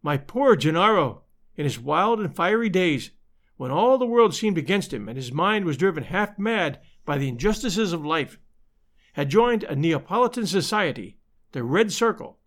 My 0.03 0.17
poor 0.17 0.55
Gennaro, 0.55 1.23
in 1.55 1.63
his 1.63 1.79
wild 1.79 2.19
and 2.19 2.35
fiery 2.35 2.69
days, 2.69 3.09
when 3.57 3.71
all 3.71 3.97
the 3.97 4.05
world 4.05 4.35
seemed 4.35 4.59
against 4.59 4.93
him 4.93 5.09
and 5.09 5.17
his 5.17 5.31
mind 5.31 5.65
was 5.65 5.77
driven 5.77 6.03
half 6.03 6.37
mad 6.37 6.79
by 7.05 7.17
the 7.17 7.27
injustices 7.27 7.91
of 7.91 8.05
life, 8.05 8.37
had 9.13 9.29
joined 9.29 9.63
a 9.63 9.75
Neapolitan 9.75 10.45
society, 10.45 11.17
the 11.53 11.63
Red 11.63 11.91
Circle, 11.91 12.37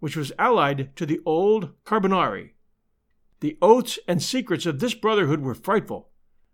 which 0.00 0.18
was 0.18 0.32
allied 0.38 0.94
to 0.96 1.06
the 1.06 1.20
old 1.24 1.70
Carbonari. 1.86 2.50
The 3.40 3.56
oaths 3.62 3.98
and 4.06 4.22
secrets 4.22 4.66
of 4.66 4.80
this 4.80 4.92
brotherhood 4.92 5.40
were 5.40 5.54
frightful, 5.54 6.10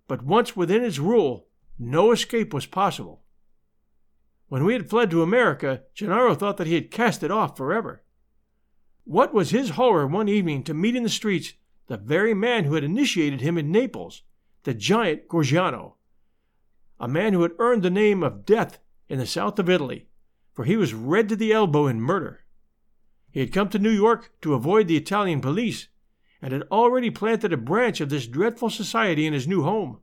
but 0.07 0.23
once 0.23 0.55
within 0.55 0.85
its 0.85 1.01
rule, 1.01 1.48
no 1.79 2.13
escape 2.13 2.53
was 2.53 2.67
possible. 2.67 3.23
When 4.49 4.65
we 4.65 4.73
had 4.73 4.89
fled 4.89 5.11
to 5.11 5.23
America, 5.23 5.83
Gennaro 5.95 6.35
thought 6.35 6.57
that 6.57 6.67
he 6.67 6.75
had 6.75 6.91
cast 6.91 7.23
it 7.23 7.31
off 7.31 7.57
forever. 7.57 8.03
What 9.05 9.33
was 9.33 9.51
his 9.51 9.71
horror 9.71 10.07
one 10.07 10.29
evening 10.29 10.65
to 10.65 10.75
meet 10.75 10.97
in 10.97 11.03
the 11.03 11.09
streets 11.09 11.55
the 11.87 11.97
very 11.97 12.35
man 12.35 12.65
who 12.65 12.75
had 12.75 12.85
initiated 12.85 13.41
him 13.41 13.57
in 13.57 13.73
Naples, 13.73 14.23
the 14.65 14.75
giant 14.75 15.29
Gorgiano, 15.29 15.95
a 17.01 17.09
man 17.09 17.33
who 17.33 17.43
had 17.43 17.53
earned 17.59 17.83
the 17.83 17.91
name 17.91 18.23
of 18.23 18.45
Death 18.45 18.79
in 19.09 19.19
the 19.19 19.27
south 19.27 19.59
of 19.59 19.71
Italy, 19.71 20.09
for 20.53 20.65
he 20.65 20.77
was 20.77 20.93
red 20.93 21.29
to 21.29 21.37
the 21.37 21.53
elbow 21.53 21.87
in 21.87 22.01
murder. 22.01 22.45
He 23.31 23.41
had 23.41 23.53
come 23.53 23.69
to 23.71 23.79
New 23.79 23.91
York 23.91 24.33
to 24.43 24.55
avoid 24.55 24.89
the 24.89 24.97
Italian 24.97 25.41
police, 25.41 25.89
and 26.43 26.53
had 26.53 26.65
already 26.71 27.11
planted 27.11 27.53
a 27.53 27.57
branch 27.57 28.01
of 28.01 28.11
this 28.11 28.27
dreadful 28.27 28.71
society 28.71 29.27
in 29.27 29.33
his 29.33 29.49
new 29.49 29.63
home. 29.63 30.01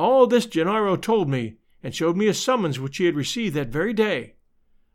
All 0.00 0.26
this 0.26 0.46
Gennaro 0.46 0.96
told 0.96 1.28
me 1.28 1.56
and 1.82 1.94
showed 1.94 2.16
me 2.16 2.26
a 2.26 2.32
summons 2.32 2.80
which 2.80 2.96
he 2.96 3.04
had 3.04 3.14
received 3.14 3.54
that 3.54 3.68
very 3.68 3.92
day, 3.92 4.36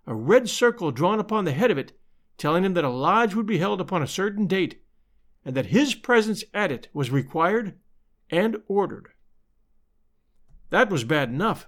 a 0.07 0.15
red 0.15 0.49
circle 0.49 0.89
drawn 0.89 1.19
upon 1.19 1.45
the 1.45 1.51
head 1.51 1.69
of 1.69 1.77
it, 1.77 1.95
telling 2.39 2.65
him 2.65 2.73
that 2.73 2.83
a 2.83 2.89
lodge 2.89 3.35
would 3.35 3.45
be 3.45 3.59
held 3.59 3.79
upon 3.79 4.01
a 4.01 4.07
certain 4.07 4.47
date, 4.47 4.81
and 5.45 5.55
that 5.55 5.67
his 5.67 5.93
presence 5.93 6.43
at 6.55 6.71
it 6.71 6.87
was 6.91 7.11
required 7.11 7.77
and 8.31 8.63
ordered. 8.67 9.09
That 10.71 10.89
was 10.89 11.03
bad 11.03 11.29
enough, 11.29 11.67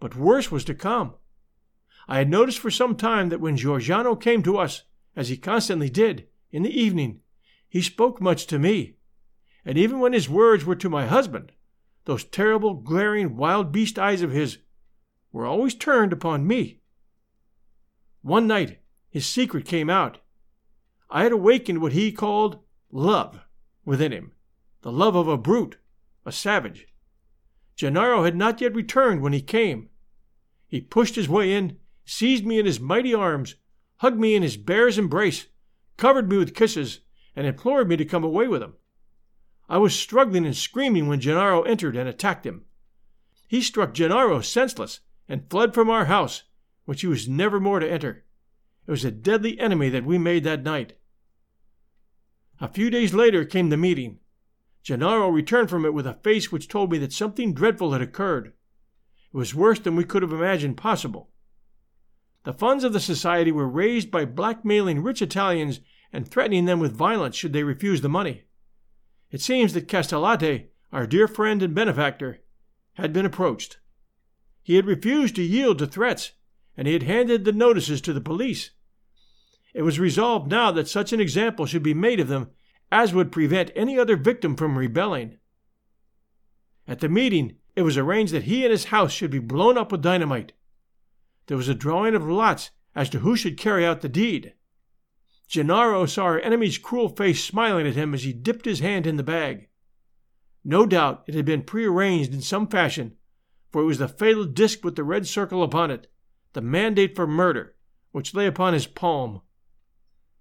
but 0.00 0.16
worse 0.16 0.50
was 0.50 0.64
to 0.64 0.74
come. 0.74 1.16
I 2.08 2.16
had 2.16 2.30
noticed 2.30 2.58
for 2.58 2.70
some 2.70 2.96
time 2.96 3.28
that 3.28 3.40
when 3.42 3.58
Giorgiano 3.58 4.16
came 4.16 4.42
to 4.44 4.56
us, 4.56 4.84
as 5.14 5.28
he 5.28 5.36
constantly 5.36 5.90
did, 5.90 6.26
in 6.50 6.62
the 6.62 6.80
evening, 6.80 7.20
he 7.68 7.82
spoke 7.82 8.18
much 8.18 8.46
to 8.46 8.58
me, 8.58 8.94
and 9.62 9.76
even 9.76 10.00
when 10.00 10.14
his 10.14 10.30
words 10.30 10.64
were 10.64 10.76
to 10.76 10.88
my 10.88 11.06
husband, 11.06 11.52
those 12.04 12.24
terrible, 12.24 12.74
glaring, 12.74 13.36
wild 13.36 13.72
beast 13.72 13.98
eyes 13.98 14.22
of 14.22 14.32
his 14.32 14.58
were 15.30 15.46
always 15.46 15.74
turned 15.74 16.12
upon 16.12 16.46
me. 16.46 16.80
One 18.22 18.46
night 18.46 18.78
his 19.10 19.26
secret 19.26 19.64
came 19.64 19.90
out. 19.90 20.18
I 21.10 21.22
had 21.22 21.32
awakened 21.32 21.80
what 21.80 21.92
he 21.92 22.12
called 22.12 22.58
love 22.90 23.40
within 23.84 24.12
him, 24.12 24.32
the 24.82 24.92
love 24.92 25.14
of 25.14 25.28
a 25.28 25.36
brute, 25.36 25.76
a 26.24 26.32
savage. 26.32 26.86
Gennaro 27.76 28.24
had 28.24 28.36
not 28.36 28.60
yet 28.60 28.74
returned 28.74 29.22
when 29.22 29.32
he 29.32 29.40
came. 29.40 29.88
He 30.66 30.80
pushed 30.80 31.16
his 31.16 31.28
way 31.28 31.52
in, 31.52 31.78
seized 32.04 32.46
me 32.46 32.58
in 32.58 32.66
his 32.66 32.80
mighty 32.80 33.14
arms, 33.14 33.56
hugged 33.96 34.18
me 34.18 34.34
in 34.34 34.42
his 34.42 34.56
bear's 34.56 34.98
embrace, 34.98 35.46
covered 35.96 36.28
me 36.28 36.38
with 36.38 36.54
kisses, 36.54 37.00
and 37.36 37.46
implored 37.46 37.88
me 37.88 37.96
to 37.96 38.04
come 38.04 38.24
away 38.24 38.48
with 38.48 38.62
him. 38.62 38.74
I 39.72 39.78
was 39.78 39.98
struggling 39.98 40.44
and 40.44 40.54
screaming 40.54 41.06
when 41.06 41.20
Gennaro 41.20 41.62
entered 41.62 41.96
and 41.96 42.06
attacked 42.06 42.44
him. 42.44 42.66
He 43.48 43.62
struck 43.62 43.94
Gennaro 43.94 44.42
senseless 44.42 45.00
and 45.30 45.48
fled 45.48 45.72
from 45.72 45.88
our 45.88 46.04
house, 46.04 46.42
which 46.84 47.00
he 47.00 47.06
was 47.06 47.26
never 47.26 47.58
more 47.58 47.80
to 47.80 47.90
enter. 47.90 48.26
It 48.86 48.90
was 48.90 49.02
a 49.02 49.10
deadly 49.10 49.58
enemy 49.58 49.88
that 49.88 50.04
we 50.04 50.18
made 50.18 50.44
that 50.44 50.62
night. 50.62 50.98
A 52.60 52.68
few 52.68 52.90
days 52.90 53.14
later 53.14 53.46
came 53.46 53.70
the 53.70 53.78
meeting. 53.78 54.18
Gennaro 54.82 55.30
returned 55.30 55.70
from 55.70 55.86
it 55.86 55.94
with 55.94 56.06
a 56.06 56.18
face 56.22 56.52
which 56.52 56.68
told 56.68 56.92
me 56.92 56.98
that 56.98 57.14
something 57.14 57.54
dreadful 57.54 57.94
had 57.94 58.02
occurred. 58.02 58.48
It 59.32 59.36
was 59.38 59.54
worse 59.54 59.78
than 59.78 59.96
we 59.96 60.04
could 60.04 60.20
have 60.20 60.34
imagined 60.34 60.76
possible. 60.76 61.30
The 62.44 62.52
funds 62.52 62.84
of 62.84 62.92
the 62.92 63.00
society 63.00 63.50
were 63.50 63.66
raised 63.66 64.10
by 64.10 64.26
blackmailing 64.26 65.02
rich 65.02 65.22
Italians 65.22 65.80
and 66.12 66.28
threatening 66.28 66.66
them 66.66 66.78
with 66.78 66.94
violence 66.94 67.36
should 67.36 67.54
they 67.54 67.64
refuse 67.64 68.02
the 68.02 68.10
money. 68.10 68.44
It 69.32 69.40
seems 69.40 69.72
that 69.72 69.88
Castellati, 69.88 70.66
our 70.92 71.06
dear 71.06 71.26
friend 71.26 71.62
and 71.62 71.74
benefactor, 71.74 72.40
had 72.94 73.14
been 73.14 73.26
approached. 73.26 73.78
He 74.62 74.76
had 74.76 74.86
refused 74.86 75.34
to 75.36 75.42
yield 75.42 75.78
to 75.78 75.86
threats, 75.86 76.32
and 76.76 76.86
he 76.86 76.92
had 76.92 77.02
handed 77.02 77.44
the 77.44 77.52
notices 77.52 78.02
to 78.02 78.12
the 78.12 78.20
police. 78.20 78.70
It 79.72 79.82
was 79.82 79.98
resolved 79.98 80.50
now 80.50 80.70
that 80.72 80.86
such 80.86 81.14
an 81.14 81.20
example 81.20 81.64
should 81.64 81.82
be 81.82 81.94
made 81.94 82.20
of 82.20 82.28
them 82.28 82.50
as 82.92 83.14
would 83.14 83.32
prevent 83.32 83.70
any 83.74 83.98
other 83.98 84.16
victim 84.16 84.54
from 84.54 84.76
rebelling. 84.76 85.38
At 86.86 87.00
the 87.00 87.08
meeting, 87.08 87.56
it 87.74 87.82
was 87.82 87.96
arranged 87.96 88.34
that 88.34 88.42
he 88.42 88.64
and 88.64 88.70
his 88.70 88.86
house 88.86 89.12
should 89.12 89.30
be 89.30 89.38
blown 89.38 89.78
up 89.78 89.90
with 89.90 90.02
dynamite. 90.02 90.52
There 91.46 91.56
was 91.56 91.70
a 91.70 91.74
drawing 91.74 92.14
of 92.14 92.28
lots 92.28 92.70
as 92.94 93.08
to 93.10 93.20
who 93.20 93.34
should 93.34 93.56
carry 93.56 93.86
out 93.86 94.02
the 94.02 94.10
deed. 94.10 94.52
Gennaro 95.52 96.06
saw 96.06 96.24
our 96.24 96.40
enemy's 96.40 96.78
cruel 96.78 97.10
face 97.10 97.44
smiling 97.44 97.86
at 97.86 97.94
him 97.94 98.14
as 98.14 98.22
he 98.22 98.32
dipped 98.32 98.64
his 98.64 98.80
hand 98.80 99.06
in 99.06 99.18
the 99.18 99.22
bag. 99.22 99.68
No 100.64 100.86
doubt 100.86 101.24
it 101.26 101.34
had 101.34 101.44
been 101.44 101.62
prearranged 101.62 102.32
in 102.32 102.40
some 102.40 102.66
fashion, 102.66 103.18
for 103.70 103.82
it 103.82 103.84
was 103.84 103.98
the 103.98 104.08
fatal 104.08 104.46
disk 104.46 104.82
with 104.82 104.96
the 104.96 105.04
red 105.04 105.26
circle 105.26 105.62
upon 105.62 105.90
it, 105.90 106.10
the 106.54 106.62
mandate 106.62 107.14
for 107.14 107.26
murder, 107.26 107.76
which 108.12 108.32
lay 108.32 108.46
upon 108.46 108.72
his 108.72 108.86
palm. 108.86 109.42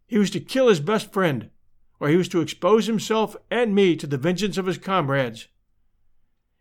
He 0.08 0.18
was 0.18 0.30
to 0.30 0.40
kill 0.40 0.70
his 0.70 0.80
best 0.80 1.12
friend, 1.12 1.50
or 2.00 2.08
he 2.08 2.16
was 2.16 2.30
to 2.30 2.40
expose 2.40 2.88
himself 2.88 3.36
and 3.50 3.76
me 3.76 3.98
to 3.98 4.08
the 4.08 4.18
vengeance 4.18 4.58
of 4.58 4.66
his 4.66 4.78
comrades. 4.78 5.50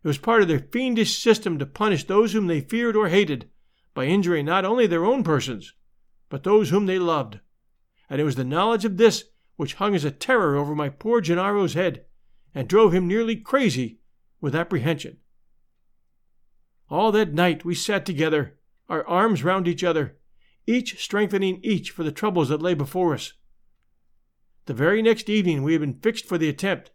It 0.03 0.09
was 0.09 0.19
part 0.19 0.43
of 0.43 0.49
their 0.49 0.59
fiendish 0.59 1.17
system 1.17 1.57
to 1.61 1.67
punish 1.67 2.03
those 2.03 2.33
whom 2.33 2.49
they 2.49 2.63
feared 2.63 2.97
or 2.97 3.11
hated 3.11 3.49
by 3.95 4.07
injuring 4.07 4.47
not 4.47 4.65
only 4.65 4.89
their 4.89 5.05
own 5.05 5.23
persons, 5.23 5.73
but 6.29 6.43
those 6.43 6.71
whom 6.71 6.87
they 6.87 6.99
loved. 6.99 7.39
And 8.11 8.21
it 8.21 8.25
was 8.25 8.35
the 8.35 8.45
knowledge 8.45 8.85
of 8.85 8.97
this 8.97 9.25
which 9.57 9.75
hung 9.75 9.95
as 9.95 10.05
a 10.05 10.11
terror 10.11 10.57
over 10.57 10.75
my 10.75 10.89
poor 10.89 11.21
Gennaro's 11.21 11.75
head 11.75 12.05
and 12.55 12.67
drove 12.67 12.93
him 12.93 13.07
nearly 13.07 13.37
crazy 13.37 14.01
with 14.41 14.55
apprehension. 14.55 15.19
All 16.89 17.13
that 17.13 17.33
night 17.33 17.65
we 17.65 17.77
sat 17.77 18.05
together, 18.05 18.59
our 18.89 19.07
arms 19.07 19.45
round 19.45 19.69
each 19.69 19.85
other, 19.85 20.17
each 20.67 21.01
strengthening 21.01 21.61
each 21.63 21.93
for 21.93 22.03
the 22.03 22.11
troubles 22.11 22.49
that 22.49 22.61
lay 22.61 22.75
before 22.75 23.15
us. 23.15 23.35
The 24.67 24.75
very 24.75 25.03
next 25.03 25.29
evening 25.29 25.63
we 25.63 25.73
had 25.73 25.81
been 25.81 26.01
fixed 26.01 26.27
for 26.27 26.37
the 26.37 26.49
attempt. 26.49 26.91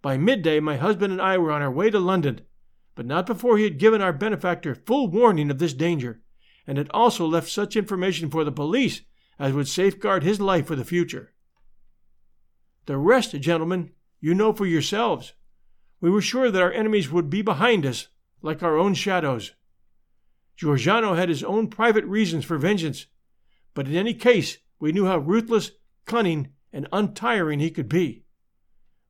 By 0.00 0.16
midday, 0.16 0.60
my 0.60 0.78
husband 0.78 1.12
and 1.12 1.20
I 1.20 1.36
were 1.36 1.52
on 1.52 1.60
our 1.60 1.70
way 1.70 1.90
to 1.90 1.98
London, 1.98 2.40
but 2.94 3.04
not 3.04 3.26
before 3.26 3.58
he 3.58 3.64
had 3.64 3.78
given 3.78 4.00
our 4.00 4.14
benefactor 4.14 4.74
full 4.74 5.08
warning 5.08 5.50
of 5.50 5.58
this 5.58 5.74
danger, 5.74 6.22
and 6.66 6.78
had 6.78 6.88
also 6.90 7.26
left 7.26 7.50
such 7.50 7.76
information 7.76 8.30
for 8.30 8.44
the 8.44 8.52
police 8.52 9.02
as 9.40 9.54
would 9.54 9.66
safeguard 9.66 10.22
his 10.22 10.38
life 10.38 10.66
for 10.66 10.76
the 10.76 10.84
future. 10.84 11.32
The 12.84 12.98
rest, 12.98 13.32
gentlemen, 13.40 13.92
you 14.20 14.34
know 14.34 14.52
for 14.52 14.66
yourselves. 14.66 15.32
We 15.98 16.10
were 16.10 16.20
sure 16.20 16.50
that 16.50 16.62
our 16.62 16.70
enemies 16.70 17.10
would 17.10 17.30
be 17.30 17.40
behind 17.40 17.86
us, 17.86 18.08
like 18.42 18.62
our 18.62 18.76
own 18.76 18.92
shadows. 18.92 19.52
Giorgiano 20.58 21.14
had 21.14 21.30
his 21.30 21.42
own 21.42 21.68
private 21.68 22.04
reasons 22.04 22.44
for 22.44 22.58
vengeance, 22.58 23.06
but 23.72 23.86
in 23.86 23.96
any 23.96 24.12
case, 24.12 24.58
we 24.78 24.92
knew 24.92 25.06
how 25.06 25.18
ruthless, 25.18 25.70
cunning, 26.04 26.52
and 26.70 26.86
untiring 26.92 27.60
he 27.60 27.70
could 27.70 27.88
be. 27.88 28.24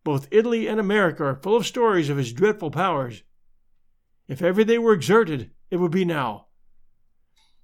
Both 0.05 0.29
Italy 0.31 0.69
and 0.69 0.79
America 0.79 1.25
are 1.25 1.43
full 1.43 1.57
of 1.57 1.67
stories 1.67 2.09
of 2.09 2.17
his 2.17 2.33
dreadful 2.33 2.71
powers. 2.71 3.25
If 4.29 4.43
ever 4.43 4.63
they 4.63 4.79
were 4.79 4.93
exerted, 4.93 5.51
it 5.71 5.79
would 5.79 5.91
be 5.91 6.05
now. 6.05 6.47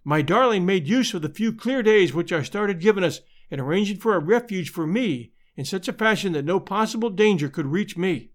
My 0.08 0.22
darling 0.22 0.64
made 0.64 0.86
use 0.86 1.14
of 1.14 1.22
the 1.22 1.28
few 1.28 1.52
clear 1.52 1.82
days 1.82 2.14
which 2.14 2.30
our 2.30 2.44
start 2.44 2.70
had 2.70 2.78
given 2.78 3.02
us 3.02 3.22
in 3.50 3.58
arranging 3.58 3.96
for 3.96 4.14
a 4.14 4.20
refuge 4.20 4.70
for 4.70 4.86
me 4.86 5.32
in 5.56 5.64
such 5.64 5.88
a 5.88 5.92
fashion 5.92 6.32
that 6.34 6.44
no 6.44 6.60
possible 6.60 7.10
danger 7.10 7.48
could 7.48 7.66
reach 7.66 7.96
me. 7.96 8.30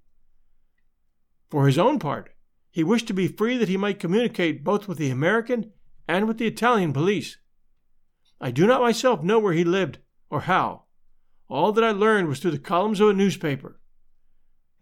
For 1.50 1.68
his 1.68 1.78
own 1.78 1.98
part, 1.98 2.36
he 2.72 2.84
wished 2.84 3.08
to 3.08 3.14
be 3.14 3.30
free 3.30 3.56
that 3.56 3.70
he 3.70 3.78
might 3.78 4.02
communicate 4.02 4.66
both 4.66 4.90
with 4.90 4.98
the 4.98 5.12
American 5.12 5.72
and 6.10 6.28
with 6.28 6.40
the 6.40 6.46
Italian 6.46 6.92
police. 6.92 7.38
I 8.42 8.52
do 8.52 8.68
not 8.68 8.82
myself 8.82 9.24
know 9.24 9.40
where 9.40 9.54
he 9.54 9.64
lived 9.64 10.00
or 10.30 10.42
how. 10.42 10.84
All 11.48 11.72
that 11.72 11.86
I 11.86 11.92
learned 11.92 12.28
was 12.28 12.40
through 12.40 12.52
the 12.52 12.60
columns 12.60 13.00
of 13.00 13.08
a 13.08 13.14
newspaper. 13.14 13.80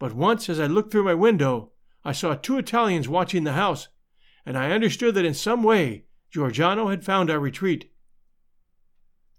But 0.00 0.14
once, 0.14 0.48
as 0.48 0.58
I 0.58 0.66
looked 0.66 0.90
through 0.90 1.04
my 1.04 1.14
window, 1.14 1.70
I 2.04 2.10
saw 2.10 2.34
two 2.34 2.58
Italians 2.58 3.08
watching 3.08 3.44
the 3.44 3.52
house, 3.52 3.86
and 4.44 4.58
I 4.58 4.72
understood 4.72 5.14
that 5.14 5.24
in 5.24 5.34
some 5.34 5.62
way 5.62 6.06
Giorgiano 6.30 6.88
had 6.88 7.04
found 7.04 7.30
our 7.30 7.40
retreat. 7.40 7.90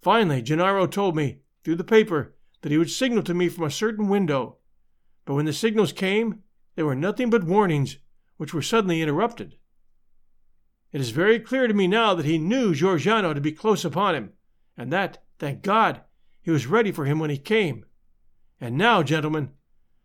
Finally, 0.01 0.41
Gennaro 0.41 0.87
told 0.87 1.15
me, 1.15 1.39
through 1.63 1.75
the 1.75 1.83
paper, 1.83 2.35
that 2.61 2.71
he 2.71 2.77
would 2.77 2.89
signal 2.89 3.23
to 3.23 3.33
me 3.33 3.49
from 3.49 3.63
a 3.63 3.71
certain 3.71 4.07
window, 4.07 4.57
but 5.25 5.35
when 5.35 5.45
the 5.45 5.53
signals 5.53 5.93
came, 5.93 6.43
they 6.75 6.83
were 6.83 6.95
nothing 6.95 7.29
but 7.29 7.43
warnings, 7.43 7.97
which 8.37 8.53
were 8.53 8.61
suddenly 8.61 9.01
interrupted. 9.01 9.55
It 10.91 10.99
is 10.99 11.11
very 11.11 11.39
clear 11.39 11.67
to 11.67 11.73
me 11.73 11.87
now 11.87 12.13
that 12.13 12.25
he 12.25 12.37
knew 12.37 12.75
Giorgiano 12.75 13.33
to 13.33 13.41
be 13.41 13.51
close 13.51 13.85
upon 13.85 14.15
him, 14.15 14.33
and 14.75 14.91
that, 14.91 15.23
thank 15.39 15.61
God, 15.61 16.01
he 16.41 16.51
was 16.51 16.67
ready 16.67 16.91
for 16.91 17.05
him 17.05 17.19
when 17.19 17.29
he 17.29 17.37
came. 17.37 17.85
And 18.59 18.77
now, 18.77 19.01
gentlemen, 19.01 19.51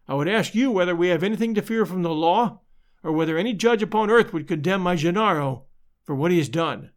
I 0.07 0.14
would 0.14 0.28
ask 0.28 0.55
you 0.55 0.70
whether 0.70 0.95
we 0.95 1.09
have 1.09 1.22
anything 1.22 1.55
to 1.55 1.62
fear 1.62 1.84
from 1.84 2.03
the 2.03 2.14
law, 2.14 2.61
or 3.03 3.12
whether 3.12 3.37
any 3.37 3.53
judge 3.53 3.82
upon 3.82 4.11
earth 4.11 4.32
would 4.32 4.47
condemn 4.47 4.82
my 4.82 4.95
Gennaro 4.95 5.66
for 6.07 6.14
what 6.14 6.30
he 6.30 6.38
has 6.38 6.48
done. 6.48 6.90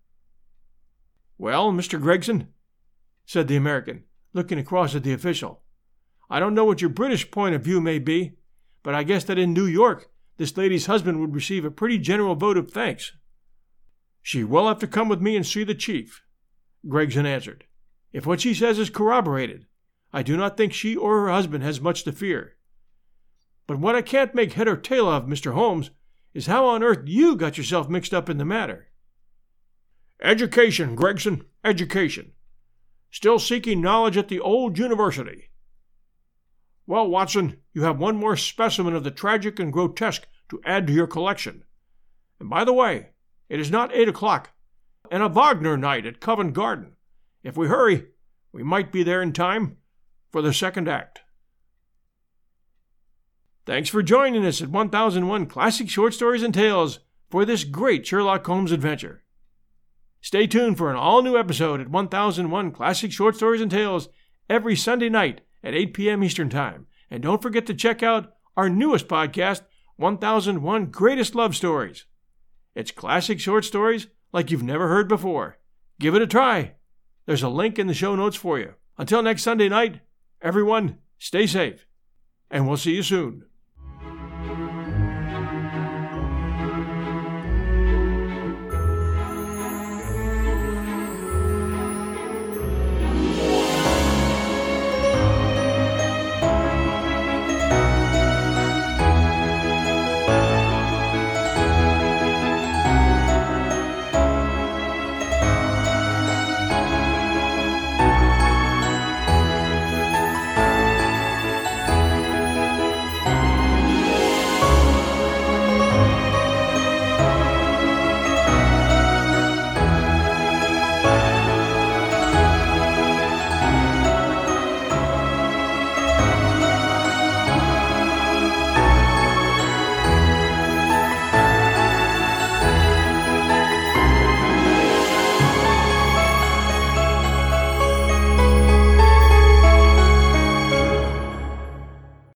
Well, 1.37 1.71
Mr. 1.71 1.99
Gregson, 1.99 2.49
said 3.25 3.47
the 3.47 3.55
American, 3.55 4.03
looking 4.33 4.59
across 4.59 4.95
at 4.95 5.03
the 5.03 5.13
official, 5.13 5.61
I 6.29 6.39
don't 6.39 6.53
know 6.53 6.65
what 6.65 6.81
your 6.81 6.89
British 6.89 7.31
point 7.31 7.55
of 7.55 7.63
view 7.63 7.81
may 7.81 7.99
be, 7.99 8.37
but 8.83 8.93
I 8.93 9.03
guess 9.03 9.23
that 9.25 9.39
in 9.39 9.53
New 9.53 9.65
York 9.65 10.09
this 10.37 10.55
lady's 10.55 10.85
husband 10.85 11.19
would 11.19 11.35
receive 11.35 11.65
a 11.65 11.71
pretty 11.71 11.97
general 11.97 12.35
vote 12.35 12.57
of 12.57 12.71
thanks. 12.71 13.11
She 14.21 14.43
will 14.43 14.67
have 14.67 14.79
to 14.79 14.87
come 14.87 15.09
with 15.09 15.21
me 15.21 15.35
and 15.35 15.45
see 15.45 15.63
the 15.63 15.75
chief, 15.75 16.23
Gregson 16.87 17.25
answered. 17.25 17.65
If 18.13 18.25
what 18.25 18.41
she 18.41 18.53
says 18.53 18.79
is 18.79 18.89
corroborated, 18.89 19.65
I 20.13 20.23
do 20.23 20.37
not 20.37 20.55
think 20.55 20.73
she 20.73 20.95
or 20.95 21.21
her 21.21 21.29
husband 21.29 21.63
has 21.63 21.81
much 21.81 22.03
to 22.03 22.11
fear. 22.11 22.55
But 23.67 23.79
what 23.79 23.95
I 23.95 24.01
can't 24.01 24.33
make 24.33 24.53
head 24.53 24.67
or 24.67 24.77
tail 24.77 25.09
of, 25.09 25.25
Mr. 25.25 25.53
Holmes, 25.53 25.91
is 26.33 26.47
how 26.47 26.65
on 26.65 26.83
earth 26.83 27.03
you 27.05 27.35
got 27.35 27.57
yourself 27.57 27.89
mixed 27.89 28.13
up 28.13 28.29
in 28.29 28.37
the 28.37 28.45
matter. 28.45 28.88
Education, 30.21 30.95
Gregson, 30.95 31.45
education. 31.63 32.33
Still 33.11 33.39
seeking 33.39 33.81
knowledge 33.81 34.17
at 34.17 34.27
the 34.27 34.39
old 34.39 34.77
university. 34.77 35.49
Well, 36.85 37.07
Watson, 37.07 37.57
you 37.73 37.83
have 37.83 37.99
one 37.99 38.17
more 38.17 38.35
specimen 38.35 38.95
of 38.95 39.03
the 39.03 39.11
tragic 39.11 39.59
and 39.59 39.71
grotesque 39.71 40.27
to 40.49 40.61
add 40.65 40.87
to 40.87 40.93
your 40.93 41.07
collection. 41.07 41.63
And 42.39 42.49
by 42.49 42.63
the 42.63 42.73
way, 42.73 43.09
it 43.47 43.59
is 43.59 43.71
not 43.71 43.93
eight 43.93 44.09
o'clock, 44.09 44.51
and 45.11 45.23
a 45.23 45.29
Wagner 45.29 45.77
night 45.77 46.05
at 46.05 46.19
Covent 46.19 46.53
Garden. 46.53 46.93
If 47.43 47.57
we 47.57 47.67
hurry, 47.67 48.07
we 48.51 48.63
might 48.63 48.91
be 48.91 49.03
there 49.03 49.21
in 49.21 49.33
time 49.33 49.77
for 50.31 50.41
the 50.41 50.53
second 50.53 50.87
act. 50.87 51.21
Thanks 53.65 53.89
for 53.89 54.01
joining 54.01 54.45
us 54.45 54.61
at 54.61 54.69
1001 54.69 55.45
Classic 55.45 55.89
Short 55.89 56.13
Stories 56.13 56.43
and 56.43 56.53
Tales 56.53 56.99
for 57.29 57.45
this 57.45 57.63
great 57.63 58.05
Sherlock 58.05 58.45
Holmes 58.45 58.71
adventure. 58.71 59.23
Stay 60.21 60.47
tuned 60.47 60.77
for 60.77 60.89
an 60.89 60.97
all 60.97 61.21
new 61.21 61.37
episode 61.37 61.79
at 61.79 61.89
1001 61.89 62.71
Classic 62.71 63.11
Short 63.11 63.35
Stories 63.35 63.61
and 63.61 63.71
Tales 63.71 64.09
every 64.49 64.75
Sunday 64.75 65.09
night 65.09 65.41
at 65.63 65.73
8 65.73 65.93
p.m. 65.93 66.23
Eastern 66.23 66.49
Time. 66.49 66.87
And 67.09 67.23
don't 67.23 67.41
forget 67.41 67.65
to 67.67 67.73
check 67.73 68.03
out 68.03 68.33
our 68.57 68.69
newest 68.69 69.07
podcast, 69.07 69.61
1001 69.95 70.87
Greatest 70.87 71.35
Love 71.35 71.55
Stories. 71.55 72.05
It's 72.75 72.91
classic 72.91 73.39
short 73.39 73.65
stories 73.65 74.07
like 74.31 74.51
you've 74.51 74.63
never 74.63 74.87
heard 74.87 75.07
before. 75.07 75.57
Give 75.99 76.15
it 76.15 76.21
a 76.21 76.27
try. 76.27 76.75
There's 77.25 77.43
a 77.43 77.49
link 77.49 77.79
in 77.79 77.87
the 77.87 77.93
show 77.93 78.15
notes 78.15 78.35
for 78.35 78.59
you. 78.59 78.75
Until 78.97 79.23
next 79.23 79.43
Sunday 79.43 79.69
night, 79.69 80.01
everyone, 80.41 80.97
stay 81.17 81.47
safe, 81.47 81.85
and 82.51 82.67
we'll 82.67 82.77
see 82.77 82.95
you 82.95 83.03
soon. 83.03 83.45